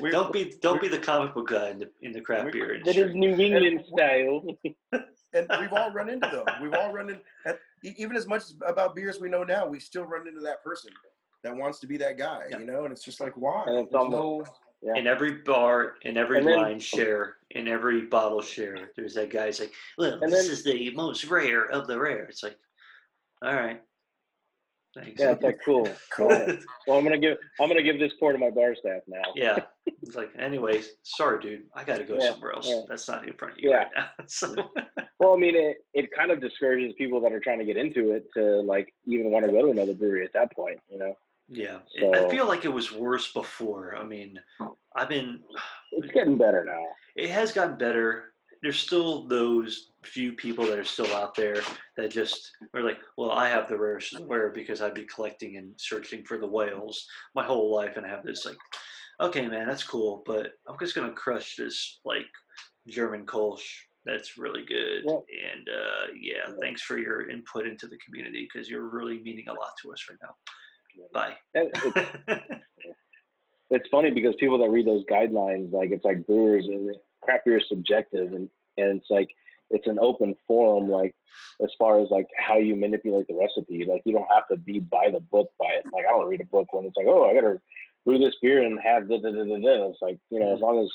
[0.10, 2.80] Don't be don't be the comic book guy in the in the craft We- beer
[2.84, 3.14] That is.
[3.14, 4.42] New England style.
[5.34, 6.46] and we've all run into them.
[6.62, 9.78] We've all run in, at, e- even as much about beers we know now, we
[9.78, 10.90] still run into that person
[11.44, 12.60] that wants to be that guy, Yeah.
[12.60, 12.84] you know.
[12.84, 13.64] And it's just like, why?
[13.66, 18.02] And it's almost- no- In every bar, in every And then- line share, in every
[18.02, 21.64] bottle share, there's that guy who's like, "Well, And this then- is the most rare
[21.70, 22.56] of the rare." It's like,
[23.42, 23.80] all right,
[24.94, 25.20] thanks.
[25.20, 25.88] Yeah, it's like cool.
[26.12, 26.28] Cool.
[26.86, 29.22] Well, I'm gonna give I'm gonna give this pour to my bar staff now.
[29.34, 29.58] yeah,
[30.02, 32.68] it's like, anyways, sorry, dude, I got to go Yeah, somewhere else.
[32.68, 32.82] yeah.
[32.88, 33.76] That's not in front of you Yeah.
[33.76, 34.08] right now.
[34.26, 34.54] So,
[35.20, 38.12] Well, I mean, it, it kind of discourages people that are trying to get into
[38.12, 41.16] it to like even want to go to another brewery at that point, you know.
[41.48, 43.96] yeah, It- I feel like it was worse before.
[43.96, 44.38] I mean,
[44.94, 45.42] I've been
[45.92, 46.84] It's getting better now.
[47.18, 48.32] It has gotten better.
[48.62, 51.60] There's still those few people that are still out there
[51.96, 55.04] that just are like, well, I have the rarest of the rare because I'd be
[55.04, 58.56] collecting and searching for the whales my whole life, and I have this like,
[59.20, 62.26] okay, man, that's cool, but I'm just gonna crush this like
[62.88, 63.66] German Kolsch
[64.04, 68.68] that's really good, Well- and uh, yeah, thanks for your input into the community because
[68.68, 70.34] you're really meaning a lot to us right now.
[71.12, 71.36] Bye.
[73.70, 76.94] It's, it's funny because people that read those guidelines, like it's like brewers and
[77.46, 79.28] is subjective, and and it's like
[79.70, 81.14] it's an open forum, like
[81.62, 83.84] as far as like how you manipulate the recipe.
[83.84, 85.84] Like you don't have to be by the book by it.
[85.92, 87.60] Like I don't read a book when it's like, oh, I gotta
[88.04, 89.88] brew this beer and have da da da da da.
[89.90, 90.90] It's like you know, as long as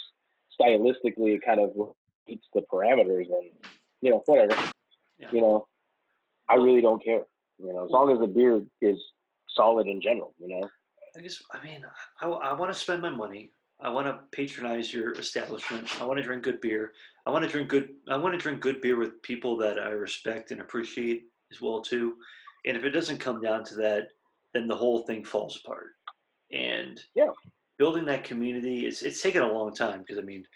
[0.59, 1.71] stylistically it kind of
[2.27, 3.51] meets the parameters, and
[4.01, 4.55] you know, whatever.
[5.19, 5.29] Yeah.
[5.31, 5.67] You know,
[6.49, 7.23] I really don't care.
[7.59, 8.97] You know, as long as the beer is
[9.49, 10.33] solid in general.
[10.39, 10.69] You know.
[11.15, 11.85] I just, I mean,
[12.21, 13.51] I, I want to spend my money.
[13.83, 16.01] I want to patronize your establishment.
[16.01, 16.93] I want to drink good beer.
[17.25, 17.89] I want to drink good.
[18.09, 21.81] I want to drink good beer with people that I respect and appreciate as well
[21.81, 22.15] too.
[22.65, 24.07] And if it doesn't come down to that,
[24.53, 25.91] then the whole thing falls apart.
[26.51, 27.31] And Yeah.
[27.77, 30.47] building that community, it's it's taken a long time because I mean,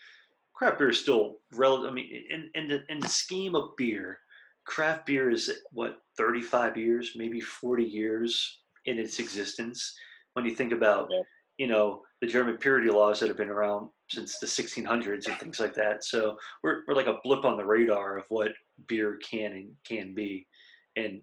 [0.53, 1.91] craft beer is still relative.
[1.91, 4.19] I mean, in in the in the scheme of beer,
[4.65, 9.97] craft beer is what 35 years, maybe 40 years in its existence.
[10.33, 11.23] When you think about, Yeah.
[11.57, 15.59] You know, the German purity laws that have been around since the 1600s and things
[15.59, 16.03] like that.
[16.03, 18.51] So we're, we're like a blip on the radar of what
[18.87, 20.47] beer can and can be,
[20.95, 21.21] and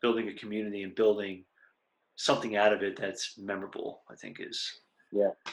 [0.00, 1.44] building a community and building
[2.16, 4.02] something out of it that's memorable.
[4.10, 4.70] I think is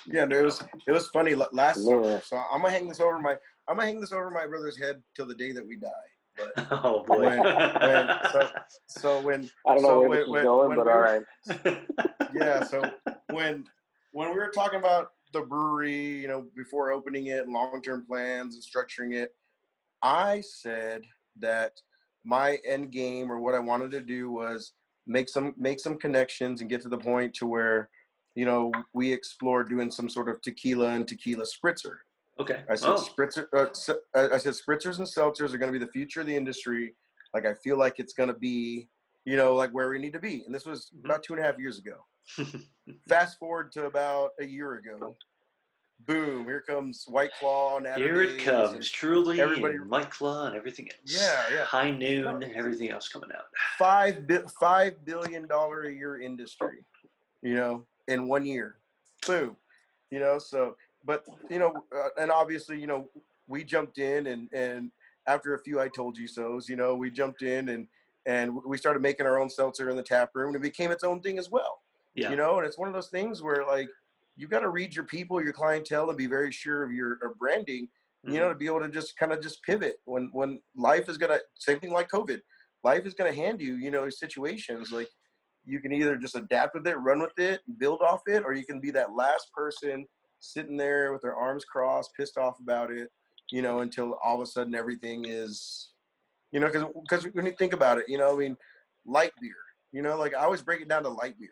[0.08, 2.20] Yeah, and it was it was funny last Yeah.
[2.22, 3.32] So I'm gonna hang this over my
[3.68, 5.90] I'm gonna hang this over my brother's head till the day that we die.
[6.38, 7.20] But oh boy.
[7.20, 8.50] When- when- so-
[8.88, 10.94] so when I don't know so where when- this is when- going, when but we
[10.94, 11.26] were-
[11.66, 11.88] right.
[12.34, 12.90] yeah so
[13.32, 13.66] when
[14.12, 18.56] when we were talking about the brewery you know before opening it and long-term plans
[18.56, 19.36] and structuring it
[20.02, 21.04] i said
[21.38, 21.74] that
[22.26, 24.74] my end game or what i wanted to do was
[25.08, 27.90] make some make some connections and get to the point to where
[28.36, 31.98] you know we explore doing some sort of tequila and tequila spritzer
[32.40, 32.62] okay.
[32.70, 33.48] I said oh, spritzer.
[33.54, 36.96] Uh, I said spritzers and seltzers are going to be the future of the industry.
[37.34, 38.88] Like I feel like it's going to be,
[39.26, 40.44] you know, like where we need to be.
[40.46, 41.04] And this was Mhm.
[41.06, 42.06] about two and a half years ago.
[43.08, 45.16] Fast forward to about a year ago.
[46.06, 46.46] Boom!
[46.46, 50.56] Here comes White Claw and Here it comes, and truly, everybody- and Mike Claw and
[50.56, 51.22] everything else.
[51.22, 51.66] Yeah, yeah.
[51.66, 53.46] High noon, everything else coming out.
[53.78, 56.86] Five bi- five billion dollar a year industry,
[57.42, 58.78] you know, in one year.
[59.28, 59.58] Boom!
[60.10, 63.10] You know, so but you know, uh, and obviously, you know,
[63.48, 64.92] we jumped in and and
[65.28, 67.88] after a few I told you so's, you know, we jumped in and
[68.26, 71.04] and we started making our own seltzer in the tap room and it became its
[71.04, 71.82] own thing as well.
[72.16, 72.32] Yeah.
[72.32, 73.90] You know, and it's one of those things where like
[74.36, 77.38] you've got to read your people, your clientele, and be very sure of your of
[77.38, 77.88] branding.
[78.26, 78.34] Mm-hmm.
[78.34, 81.18] You know, to be able to just kind of just pivot when when life is
[81.18, 82.40] gonna same thing like COVID,
[82.84, 85.08] life is gonna hand you you know situations like
[85.66, 88.66] you can either just adapt with it, run with it, build off it, or you
[88.66, 90.06] can be that last person
[90.40, 93.10] sitting there with their arms crossed, pissed off about it,
[93.52, 95.90] you know, until all of a sudden everything is,
[96.52, 98.58] you know, because because when you think about it, you know, I mean,
[99.06, 99.56] light beer,
[99.92, 101.50] you know, like I always break it down to light beer.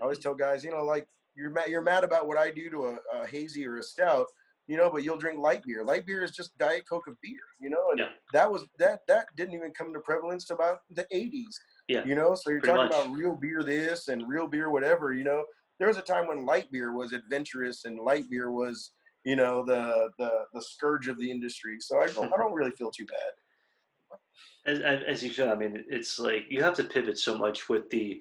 [0.00, 1.06] I always tell guys, you know, like
[1.36, 4.26] you're mad, you're mad about what I do to a, a hazy or a stout,
[4.66, 5.84] you know, but you'll drink light beer.
[5.84, 8.08] Light beer is just diet coke of beer, you know, and Yeah.
[8.32, 11.54] that was that that didn't even come to prevalence to about the 80s.
[11.88, 12.90] Yeah, You know, so you're talking much.
[12.92, 15.44] about real beer this and real beer whatever, you know.
[15.78, 18.92] There was a time when light beer was adventurous and light beer was,
[19.24, 21.76] you know, the the the scourge of the industry.
[21.80, 24.18] So I don't I don't really feel too bad.
[24.66, 25.48] as, as, as you should.
[25.48, 28.20] I mean, it's like you have to pivot so much with the.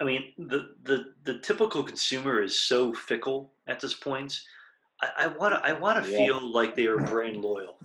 [0.00, 4.40] I mean, the the the typical consumer is so fickle at this point.
[5.16, 6.18] I want to I want to Yeah.
[6.18, 7.78] feel like they are brand loyal.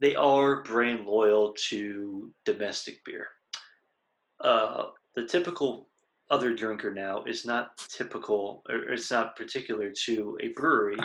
[0.00, 3.28] They are brand loyal to domestic beer.
[4.40, 5.88] Uh, the typical
[6.30, 10.98] other drinker now is not typical or it's not particular to a brewery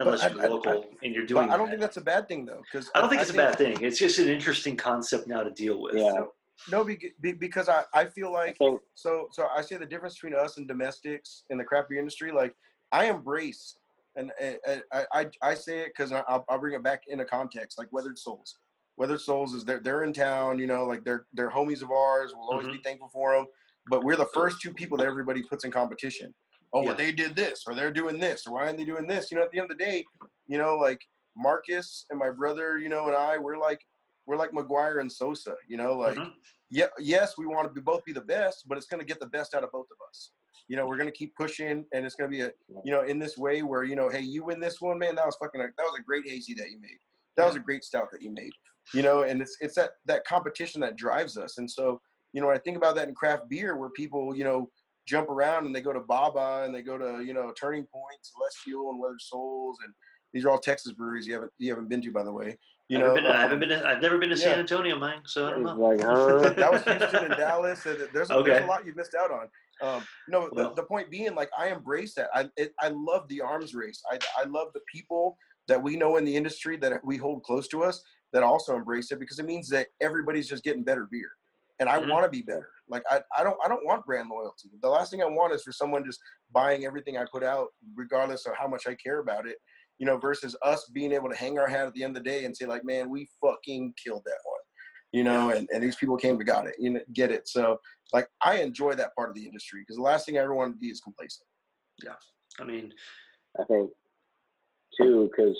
[0.00, 1.72] unless I- you're I- local and you're doing But I don't that.
[1.72, 3.80] think that's a bad thing though, because I don't think it's a bad thing.
[3.82, 5.96] It's just an interesting concept now to deal with.
[5.96, 6.24] Yeah.
[6.70, 10.14] No, be, be, because I, I feel like think so so I say the difference
[10.14, 12.32] between us and domestics in the craft beer industry.
[12.32, 12.54] Like
[12.92, 13.76] I embrace
[14.16, 17.24] and, and, and I, I I say it because I'll, I'll bring it back into
[17.24, 17.78] context.
[17.78, 18.58] Like Weathered Souls,
[18.96, 20.58] Weathered Souls is they're they're in town.
[20.58, 22.32] You know, like they're they're homies of ours.
[22.34, 22.82] We'll always be mm-hmm.
[22.82, 23.46] thankful for them.
[23.88, 26.34] But we're the first two people that everybody puts in competition.
[26.72, 29.30] Oh, well, they did this, or they're doing this, or why aren't they doing this?
[29.30, 30.04] You know, at the end of the day,
[30.48, 31.00] you know, like
[31.36, 33.80] Marcus and my brother, you know, and I, we're like
[34.26, 35.54] we're like McGwire and Sosa.
[35.68, 36.32] You know, like Mhm.
[36.70, 39.20] yeah, yes, we want to be, both be the best, but it's going to get
[39.20, 40.32] the best out of both of us.
[40.68, 42.50] You know, we're going to keep pushing, and it's going to be a,
[42.84, 45.14] you know, in this way where you know, hey, you win this one, man.
[45.14, 46.98] That was fucking, that was a great hazy that you made.
[47.36, 48.52] That was a great stout that you made.
[48.94, 51.58] You know, and it's it's that that competition that drives us.
[51.58, 52.00] And so,
[52.32, 54.70] you know, when I think about that in craft beer, where people, you know,
[55.06, 58.18] jump around and they go to Baba and they go to you know Turning Point,
[58.22, 59.92] Celestial, and Weathered Souls, and
[60.32, 62.58] these are all Texas breweries you haven't you haven't been to, by the way.
[62.88, 63.68] You I've know, never been, I haven't been.
[63.70, 64.58] To, I've never been to San Yeah.
[64.60, 65.26] Antonio, Mike.
[65.28, 65.74] So I don't know.
[65.74, 66.50] like, huh?
[66.56, 67.84] that was Houston and Dallas.
[67.84, 69.48] And there's, there's a lot you've missed out on.
[69.82, 70.68] Um, no, Well.
[70.70, 72.28] the, the point being, like, I embrace that.
[72.32, 74.02] I it, I love the arms race.
[74.10, 75.36] I I love the people
[75.68, 78.02] that we know in the industry that we hold close to us
[78.32, 81.30] that also embrace it because it means that everybody's just getting better beer,
[81.80, 82.08] and I Mhm.
[82.10, 82.70] want to be better.
[82.88, 84.70] Like I, I don't I don't want brand loyalty.
[84.80, 86.20] The last thing I want is for someone just
[86.52, 89.56] buying everything I put out, regardless of how much I care about it.
[89.98, 92.28] You know, versus us being able to hang our hat at the end of the
[92.28, 94.60] day and say like, man, we fucking killed that one
[95.12, 97.48] you know, and, and these people came to got it, you know, get it.
[97.48, 97.80] So
[98.12, 100.74] like I enjoy that part of the industry because the last thing I ever want
[100.74, 101.46] to be is complacent.
[102.04, 102.14] Yeah.
[102.60, 102.92] I mean,
[103.58, 103.90] I think
[105.00, 105.56] too, because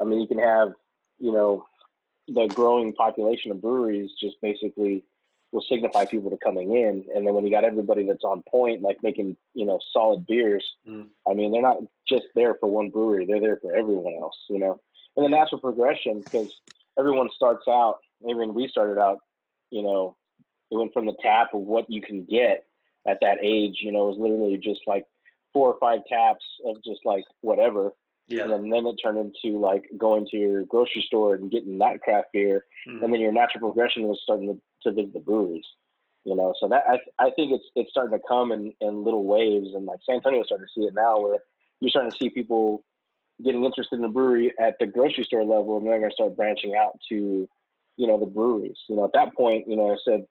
[0.00, 0.70] I mean, you can have
[1.18, 1.64] you know
[2.28, 5.04] the growing population of breweries just basically
[5.52, 8.82] will signify people to coming in, and then when you got everybody that's on point,
[8.82, 11.08] like making you know solid beers, Mm.
[11.28, 11.78] I mean, they're not
[12.08, 14.80] just there for one brewery; they're there for everyone else, you know.
[15.16, 16.52] And the natural progression, because
[16.98, 17.98] everyone starts out.
[18.28, 19.18] Even we started out,
[19.70, 20.16] you know,
[20.70, 22.64] it went from the tap of what you can get
[23.08, 23.78] at that age.
[23.80, 25.04] You know, it was literally just like
[25.52, 27.92] four or five taps of just like whatever.
[28.28, 32.00] yeah, And then, it turned into like going to your grocery store and getting that
[32.02, 32.66] craft beer.
[32.86, 33.02] Mhm.
[33.02, 35.66] And then your natural progression was starting to, to visit the breweries.
[36.24, 39.24] You know, so that I I think it's it's starting to come in, in little
[39.24, 41.38] waves and like San Antonio's starting to see it now where
[41.80, 42.84] you're starting to see people
[43.42, 46.74] getting interested in the brewery at the grocery store level and they're gonna start branching
[46.74, 47.48] out to,
[47.96, 48.76] you know, the breweries.
[48.88, 50.26] You know, at that point, you know, I said,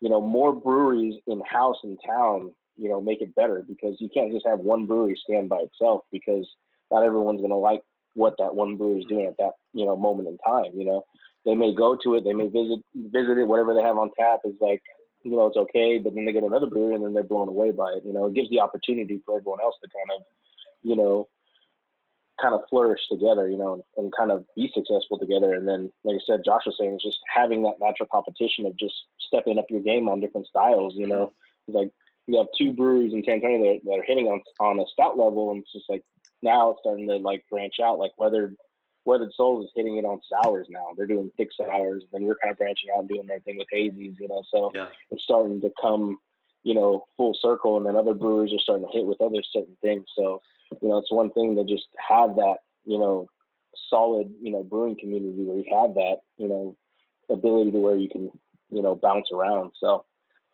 [0.00, 4.08] you know, more breweries in house in town, you know, make it better because you
[4.12, 6.48] can't just have one brewery stand by itself because
[6.90, 7.82] not everyone's gonna like
[8.14, 11.04] what that one brewery is doing at that, you know, moment in time, you know.
[11.44, 14.40] They may go to it, they may visit visit it, whatever they have on tap
[14.44, 14.82] is like,
[15.22, 17.70] you know, it's okay, but then they get another brewery and then they're blown away
[17.70, 18.02] by it.
[18.04, 20.26] You know, it gives the opportunity for everyone else to kind of,
[20.82, 21.28] you know,
[22.40, 25.54] kind of flourish together, you know, and, kind of be successful together.
[25.54, 28.76] And then, like I said, Josh was saying, it's just having that natural competition of
[28.76, 31.32] just stepping up your game on different styles, you know,
[31.66, 31.90] it's like
[32.26, 35.50] you have two breweries in Antonio that, that are hitting on on a stout level,
[35.50, 36.02] and it's just like
[36.42, 37.98] now it's starting to like branch out.
[37.98, 38.56] Like Weathered
[39.04, 40.86] Weathered Souls is hitting it on sours now.
[40.96, 43.58] They're doing thick sours, and then we're kind of branching out and doing their thing
[43.58, 44.42] with hazies, you know.
[44.50, 46.18] So yeah, it's starting to come,
[46.62, 49.76] you know, full circle, and then other brewers are starting to hit with other certain
[49.82, 50.06] things.
[50.16, 50.40] So,
[50.80, 53.28] you know, it's one thing to just have that, you know,
[53.90, 56.76] solid, you know, brewing community where you have that, you know,
[57.30, 58.30] ability to where you can,
[58.70, 59.72] you know, bounce around.
[59.78, 60.04] So,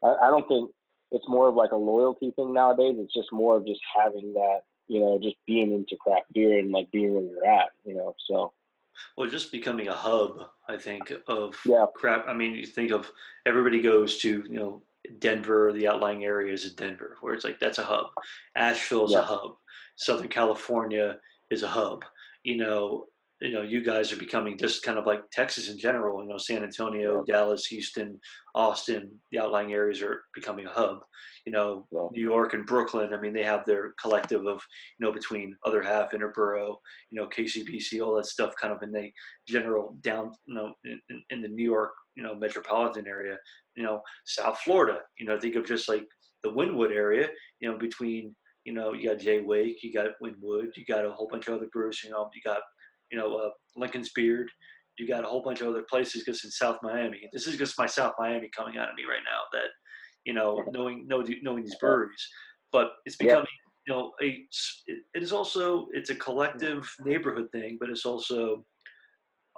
[0.02, 0.70] I, I don't think
[1.12, 2.96] it's more of like a loyalty thing nowadays.
[2.98, 4.60] It's just more of just having that,
[4.90, 8.14] you know, just being into craft beer and like being where you're at, you know.
[8.26, 8.52] So,
[9.16, 12.26] well, just becoming a hub, I think, of yeah, crap.
[12.26, 13.08] I mean, you think of
[13.46, 14.82] everybody goes to you know
[15.20, 18.06] Denver, the outlying areas of Denver, where it's like that's a hub.
[18.56, 19.20] Asheville's Yeah.
[19.20, 19.52] a hub.
[19.94, 21.18] Southern California
[21.50, 22.04] is a hub.
[22.42, 23.06] You know,
[23.40, 26.22] you know, you guys are becoming just kind of like Texas in general.
[26.22, 28.20] You know, San Antonio, Dallas, Houston,
[28.54, 30.98] Austin, the outlying areas are becoming a hub.
[31.46, 32.08] You know, Yeah.
[32.12, 33.14] New York and Brooklyn.
[33.14, 34.60] I mean, they have their collective of
[34.98, 36.76] you know between other half, Interborough,
[37.10, 39.10] you know, KCBC, all that stuff, kind of in the
[39.48, 41.00] general down, you know, in,
[41.30, 43.38] in- the New York, you know, metropolitan area.
[43.74, 45.00] You know, South Florida.
[45.18, 46.06] You know, think of just like
[46.42, 47.28] the Wynwood area.
[47.60, 51.10] You know, between you know, you got Jay Wake, you got Wynwood, you got a
[51.10, 52.04] whole bunch of other brews.
[52.04, 52.60] You know, you got
[53.10, 54.48] you know uh, Lincoln's Beard.
[54.98, 57.20] You got a whole bunch of other places just in South Miami.
[57.32, 59.40] This is just my South Miami coming out of me right now.
[59.52, 59.68] That
[60.24, 62.28] you know, knowing know, knowing these breweries,
[62.72, 63.26] but it's Yeah.
[63.28, 63.46] becoming
[63.86, 68.04] you know a s- it it is also it's a collective neighborhood thing, but it's
[68.04, 68.64] also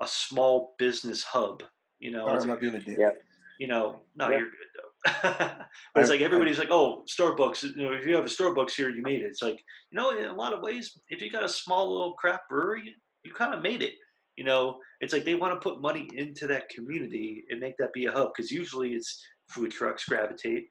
[0.00, 1.62] a small business hub.
[1.98, 2.84] You know, Sorry, it's I'm not doing it.
[2.86, 3.10] Yeah.
[3.58, 4.38] you know, no, Yeah.
[4.38, 4.88] you're good though.
[5.94, 7.76] but it's I- like everybody's like, oh, Starbucks.
[7.76, 9.26] You know, if you have a Starbucks here, you made it.
[9.26, 9.58] It's like,
[9.90, 12.94] you know, in a lot of ways, if you got a small little craft brewery,
[13.24, 13.94] you, kind of made it.
[14.36, 17.92] You know, it's like they want to put money into that community and make that
[17.92, 20.68] be a hub because usually it's food trucks gravitate,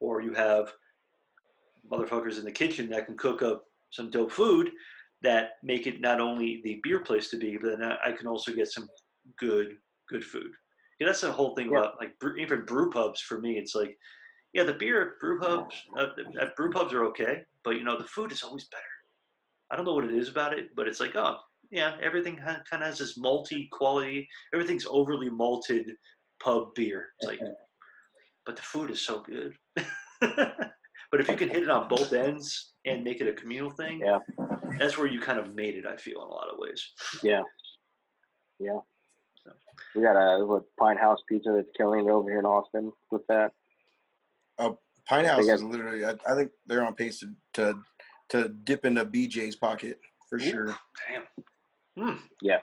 [0.00, 0.72] or you have
[1.90, 4.70] motherfuckers in the kitchen that can cook up some dope food
[5.22, 8.26] that make it not only the beer place to be, but then I I can
[8.26, 8.88] also get some
[9.38, 9.76] good
[10.08, 10.50] good food.
[11.00, 11.78] Yeah, that's the whole thing Yeah.
[11.78, 13.58] about like even brew pubs for me.
[13.58, 13.96] It's like,
[14.52, 16.08] yeah, the beer at brew pubs uh,
[16.40, 18.82] at brew pubs are okay, but you know the food is always better.
[19.70, 21.38] I don't know what it is about it, but it's like, oh
[21.74, 24.28] yeah, everything kind of has this malty quality.
[24.54, 25.90] Everything's overly malted
[26.40, 27.08] pub beer.
[27.18, 27.40] It's like,
[28.46, 29.56] but the food is so good.
[30.20, 34.00] but if you can hit it on both ends and make it a communal thing,
[34.04, 34.20] Yeah.
[34.78, 35.84] that's where you kind of made it.
[35.84, 36.92] I feel in a lot of ways.
[37.24, 37.42] Yeah.
[38.60, 38.78] Yeah.
[39.44, 39.50] So.
[39.96, 43.50] We got a what, Pinthouse Pizza that's killing it over here in Austin with that.
[44.60, 44.70] Uh,
[45.10, 46.04] Pinthouse is literally.
[46.04, 47.78] I, I think they're on pace to, to
[48.28, 49.98] to dip into BJ's pocket
[50.30, 50.40] for Ooh.
[50.40, 50.66] sure.
[51.08, 51.24] Damn.
[51.98, 52.16] Hmm.
[52.42, 52.58] Yeah.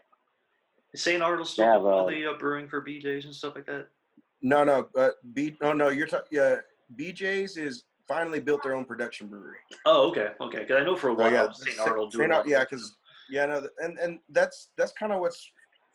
[0.94, 1.22] Is St.
[1.22, 3.66] Arnold still They have, doing all uh, the uh, brewing for BJ's and stuff like
[3.68, 3.88] that?
[4.42, 5.56] No, no, but B.
[5.62, 6.28] No, no, you're talking.
[6.32, 6.58] Yeah,
[6.98, 9.58] BJ's is finally built their own production brewery.
[9.86, 10.60] Oh, okay, okay.
[10.60, 11.76] Because I know for a Oh, while yeah, St.
[11.78, 12.32] Sa- Arnold doing.
[12.32, 12.96] Ar- all yeah, because
[13.30, 15.50] yeah, no, and and that's that's kind of what's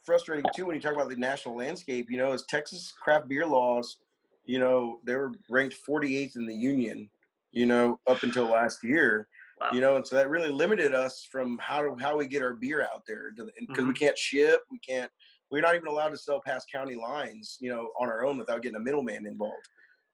[0.05, 2.11] frustrating too when you talk about the national landscape.
[2.11, 3.99] You know, is Texas craft beer laws.
[4.45, 7.11] You know, they were ranked 48th in the union.
[7.51, 9.29] You know, up until last year.
[9.61, 9.71] Wow.
[9.73, 12.55] You know, and so that really limited us from how to, how we get our
[12.55, 13.89] beer out there because Mm-hmm.
[13.89, 15.11] we can't ship, we can't,
[15.51, 17.57] we're not even allowed to sell past county lines.
[17.61, 19.67] You know, on our own without getting a middleman involved.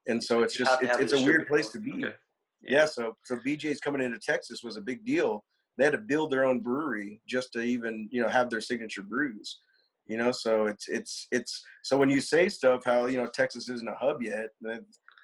[0.06, 1.92] And so it's You just it's, a it's a weird place to be.
[1.92, 2.14] Okay.
[2.62, 5.44] Yeah, so so BJ's coming into Texas was a big deal.
[5.78, 9.02] They had to build their own brewery just to even you know have their signature
[9.02, 9.60] brews.
[10.06, 13.68] You know, so it's it's it's so when you say stuff how you know Texas
[13.68, 14.78] isn't a hub yet, a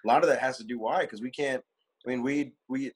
[0.05, 1.63] lot of that has to do why because we can't.
[2.07, 2.93] I mean, we we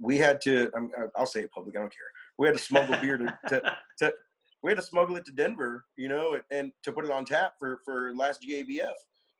[0.00, 0.70] we had to.
[0.76, 1.76] I'm, uh, I'll say it public.
[1.76, 2.10] I don't care.
[2.38, 4.12] We had to smuggle beer to, to
[4.62, 7.52] we had to smuggle it to Denver, you know, and, to put it on tap
[7.58, 8.92] for for last GABF.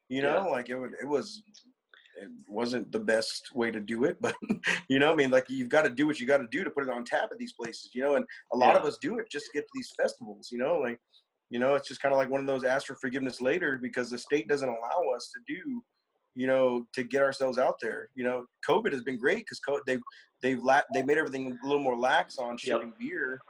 [0.09, 0.51] You know, Yeah.
[0.51, 1.43] like it would, it was
[2.23, 4.35] it wasn't the best way to do it, but
[4.89, 6.70] you know, I mean, like you've got to do what you got to do to
[6.70, 9.19] put it on tap at these places, you know, and a lot of us do
[9.19, 10.98] it just to get to these festivals, you know, like
[11.51, 14.11] you know, it's just kind of like one of those ask for forgiveness later because
[14.11, 15.82] the state doesn't allow us to do,
[16.37, 18.11] you know, to get ourselves out there.
[18.15, 20.03] You know, COVID has been great because co- they've
[20.43, 23.41] they've la- they made everything a little more lax on shipping beer.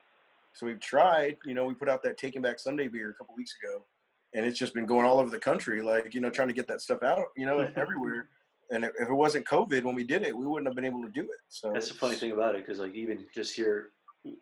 [0.54, 3.34] So we've tried, you know, we put out that Taking Back Sunday beer a couple
[3.36, 3.84] weeks ago,
[4.32, 6.68] and it's just been going all over the country, like you know, trying to get
[6.68, 8.28] that stuff out, you know, everywhere.
[8.70, 11.02] And if if it wasn't COVID when we did it, we wouldn't have been able
[11.02, 11.40] to do it.
[11.48, 13.90] So That's the funny thing about it, because like even just here,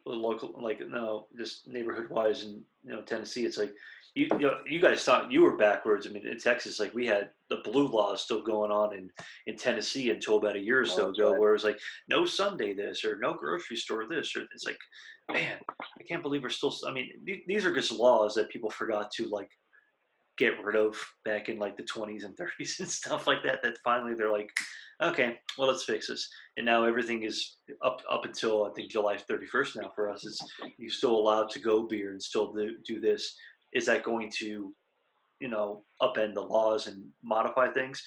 [0.04, 3.72] local, like no, just neighborhood wise in you know Tennessee, it's like
[4.14, 6.06] you you, know, you guys thought you were backwards.
[6.06, 9.10] I mean, in Texas, like we had the blue laws still going on in
[9.46, 11.40] in Tennessee until about a year or so Oh, ago, right.
[11.40, 11.78] where it was like
[12.08, 14.78] no Sunday this or no grocery store this, or it's like,
[15.32, 16.74] man, I can't believe we're still.
[16.86, 19.50] I mean, th- these are just laws that people forgot to like
[20.36, 23.78] get rid of back in like the 20s and 30s and stuff like that that
[23.84, 24.50] finally they're like
[25.02, 29.16] okay well let's fix this and now everything is up up until i think july
[29.16, 30.40] 31st now for us it's
[30.78, 33.36] you're still allowed to go beer and still do, do this
[33.74, 34.72] is that going to
[35.40, 38.02] you know upend the laws and modify things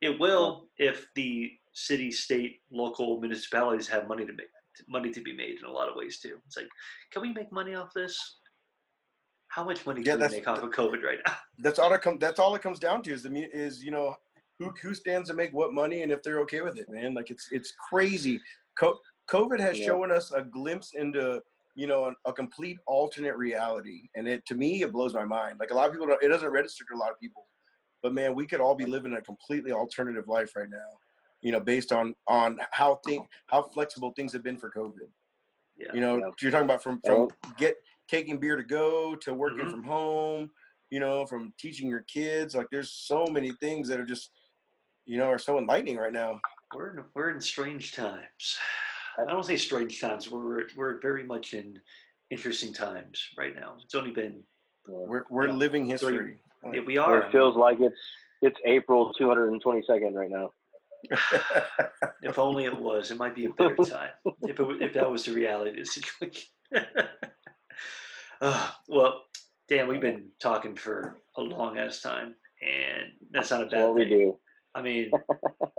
[0.00, 4.46] it will if the city state local municipalities have money to make
[4.88, 6.68] money to be made in a lot of ways too it's like
[7.12, 8.38] can we make money off this
[9.48, 12.00] how much money Yeah, can we make off of covid right now that's all it
[12.02, 12.18] comes.
[12.20, 14.16] That's all it comes down to is the mu- is you know
[14.58, 17.14] who who stands to make what money and if they're okay with it, man.
[17.14, 18.40] Like it's it's crazy.
[18.78, 18.98] Co-
[19.30, 19.86] COVID has Yeah.
[19.86, 21.40] shown us a glimpse into
[21.74, 25.58] you know a, a complete alternate reality, and it to me it blows my mind.
[25.58, 27.48] Like a lot of people, don't, it doesn't register to a lot of people,
[28.02, 30.98] but man, we could all be living a completely alternative life right now.
[31.40, 35.10] You know, based on on how think how flexible things have been for COVID.
[35.76, 36.30] yeah You know, Yeah.
[36.40, 37.76] you're talking about from from get
[38.08, 39.70] taking beer to go to working Mhm.
[39.70, 40.50] from home.
[40.90, 42.54] You know, from teaching your kids.
[42.54, 44.30] Like, there's so many things that are just,
[45.06, 46.38] you know, are so enlightening right now.
[46.74, 48.58] We're in, we're in strange times.
[49.18, 50.30] I don't say strange times.
[50.30, 51.78] We're we're very much in
[52.30, 53.74] interesting times right now.
[53.84, 54.42] It's only been
[54.86, 55.52] We're we're Yeah.
[55.54, 56.38] living history.
[56.72, 57.22] yeah, we are.
[57.22, 58.00] it feels like it's
[58.40, 60.50] it's April 222nd right now.
[62.22, 63.10] If only it was.
[63.10, 64.10] It might be a better time
[64.42, 66.48] if it, if that was the reality of the situation.
[68.40, 69.24] uh, well,
[69.68, 73.84] Dan, we've been talking for a long ass time, and that's not a That's bad
[73.86, 74.38] what we do.
[74.74, 75.10] I mean,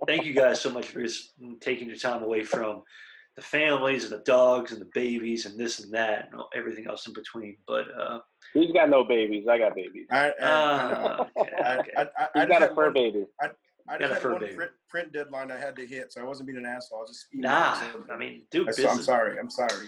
[0.08, 1.32] thank you guys so much for just
[1.62, 2.84] taking your time away from
[3.36, 7.08] the families and the dogs and the babies and this and that and everything else
[7.08, 7.58] in between.
[7.68, 8.20] But uh,
[8.54, 9.48] He's got no babies.
[9.50, 10.06] I got babies.
[10.12, 11.92] I, I, uh, okay, okay.
[11.98, 13.26] I, I, I got a fur one- baby.
[13.42, 14.56] I Got a fur one baby.
[14.56, 17.00] print, print deadline I had to hit, so I wasn't being an asshole.
[17.00, 17.76] I was just nah,
[18.14, 19.38] I mean, dude, I'm, so- I'm sorry.
[19.40, 19.88] I'm sorry.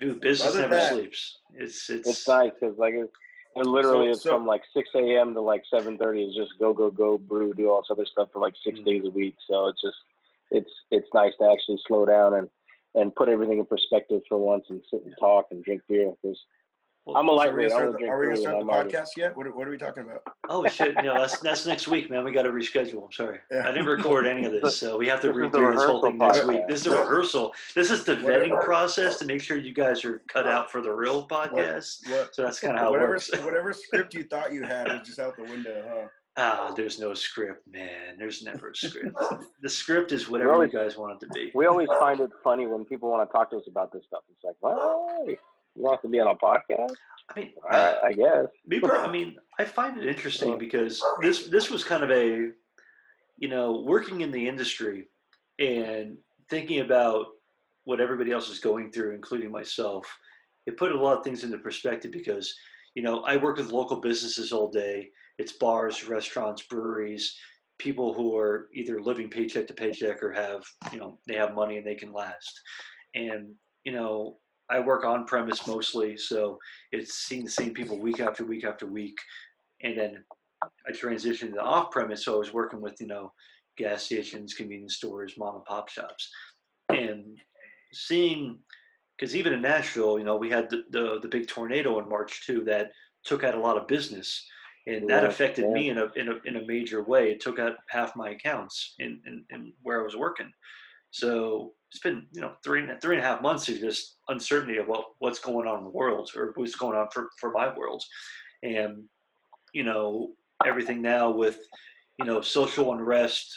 [0.00, 1.38] dude, business Other never that- sleeps.
[1.54, 3.08] It's it's, It's nice because like it,
[3.56, 5.32] it literally So- is so- from like 6 a.m.
[5.34, 8.40] to like 7:30 It's just go go go brew do all this other stuff for
[8.40, 8.84] like 6 Mhm.
[8.84, 9.36] days a week.
[9.48, 9.96] So it's just
[10.50, 12.48] it's it's nice to actually slow down and
[12.94, 16.38] and put everything in perspective for once and sit and talk and drink beer because
[17.06, 17.68] well, I'm a So are we lightweight.
[17.70, 19.34] gonna start the, are we gonna start the I'm already- podcast yet?
[19.36, 20.22] What, are- what are we talking about?
[20.50, 20.94] Oh shit!
[20.96, 22.24] No, that's that's next week, man.
[22.24, 23.04] We got to reschedule.
[23.04, 23.62] I'm sorry, Yeah.
[23.66, 25.62] I didn't record any of this, so we have to This is redo this whole
[25.70, 26.48] rehearsal thing next podcast.
[26.48, 26.68] week.
[26.68, 27.54] This is a rehearsal.
[27.74, 28.44] This is the Whatever.
[28.46, 32.06] vetting process to make sure you guys are cut out for the real podcast.
[32.10, 33.30] What, So that's kind of how it works.
[33.44, 36.08] whatever script you thought you had is just out the window, huh?
[36.42, 38.16] Ah, there's no script, man.
[38.18, 39.14] There's never a script.
[39.62, 41.50] the script is whatever always- you guys want it to be.
[41.54, 44.22] We always find it funny when people want to talk to us about this stuff.
[44.30, 45.28] It's like, what?
[45.28, 45.36] You
[45.82, 46.94] want to be on a podcast?
[47.28, 48.46] I mean, Uh, I guess.
[48.66, 52.50] Me, per- I mean, I find it interesting because this this was kind of a,
[53.36, 55.08] you know, working in the industry
[55.58, 56.16] and
[56.48, 57.26] thinking about
[57.84, 60.06] what everybody else is going through, including myself.
[60.66, 62.54] It put a lot of things into perspective because,
[62.94, 65.10] you know, I work with local businesses all day.
[65.40, 67.34] It's bars, restaurants, breweries,
[67.78, 70.62] people who are either living paycheck to paycheck or have,
[70.92, 72.60] you know, they have money and they can last.
[73.14, 73.54] And,
[73.84, 74.36] you know,
[74.68, 76.58] I work on premise mostly, so
[76.92, 79.18] it's seeing the same people week after week after week.
[79.82, 80.22] And then
[80.86, 83.32] I transitioned to off premise, so I was working with, you know,
[83.78, 86.30] gas stations, convenience stores, mom and pop shops.
[86.90, 87.38] And
[87.94, 88.58] seeing,
[89.16, 92.46] because even in Nashville, you know, we had the, the, the big tornado in March
[92.46, 92.90] too that
[93.24, 94.46] took out a lot of business.
[94.96, 95.72] And that affected yeah.
[95.72, 97.30] me in a, in, a, in a major way.
[97.30, 100.50] It took out half my accounts in, in, in where I was working.
[101.10, 104.86] So it's been you know three three and a half months of just uncertainty of
[104.86, 108.02] what, what's going on in the world or what's going on for, for my world.
[108.62, 109.04] And,
[109.72, 110.30] you know,
[110.64, 111.58] everything now with,
[112.18, 113.52] you know, social unrest,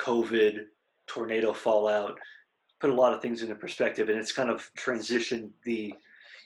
[0.00, 0.64] COVID,
[1.06, 2.18] tornado fallout,
[2.80, 5.94] put a lot of things into perspective and it's kind of transitioned the,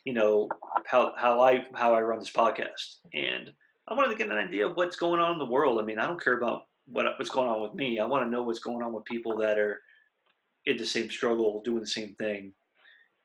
[0.04, 0.48] you know,
[0.86, 2.98] how, how I, how I run this podcast.
[3.12, 3.50] And
[3.88, 5.80] I wanted to get an idea of what's going on in the world.
[5.80, 7.98] I mean, I don't care about what, what's going on with me.
[7.98, 9.80] I want to know what's going on with people that are
[10.66, 12.52] in the same struggle, doing the same thing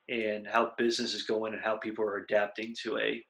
[0.08, 3.24] and how business is going and how people are adapting to a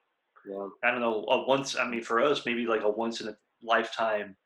[0.46, 0.68] Yeah.
[0.82, 3.36] I don't know, a once, I mean, for us, maybe like a once in a
[3.62, 4.36] lifetime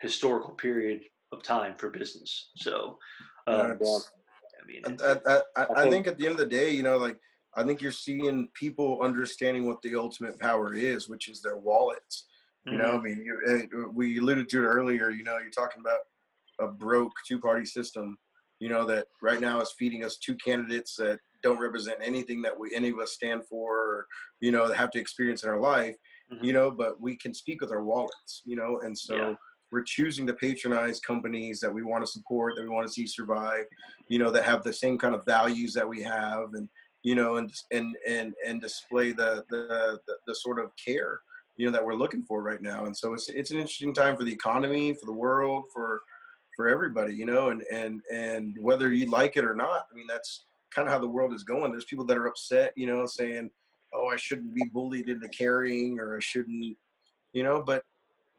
[0.00, 1.02] historical period
[1.32, 2.50] of time for business.
[2.56, 2.98] So,
[3.46, 6.82] um, I mean, I, I, I, I think at the end of the day, you
[6.82, 7.18] know, like
[7.54, 12.26] I think you're seeing people understanding what the ultimate power is, which is their wallets.
[12.70, 13.02] You know, I Mm-hmm.
[13.02, 15.10] mean, you, eh, we alluded to it earlier.
[15.10, 16.00] You know, you're talking about
[16.60, 18.18] a broke two-party system.
[18.60, 22.58] You know that right now is feeding us two candidates that don't represent anything that
[22.58, 24.06] we any of us stand for, or
[24.40, 25.96] you know, that have to experience in our life.
[26.30, 26.44] Mhm.
[26.44, 28.42] You know, but we can speak with our wallets.
[28.44, 29.34] You know, and so Yeah.
[29.72, 33.06] we're choosing to patronize companies that we want to support, that we want to see
[33.06, 33.64] survive.
[34.08, 36.68] You know, that have the same kind of values that we have, and
[37.02, 41.20] you know, and and and and display the the the, the sort of care
[41.62, 42.86] you know that we're looking for right now.
[42.86, 46.02] And so it's it's an interesting time for the economy for the world for
[46.56, 50.06] for everybody you know and and and whether you like it or not i mean
[50.06, 50.44] that's
[50.74, 51.70] kind of how the world is going.
[51.70, 53.48] There's people that are upset you know saying
[53.94, 56.76] oh i shouldn't be bullied into carrying or i shouldn't
[57.32, 57.84] you know but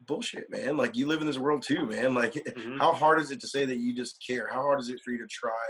[0.06, 0.76] bullshit man.
[0.76, 2.12] Like you live in this world too man.
[2.14, 2.78] Like Mhm.
[2.78, 4.46] how hard is it to say that you just care?
[4.52, 5.66] How hard is it for you to try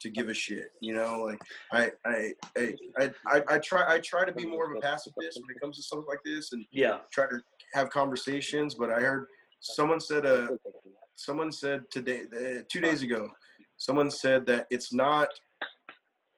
[0.00, 1.40] to give a shit you know like
[1.72, 5.54] i i i i, I, try i try to be more of a pacifist when
[5.54, 7.40] it comes to stuff like this and yeah, try to
[7.74, 9.26] have conversations but i heard
[9.60, 10.48] someone said uh
[11.16, 13.28] someone said today uh, two days ago
[13.76, 15.28] someone said that it's not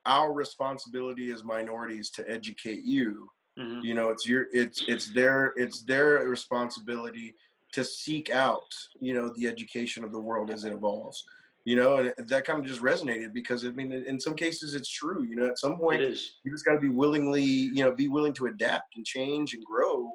[0.07, 3.29] our responsibility as minorities to educate you.
[3.59, 7.35] Mhm, you know it's your it's it's their it's their responsibility
[7.73, 11.25] to seek out you know the education of the world as it evolves
[11.65, 14.89] you know and that kind of just resonated because i mean in some cases it's
[14.89, 16.37] true you know at some point is.
[16.43, 19.65] you just got to be willingly you know be willing to adapt and change and
[19.65, 20.11] grow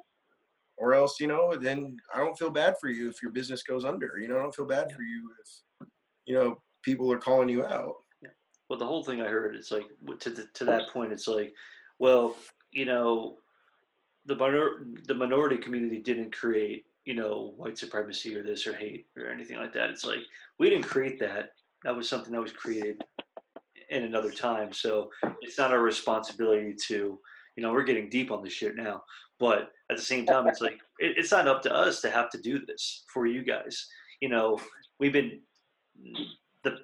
[0.76, 3.84] or else you know then i don't feel bad for you if your business goes
[3.84, 5.88] under you know i don't feel bad for you if
[6.26, 7.96] you know people are calling you out.
[8.70, 9.86] Well, the whole thing I heard, it's like
[10.20, 11.52] to the, to that point, it's like,
[11.98, 12.36] well,
[12.72, 13.36] you know,
[14.24, 19.06] the minor, the minority community didn't create, you know, white supremacy or this or hate
[19.16, 19.90] or anything like that.
[19.90, 20.18] It's like
[20.58, 21.52] we didn't create that.
[21.84, 23.02] That was something that was created
[23.90, 24.72] in another time.
[24.72, 25.10] So
[25.40, 27.18] it's not our responsibility to,
[27.56, 29.04] you know, we're getting deep on this shit now.
[29.38, 32.28] But at the same time, it's like it, it's not up to us to have
[32.30, 33.86] to do this for you guys.
[34.20, 34.58] You know,
[34.98, 35.40] we've been
[36.64, 36.78] the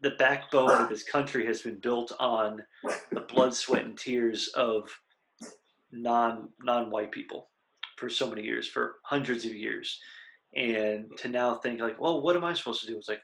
[0.00, 2.60] the backbone of this country has been built on
[3.12, 4.90] the blood, sweat, and tears of
[5.92, 7.51] non non white people
[8.02, 9.96] for so many years, for hundreds of years,
[10.56, 12.96] and to now think like, well, what am I supposed to do?
[12.98, 13.20] It's like,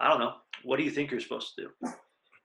[0.00, 0.32] I don't know.
[0.64, 1.68] What do you think you're supposed to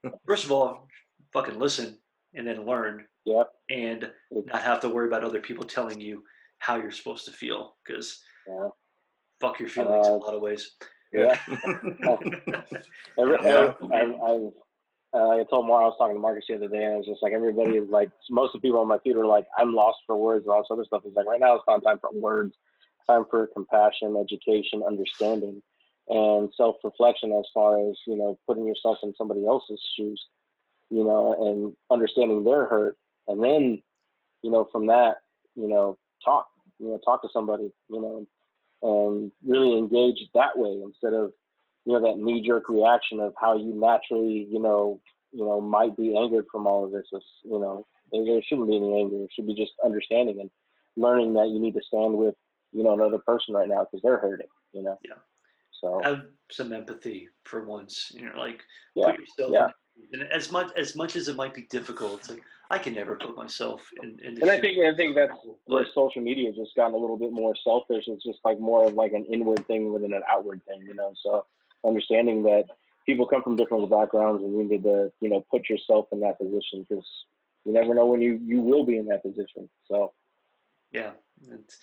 [0.03, 0.11] do?
[0.27, 0.85] First of all,
[1.31, 1.97] fucking listen
[2.35, 3.47] and then learn, Yep.
[3.69, 6.23] and not have to worry about other people telling you
[6.57, 8.67] how you're supposed to feel because Yeah.
[9.39, 10.75] fuck your feelings in a Uh, lot of ways.
[11.13, 11.39] Yeah.
[13.17, 13.73] Every, Yeah.
[13.93, 14.49] I, I,
[15.13, 17.21] uh, I told Mar I was talking to Marcus the other day, and it's just
[17.21, 19.99] like everybody is like most of the people on my feed are like, I'm lost
[20.07, 21.01] for words and all this other stuff.
[21.05, 22.55] It's like right now it's not time for words,
[23.07, 25.61] time for compassion, education, understanding,
[26.07, 30.21] and self reflection as far as you know putting yourself in somebody else's shoes,
[30.89, 32.97] you know, and understanding their hurt,
[33.27, 33.81] and then
[34.43, 35.17] you know from that,
[35.55, 36.47] you know, talk,
[36.79, 38.25] you know, talk to somebody, you know,
[38.81, 41.33] and really engage that way instead of
[41.85, 44.99] you know that knee jerk reaction of how you naturally you know
[45.31, 48.75] you know might be angered from all of this is you know there, shouldn't be
[48.75, 50.49] any anger it should be just understanding and
[50.97, 52.35] learning that you need to stand with
[52.71, 55.15] you know another person right now because they're hurting you know Yeah.
[55.71, 58.11] so Have some empathy for once.
[58.13, 58.61] You know, like
[58.95, 59.51] yeah put yourself.
[59.53, 59.67] yeah.
[60.13, 62.93] In, and as much as much as it might be difficult, it's like I can
[62.93, 64.17] never put myself in.
[64.23, 65.33] in the and I think I think that's
[65.65, 68.05] where social media has just gotten a little bit more selfish.
[68.07, 71.13] It's just like more of like an inward thing than an outward thing, you know.
[71.23, 71.45] So
[71.85, 72.65] understanding that
[73.05, 76.37] people come from different backgrounds and you need to, you know, put yourself in that
[76.39, 77.05] position because
[77.65, 79.69] you never know when you you will be in that position.
[79.85, 80.13] So
[80.91, 81.11] yeah,
[81.49, 81.77] it's,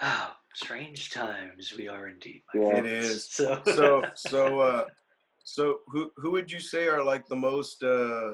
[0.00, 2.42] ah, strange times we are indeed.
[2.54, 2.68] my Yeah.
[2.78, 3.04] It friends.
[3.06, 3.28] is.
[3.30, 4.84] So So so uh
[5.44, 8.32] so who who would you say are like the most uh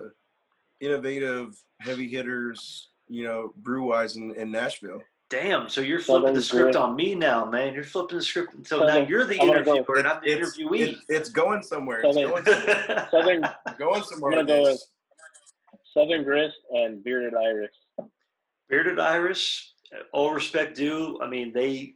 [0.81, 5.03] innovative heavy hitters, you know, brew wise in, in Nashville?
[5.31, 7.75] Damn, so you're flipping the script on me now, man.
[7.75, 8.67] You're flipping the script.
[8.67, 10.81] So now you're the I'm gonna go- interviewer and I'm the It's- interviewee.
[10.81, 12.01] it's- it's going somewhere.
[12.03, 13.09] It's Southern- going somewhere.
[13.11, 13.43] Southern
[13.79, 14.33] going somewhere.
[14.33, 14.91] I'm gonna with go this.
[15.93, 17.75] Southern Grist and Bearded Iris.
[18.69, 19.75] Bearded Iris,
[20.13, 21.19] all respect due.
[21.23, 21.95] I mean, they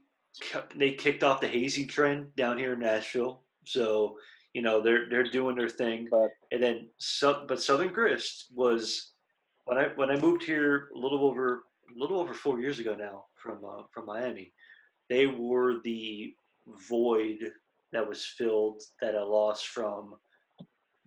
[0.75, 4.19] they kicked off the hazy trend down here in Nashville, so
[4.53, 6.07] you know they're they're doing their thing.
[6.11, 6.89] But And then,
[7.49, 9.13] but Southern Grist was
[9.65, 11.65] when I when I moved here a little over
[11.95, 14.53] a little over four years ago now from uh, from Miami.
[15.09, 16.35] They were the
[16.89, 17.53] void
[17.93, 20.15] that was filled that I lost from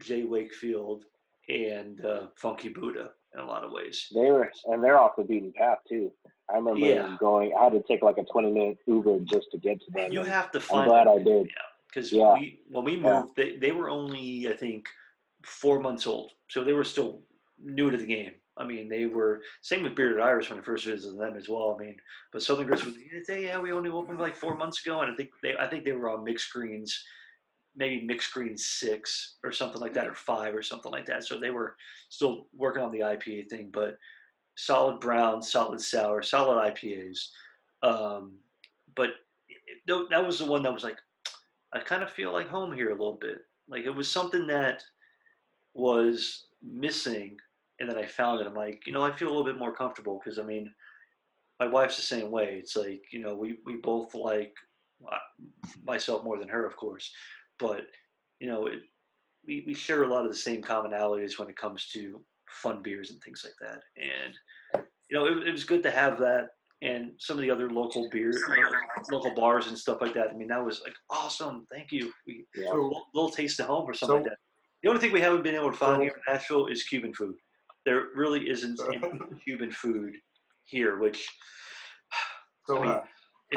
[0.02, 0.24] J.
[0.24, 1.06] Wakefield
[1.50, 4.08] and uh, Funky Buddha in a lot of ways.
[4.14, 6.12] they were and they're off the beaten path too.
[6.50, 7.16] I remember Yeah.
[7.20, 10.12] going I had to take like a twenty minute Uber just to get to them.
[10.12, 10.90] You have to I'm find.
[10.90, 11.50] glad I did.
[11.88, 12.34] because Yeah.
[12.34, 13.22] we when we Yeah.
[13.22, 14.88] moved, they, they were only I think
[15.44, 17.22] four months old, so they were still
[17.60, 18.34] new to the game.
[18.58, 21.76] I mean, they were same with Bearded Iris when I first visited them as well.
[21.78, 21.98] I mean,
[22.32, 22.96] but Southern Grist was
[23.30, 25.84] yeah, yeah, we only opened like four months ago, and I think they I think
[25.84, 27.04] they were on mixed screens,
[27.76, 31.26] maybe mixed screen six or something like that, or five or something like that.
[31.26, 31.76] So they were
[32.10, 33.98] still working on the IPA thing, but
[34.56, 37.32] solid brown, solid sour, solid IPAs.
[37.84, 38.40] Um,
[38.96, 39.12] but
[39.50, 41.00] it- that was the one that was like,
[41.74, 43.40] I kind of feel like home here a little bit.
[43.68, 44.84] Like it was something that
[45.74, 47.38] was missing,
[47.80, 48.48] and then I found it.
[48.48, 50.74] I'm like, you know, I feel a little bit more comfortable because I mean,
[51.60, 52.58] my wife's the same way.
[52.60, 54.54] It's like you know, we we both like
[55.86, 57.12] myself more than her, of course,
[57.60, 57.82] but
[58.40, 58.80] you know, it,
[59.46, 63.12] we we share a lot of the same commonalities when it comes to fun beers
[63.12, 63.82] and things like that.
[63.98, 66.48] And you know, it, it was good to have that
[66.82, 68.34] and some of the other local beer,
[69.12, 70.30] local bars and stuff like that.
[70.30, 71.66] I mean, that was like awesome.
[71.72, 72.12] Thank you.
[72.28, 72.66] We Yeah.
[72.66, 74.38] a little, little taste of home or something So- like that.
[74.84, 77.14] The only thing we haven't been able to find So- here in Nashville is Cuban
[77.14, 77.36] food.
[77.86, 80.14] There really isn't any Cuban food
[80.66, 81.28] here, which
[82.68, 83.02] So I mean, uh,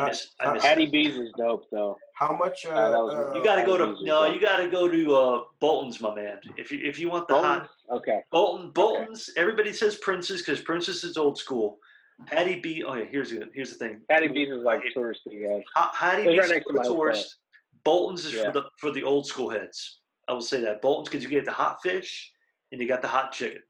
[0.01, 0.29] I miss.
[0.41, 0.93] I miss Hattie that.
[0.93, 1.97] B's is dope though.
[2.15, 2.67] how much?
[2.67, 4.25] Uh, Uh, was- uh, You got to go to Hattie B's is no.
[4.27, 4.35] dope.
[4.35, 6.39] You got to go to uh, Bolton's, my man.
[6.59, 8.21] If you if you want the hot Okay.
[8.31, 9.31] Bolton, Bolton's.
[9.37, 11.79] Everybody says Prince's because Prince's is old school.
[12.27, 12.85] Hattie B.
[12.87, 14.01] Oh yeah, here's the here's the thing.
[14.11, 15.63] Hattie B's is like touristy guys.
[15.75, 17.37] Ha- Hattie It's B's right is next for the my tourist.
[17.85, 18.45] Bolton's is Yeah.
[18.47, 20.01] for the for the old school heads.
[20.29, 22.31] I will say that Bolton's because you get the hot fish
[22.73, 23.63] and you got the hot chicken,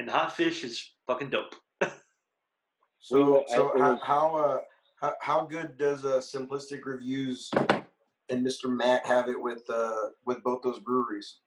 [0.00, 1.54] and the hot fish is fucking dope.
[3.02, 4.58] So, so how how, uh,
[5.00, 7.50] how how good does uh, Simplistic Reviews
[8.28, 8.66] and Mr.
[8.68, 11.38] Matt have it with uh with both those breweries?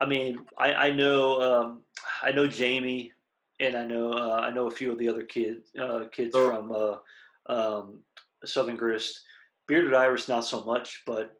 [0.00, 1.80] I mean, I, I know um,
[2.22, 3.10] I know Jamie,
[3.58, 6.48] and I know uh, I know a few of the other kids uh, kids So-
[6.48, 7.98] from uh, um,
[8.44, 9.20] Southern Grist.
[9.66, 11.32] Bearded Iris, not so much, but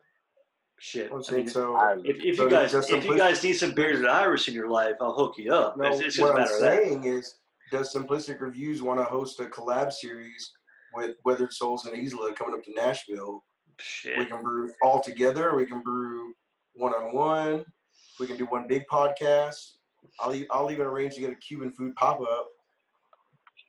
[0.80, 1.12] shit.
[1.12, 2.00] I'm I saying mean, so.
[2.04, 4.94] If, if so you guys if you guys need some Bearded Iris in your life,
[5.00, 5.76] I'll hook you up.
[5.76, 6.82] No, it's, it's what I'm matter of that.
[6.82, 7.36] saying is,
[7.70, 10.52] does Simplistic Reviews want to host a collab series
[10.94, 13.44] with Weathered Souls and Isla coming up to Nashville?
[13.78, 14.18] Shit.
[14.18, 15.54] We can brew all together.
[15.54, 16.32] We can brew
[16.74, 17.64] one on one.
[18.18, 19.72] We can do one big podcast.
[20.18, 22.48] I'll I'll even arrange to get a Cuban food pop up.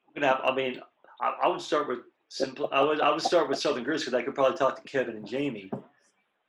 [0.07, 0.81] We're gonna have, I mean,
[1.21, 2.69] I, I would start with simple.
[2.71, 5.15] I would I would start with Southern Grist because I could probably talk to Kevin
[5.17, 5.69] and Jamie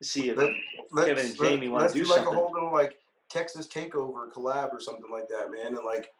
[0.02, 2.34] see if Let, Kevin and Jamie wanna do do like something.
[2.34, 2.98] a whole little like
[3.28, 6.12] Texas takeover collab or something like that, man, and like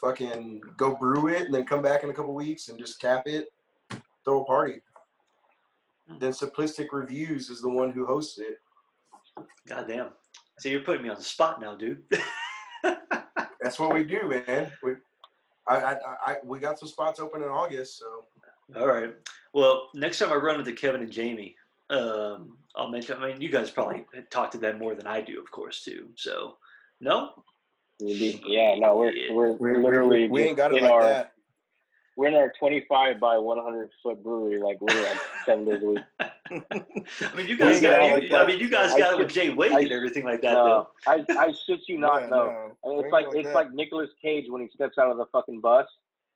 [0.00, 3.22] fucking go brew it and then come back in a couple weeks and just cap
[3.26, 3.48] it,
[4.24, 4.80] throw a party.
[6.08, 6.18] Hmm.
[6.18, 8.60] Then Simplistic Reviews is the one who hosts it.
[9.66, 10.10] goddamn.
[10.58, 12.02] So you're putting me on the spot now, dude.
[12.82, 14.70] That's what we do, man.
[14.82, 14.92] We,
[15.68, 15.96] I, I,
[16.26, 18.24] I, we got some spots open in August, so
[18.80, 19.14] All right.
[19.52, 21.54] Well, next time I run into Kevin and Jamie,
[21.90, 23.22] um, I'll mention.
[23.22, 26.08] I mean, you guys probably talk to them more than I do, of course, too.
[26.16, 26.56] So,
[27.00, 27.44] no.
[28.00, 29.32] We'd yeah, no, we're Yeah.
[29.32, 31.32] we're, we, we're literally we, we ain't got it in like our that.
[32.16, 36.02] we're in our 25 by 100 foot brewery, like we're like seven days a week.
[36.50, 38.18] I mean, you guys got got.
[38.18, 39.92] it You, like I mean, you guys I got it with Jay Wade I- and
[39.92, 42.22] everything like that, No, I I shit you not.
[42.22, 43.54] Yeah, no, no, And we it's like like it's that.
[43.54, 45.86] like Nicolas Cage when he steps out of the fucking bus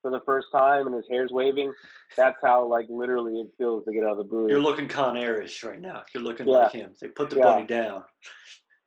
[0.02, 1.72] for the first time and his hair's waving.
[2.16, 4.50] That's how like literally it feels to get out of the brewery.
[4.52, 6.02] You're looking Con Airish right now.
[6.14, 6.54] You're looking Yeah.
[6.58, 6.92] like him.
[7.00, 7.42] They put the Yeah.
[7.44, 8.04] bunny down.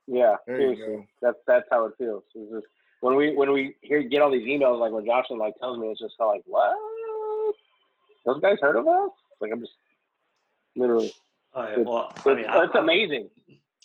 [0.07, 1.07] yeah, There seriously.
[1.21, 2.23] That's that's how it feels.
[2.35, 2.67] It's just
[3.01, 5.87] when we when we hear get all these emails like when Jocelyn like tells me
[5.89, 6.75] it's just kind of like what
[8.25, 9.11] those guys heard of us?
[9.41, 9.73] Like I'm just
[10.75, 11.13] literally.
[11.53, 11.77] Oh, all right.
[11.79, 13.29] It's- I mean, It's, I, it's amazing.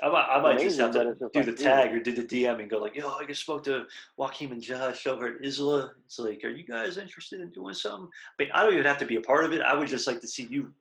[0.02, 2.60] I might, I might just have to do like, the tag or do the DM
[2.60, 5.92] and go like, "Yo, I just spoke to Joaquin and Josh over at Isla.
[6.04, 8.08] It's like, are you guys interested in doing something?
[8.38, 9.62] I mean, I don't even have to be a part of it.
[9.62, 10.72] I would just like to see you,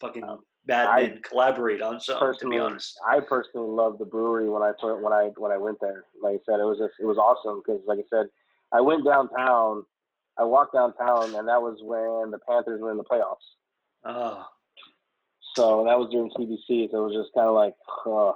[0.00, 0.24] fucking
[0.64, 2.32] bad I men, collaborate on something.
[2.40, 5.78] To be honest, I personally love the brewery when I when I when I went
[5.82, 6.04] there.
[6.22, 8.26] Like I said, it was just it was awesome because, like I said,
[8.72, 9.84] I went downtown.
[10.38, 13.36] I walked downtown, and that was when the Panthers were in the playoffs.
[14.06, 14.46] oh,
[15.54, 16.90] So that was during CBC.
[16.90, 17.74] So it was just kind of like,
[18.06, 18.32] uh,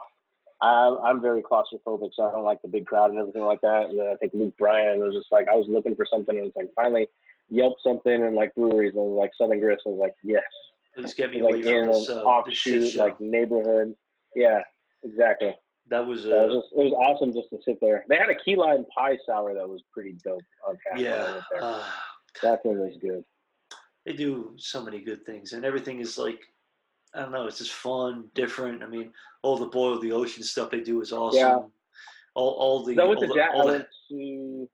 [0.63, 3.87] I, I'm very claustrophobic, so I don't like the big crowd and everything like that.
[3.91, 6.47] And then I think Luke Bryan was just like, I was looking for something, and
[6.47, 7.09] it's like finally
[7.49, 9.83] Yelp something and like breweries and like Southern Grist.
[9.87, 10.43] I was like, yes,
[10.95, 13.95] please get me like in this, an uh, offshoot like neighborhood.
[14.35, 14.61] Yeah,
[15.05, 15.55] exactly.
[15.89, 18.05] that was, So it uh, was just it was awesome just to sit there.
[18.09, 20.97] They had a key lime pie sour that was pretty dope on tap.
[20.99, 21.41] when I yeah.
[21.61, 21.85] Uh,
[22.43, 23.25] that thing was good.
[24.05, 26.41] they do so many good things, and everything is like,
[27.17, 28.83] I don't know, it's just fun, different.
[28.83, 29.11] I mean,
[29.43, 31.39] all the boil the ocean stuff they do is awesome.
[31.41, 31.59] Yeah.
[32.35, 33.41] All, all the, I went all to the.
[33.41, 34.69] I all the went to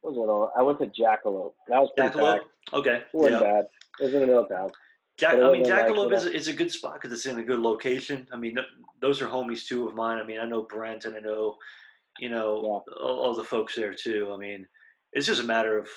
[0.00, 0.58] what was it?
[0.58, 1.52] I went to Jackalope.
[1.68, 2.40] That was pretty Jackalope.
[2.72, 2.96] Okay.
[2.96, 3.48] It wasn't Yeah.
[3.48, 3.64] bad.
[4.00, 4.70] It was in the middle of town.
[5.16, 7.58] Jack, I mean, Jackalope is, a- is a good spot because it's in a good
[7.58, 8.26] location.
[8.32, 8.56] I mean,
[9.00, 10.18] those are homies too of mine.
[10.18, 11.56] I mean, I know Brent and I know,
[12.20, 14.30] you know, all, all the folks there too.
[14.32, 14.66] I mean,
[15.12, 15.88] it's just a matter of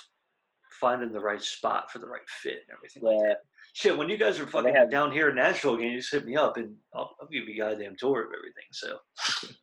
[0.79, 3.27] finding the right spot for the right fit and everything like Yeah.
[3.29, 3.41] that.
[3.73, 6.25] Shit, when you guys are fucking had- down here in Nashville again, you just hit
[6.25, 8.65] me up and I'll, I'll give you a goddamn tour of everything.
[8.71, 8.97] So,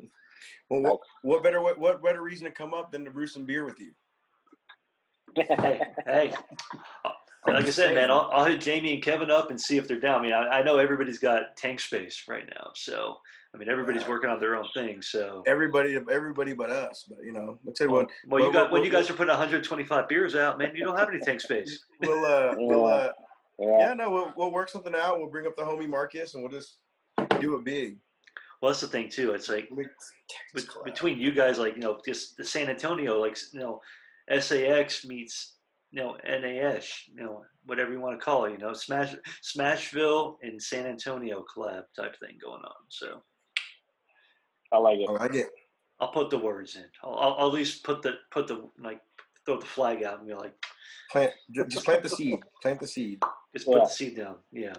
[0.71, 3.47] Well, what, what better what, what better reason to come up than to brew some
[3.47, 3.93] beer with you?
[5.37, 6.33] hey, hey.
[7.47, 10.01] Like I said, man, I'll, I'll hit Jamie and Kevin up and see if they're
[10.01, 10.21] down.
[10.21, 13.17] I mean, I, I know everybody's got tank space right now, so
[13.55, 14.11] I mean, everybody's Right.
[14.11, 15.01] working on their own thing.
[15.01, 17.07] So, Everybody, everybody but us.
[17.09, 18.91] But you know, I tell you well, what, well, you well, got well, when you
[18.95, 21.87] guys are putting 125 beers out, man, you don't have any tank space.
[22.03, 23.09] we'll uh, we'll uh,
[23.59, 23.79] yeah.
[23.79, 25.19] yeah, no, we'll we'll work something out.
[25.19, 26.79] We'll bring up the homie Marcus, and we'll just
[27.41, 27.99] do it big.
[28.61, 29.33] Well, that's the thing too.
[29.33, 29.95] It's like We'll make bet-
[30.55, 30.85] Texas collab.
[30.85, 33.81] between you guys, like you know, just the San Antonio, like you know,
[34.41, 35.57] SAX meets
[35.91, 40.37] you know NAS, you know, whatever you want to call it, you know, Smash Smashville
[40.43, 42.85] and San Antonio collab type thing going on.
[42.89, 43.23] So.
[44.71, 45.07] I like it.
[45.09, 45.49] Oh, I get
[46.01, 46.85] I'll put the words in.
[47.03, 49.01] I'll, I'll, I'll at least put the put the like
[49.45, 50.55] throw the flag out and be like,
[51.11, 51.33] plant.
[51.69, 52.39] Just plant the seed.
[52.63, 53.21] Plant the seed.
[53.55, 53.85] Just put Yeah.
[53.85, 54.37] the seed down.
[54.53, 54.75] Yeah.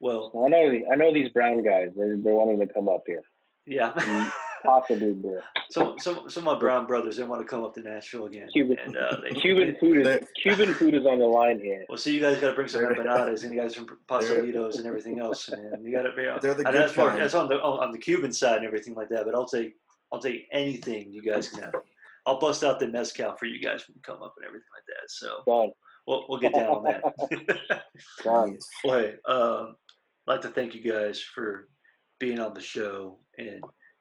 [0.00, 0.80] Well, I know.
[0.92, 1.90] I know these brown guys.
[1.96, 3.22] They're, they're wanting to come up here.
[3.66, 3.92] yeah.
[3.94, 4.32] Mm.
[4.64, 5.42] Possibly beer.
[5.70, 8.48] some some some of my brown brothers they want to come up to Nashville again.
[8.50, 11.84] Cuban- And, uh, they, Cuban food is Cuban food is on the line here.
[11.86, 14.78] Well, see, you guys got to bring some They're- empanadas, and you guys from Pastelitos
[14.78, 15.82] and everything else, man.
[15.82, 16.22] You got to be.
[16.40, 18.64] They're the and good that's, for, that's on the on, on the Cuban side and
[18.66, 19.26] everything like that.
[19.26, 19.74] But I'll take
[20.10, 21.74] I'll take anything you guys can have.
[22.24, 24.86] I'll bust out the mezcal for you guys when you come up and everything like
[24.86, 25.10] that.
[25.10, 25.72] So Done.
[26.06, 27.02] We'll we'll get down on that.
[28.22, 28.58] Done.
[28.84, 29.76] Well, hey, um,
[30.26, 31.68] I'd like to thank you guys for
[32.18, 33.60] being on the show and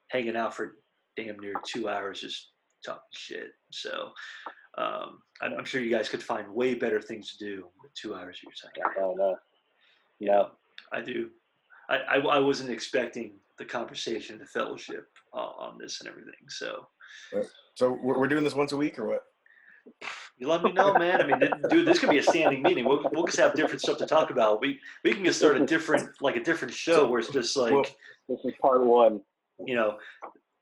[0.09, 0.77] hanging out for
[1.17, 2.51] damn near two hours just
[2.85, 3.51] talking shit.
[3.71, 4.11] So
[4.77, 8.15] um, I'm, I'm sure you guys could find way better things to do with two
[8.15, 9.03] hours of your time.
[9.03, 9.35] Oh no.
[10.19, 10.33] You No.
[10.33, 10.49] know,
[10.93, 11.29] I do.
[11.89, 16.33] I, I, I wasn't expecting the conversation, the fellowship uh, on this and everything.
[16.47, 16.87] So
[17.75, 19.23] So we're, we're doing this once a week or what?
[20.37, 21.21] You let me know, man.
[21.21, 21.39] I mean,
[21.69, 22.85] dude, this could be a standing meeting.
[22.85, 24.61] We'll, we'll just have different stuff to talk about.
[24.61, 27.71] We we can just start a different, like a different show where it's just like.
[27.73, 27.85] Well-
[28.29, 29.21] This is part one.
[29.65, 29.97] you know,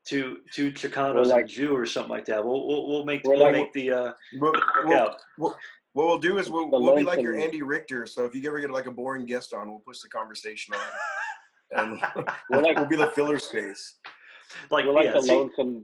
[0.05, 2.43] two two Chicanos We're and like- a Jew or something like that.
[2.43, 4.53] We'll we'll, we'll make We're we'll like- make the uh, We'll,
[4.87, 5.05] yeah.
[5.05, 5.55] we'll, we'll,
[5.93, 8.05] what we'll do is we'll, we'll be like your Andy Richter.
[8.05, 10.79] So if you ever get like a boring guest on, we'll push the conversation on.
[11.73, 12.01] And
[12.49, 13.99] We're like we'll be the filler space.
[14.71, 15.81] like we're like yeah, the see, lonesome we're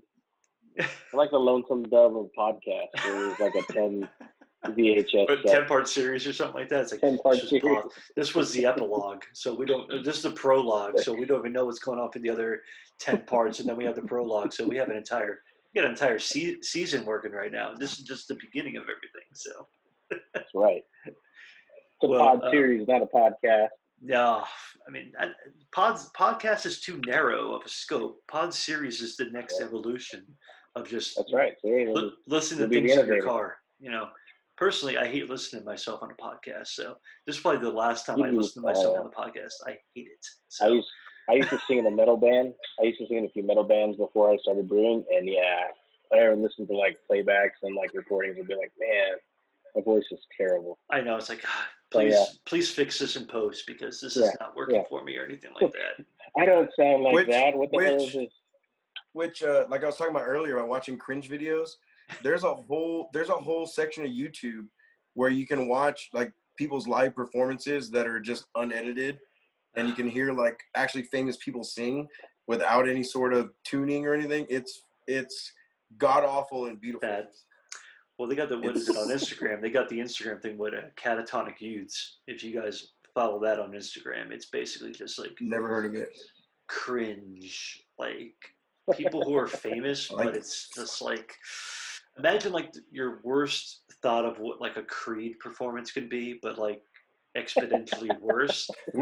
[1.13, 2.87] like the lonesome dove of podcast.
[3.03, 4.07] Where was like a ten
[4.65, 6.81] VHS a ten part series or something like that.
[6.81, 7.63] It's like 10 part this, was series.
[7.81, 9.87] Paul- this was the epilogue, so we don't.
[10.03, 12.61] This is the prologue, so we don't even know what's going on in the other
[12.99, 14.51] ten parts, and then we have the prologue.
[14.53, 15.41] So we have an entire
[15.73, 17.73] we got an entire se- season working right now.
[17.77, 19.27] This is just the beginning of everything.
[19.33, 19.51] So
[20.33, 20.81] That's right.
[21.05, 21.15] It's
[22.03, 23.67] a Well, pod uh, series, not a podcast.
[24.01, 24.43] no,
[24.87, 25.29] I mean, I,
[25.71, 28.21] pods podcast is too narrow of a scope.
[28.27, 30.25] Pod series is the next evolution
[30.81, 31.53] of just That's right.
[31.61, 33.57] See, li- listen to We'll things in your car.
[33.79, 34.09] You know,
[34.57, 36.67] personally, I hate listening to myself on a podcast.
[36.67, 36.95] So
[37.25, 39.09] this is probably the last time You I do, listen to myself uh, on a
[39.09, 39.53] podcast.
[39.65, 40.25] I hate it.
[40.61, 40.87] I used
[41.29, 42.53] I used to sing in a metal band.
[42.81, 45.65] I used to sing in a few metal bands before I started brewing, and yeah,
[46.13, 49.17] I ever listen to like playbacks and like recordings and be like, man,
[49.75, 50.79] my voice is terrible.
[50.89, 51.51] I know it's like, God,
[51.91, 52.25] So, please, yeah.
[52.45, 54.83] please fix this in post because this Yeah, is not working yeah.
[54.89, 56.05] for me or anything like that.
[56.39, 57.55] I don't sound like Which- that.
[57.57, 58.29] What the hell is this?
[59.13, 61.69] Which, uh, like I was talking about earlier, about watching cringe videos.
[62.23, 64.67] There's a whole there's a whole section of YouTube
[65.15, 69.19] where you can watch like people's live performances that are just unedited,
[69.75, 72.07] and you can hear like actually famous people sing
[72.47, 74.45] without any sort of tuning or anything.
[74.49, 75.51] It's it's
[75.97, 77.07] god awful and beautiful.
[77.07, 77.27] Bad.
[78.17, 79.61] Well, they got the what is it on Instagram?
[79.61, 82.17] They got the Instagram thing with uh, catatonic youths.
[82.27, 86.09] If you guys follow that on Instagram, it's basically just like Never heard of it.
[86.67, 88.35] cringe, like
[88.95, 91.33] people who are famous, Like- but it's just like
[92.17, 96.81] imagine like your worst thought of what like a Creed performance could be, but like
[97.37, 98.69] exponentially worse.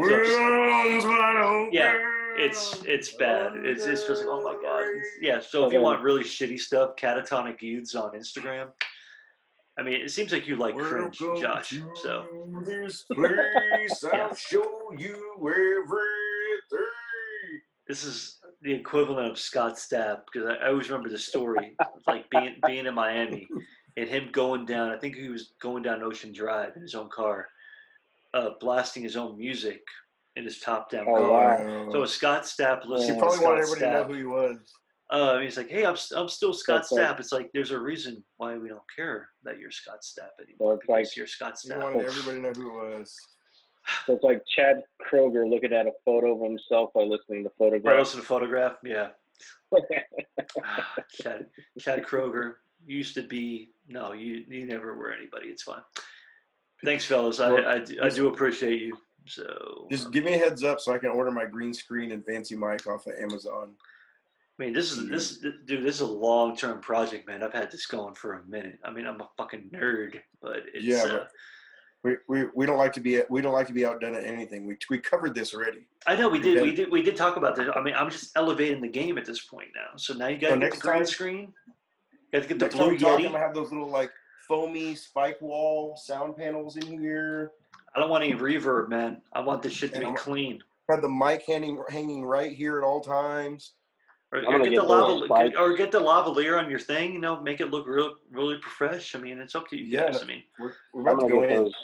[1.72, 1.98] Yeah,
[2.38, 3.52] It's it's bad.
[3.56, 4.84] It's it's just like oh my god.
[5.20, 5.40] Yeah.
[5.40, 8.68] So if you want really shitty stuff, catatonic youths on Instagram.
[9.78, 11.74] I mean, it seems like you like cringe, Josh.
[12.02, 12.24] So
[12.64, 14.26] this place, Yeah.
[14.28, 16.80] I'll show you everything.
[17.86, 21.76] this is the equivalent of Scott Stapp because I, I always remember the story,
[22.06, 23.46] like being being in Miami
[23.96, 24.90] and him going down.
[24.90, 27.48] I think he was going down Ocean Drive in his own car,
[28.34, 29.82] uh, blasting his own music
[30.36, 31.64] in his top down Oh, car.
[31.64, 31.88] wow.
[31.92, 34.58] So Scott Stapp He listening probably to wanted Scott everybody to know who he was.
[35.08, 37.20] Uh, he's like, hey, I'm, I'm still Scott That's like- Stapp.
[37.20, 40.74] It's like there's a reason why we don't care that you're Scott Stapp Well, anymore.
[40.80, 41.82] it's like- because you're Scott He Stapp.
[41.82, 43.14] wanted everybody to know who it was.
[44.06, 47.56] So it's like Chad Kroeger looking at a photo of himself while listening to Right,
[47.58, 47.98] photographs.
[47.98, 48.76] listen to photograph.
[48.84, 49.08] Yeah.
[50.64, 51.46] Ah, Chad,
[51.78, 52.54] Chad Kroeger
[52.86, 55.48] used to be no, you you never were anybody.
[55.48, 55.82] It's fine.
[56.84, 57.40] Thanks, fellas.
[57.40, 58.96] I I, do- I do appreciate you.
[59.28, 62.24] So Just give me a heads up so I can order my green screen and
[62.24, 63.70] fancy mic off of Amazon.
[64.58, 65.84] I mean, this is this dude.
[65.84, 67.42] This is a long term project, man.
[67.42, 68.78] I've had this going for a minute.
[68.84, 71.30] I mean, I'm a fucking nerd, but it's Yeah, uh, but-
[72.06, 74.64] We, we, we don't like to be we don't like to be outdone at anything.
[74.66, 75.86] We, we covered this already.
[76.06, 76.62] I know we We did.
[76.62, 76.76] We did.
[76.76, 76.92] did.
[76.92, 77.68] We did talk about this.
[77.74, 79.96] I mean, I'm just elevating the game at this point now.
[79.96, 81.52] So now you got So oh, to get next the green time- screen.
[82.32, 84.10] Got to get the Blue we talk, I'm gonna have those little like
[84.46, 87.50] foamy spike wall sound panels in here.
[87.94, 89.22] I don't want any reverb, man.
[89.32, 90.62] I want this shit to And be I'm- clean.
[90.88, 93.72] Have the mic hanging hanging right here at all times.
[94.32, 95.56] Or, or get, get the those lava, spikes.
[95.58, 97.12] or get the lavalier on your thing.
[97.12, 99.14] You know, make it look real, really profesh.
[99.14, 100.22] I mean, it's up to you Yeah, guys.
[100.22, 101.48] I mean, We're, we're about to go in.
[101.64, 101.74] those.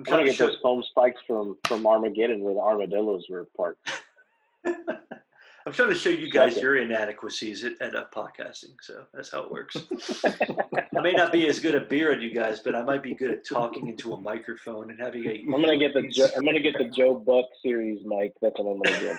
[0.00, 3.90] I'm trying gonna get those foam spikes from from Armageddon where the armadillos were parked.
[4.64, 8.76] I'm trying to show you guys your inadequacies at, at uh, podcasting.
[8.80, 9.76] So that's how it works.
[10.24, 13.14] I may not be as good at beer at you guys, but I might be
[13.14, 15.42] good at talking into a microphone and having a.
[15.42, 18.32] I'm gonna get the Jo- I'm gonna get the Joe Buck series mic.
[18.40, 19.18] That's what I'm gonna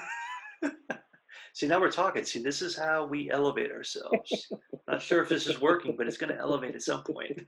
[0.63, 0.71] get.
[1.53, 2.23] See, now we're talking.
[2.23, 4.51] See, this is how we elevate ourselves.
[4.87, 7.45] Not sure if this is working, but it's going to elevate at some point.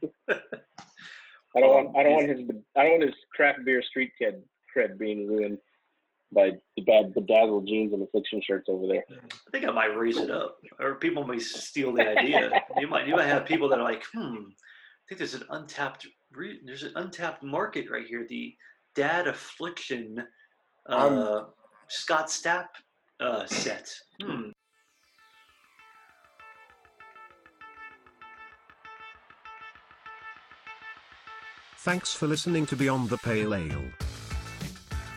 [1.55, 2.39] I don't want I don't want his
[2.75, 4.41] I don't want his craft beer street kid
[4.75, 5.59] cred being ruined
[6.33, 9.03] by the bad bedazzled jeans and affliction shirts over there.
[9.11, 12.49] I think I might raise it up, or people may steal the idea.
[12.79, 16.07] You might, you might have people that are like, hmm, I think there's an untapped,
[16.31, 18.25] re- there's an untapped market right here.
[18.27, 18.55] The
[18.95, 20.23] Dad Affliction,
[20.87, 21.43] uh,
[21.87, 22.69] Scott Stapp
[23.19, 23.93] uh, set.
[24.21, 24.49] Hmm.
[31.83, 33.83] Thanks for listening to Beyond the Pale Ale.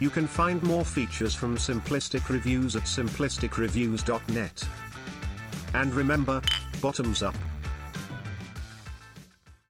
[0.01, 4.69] You can find more features from Simplistic Reviews at simplisticreviews.net.
[5.75, 6.43] And remember,
[6.81, 7.37] bottoms up.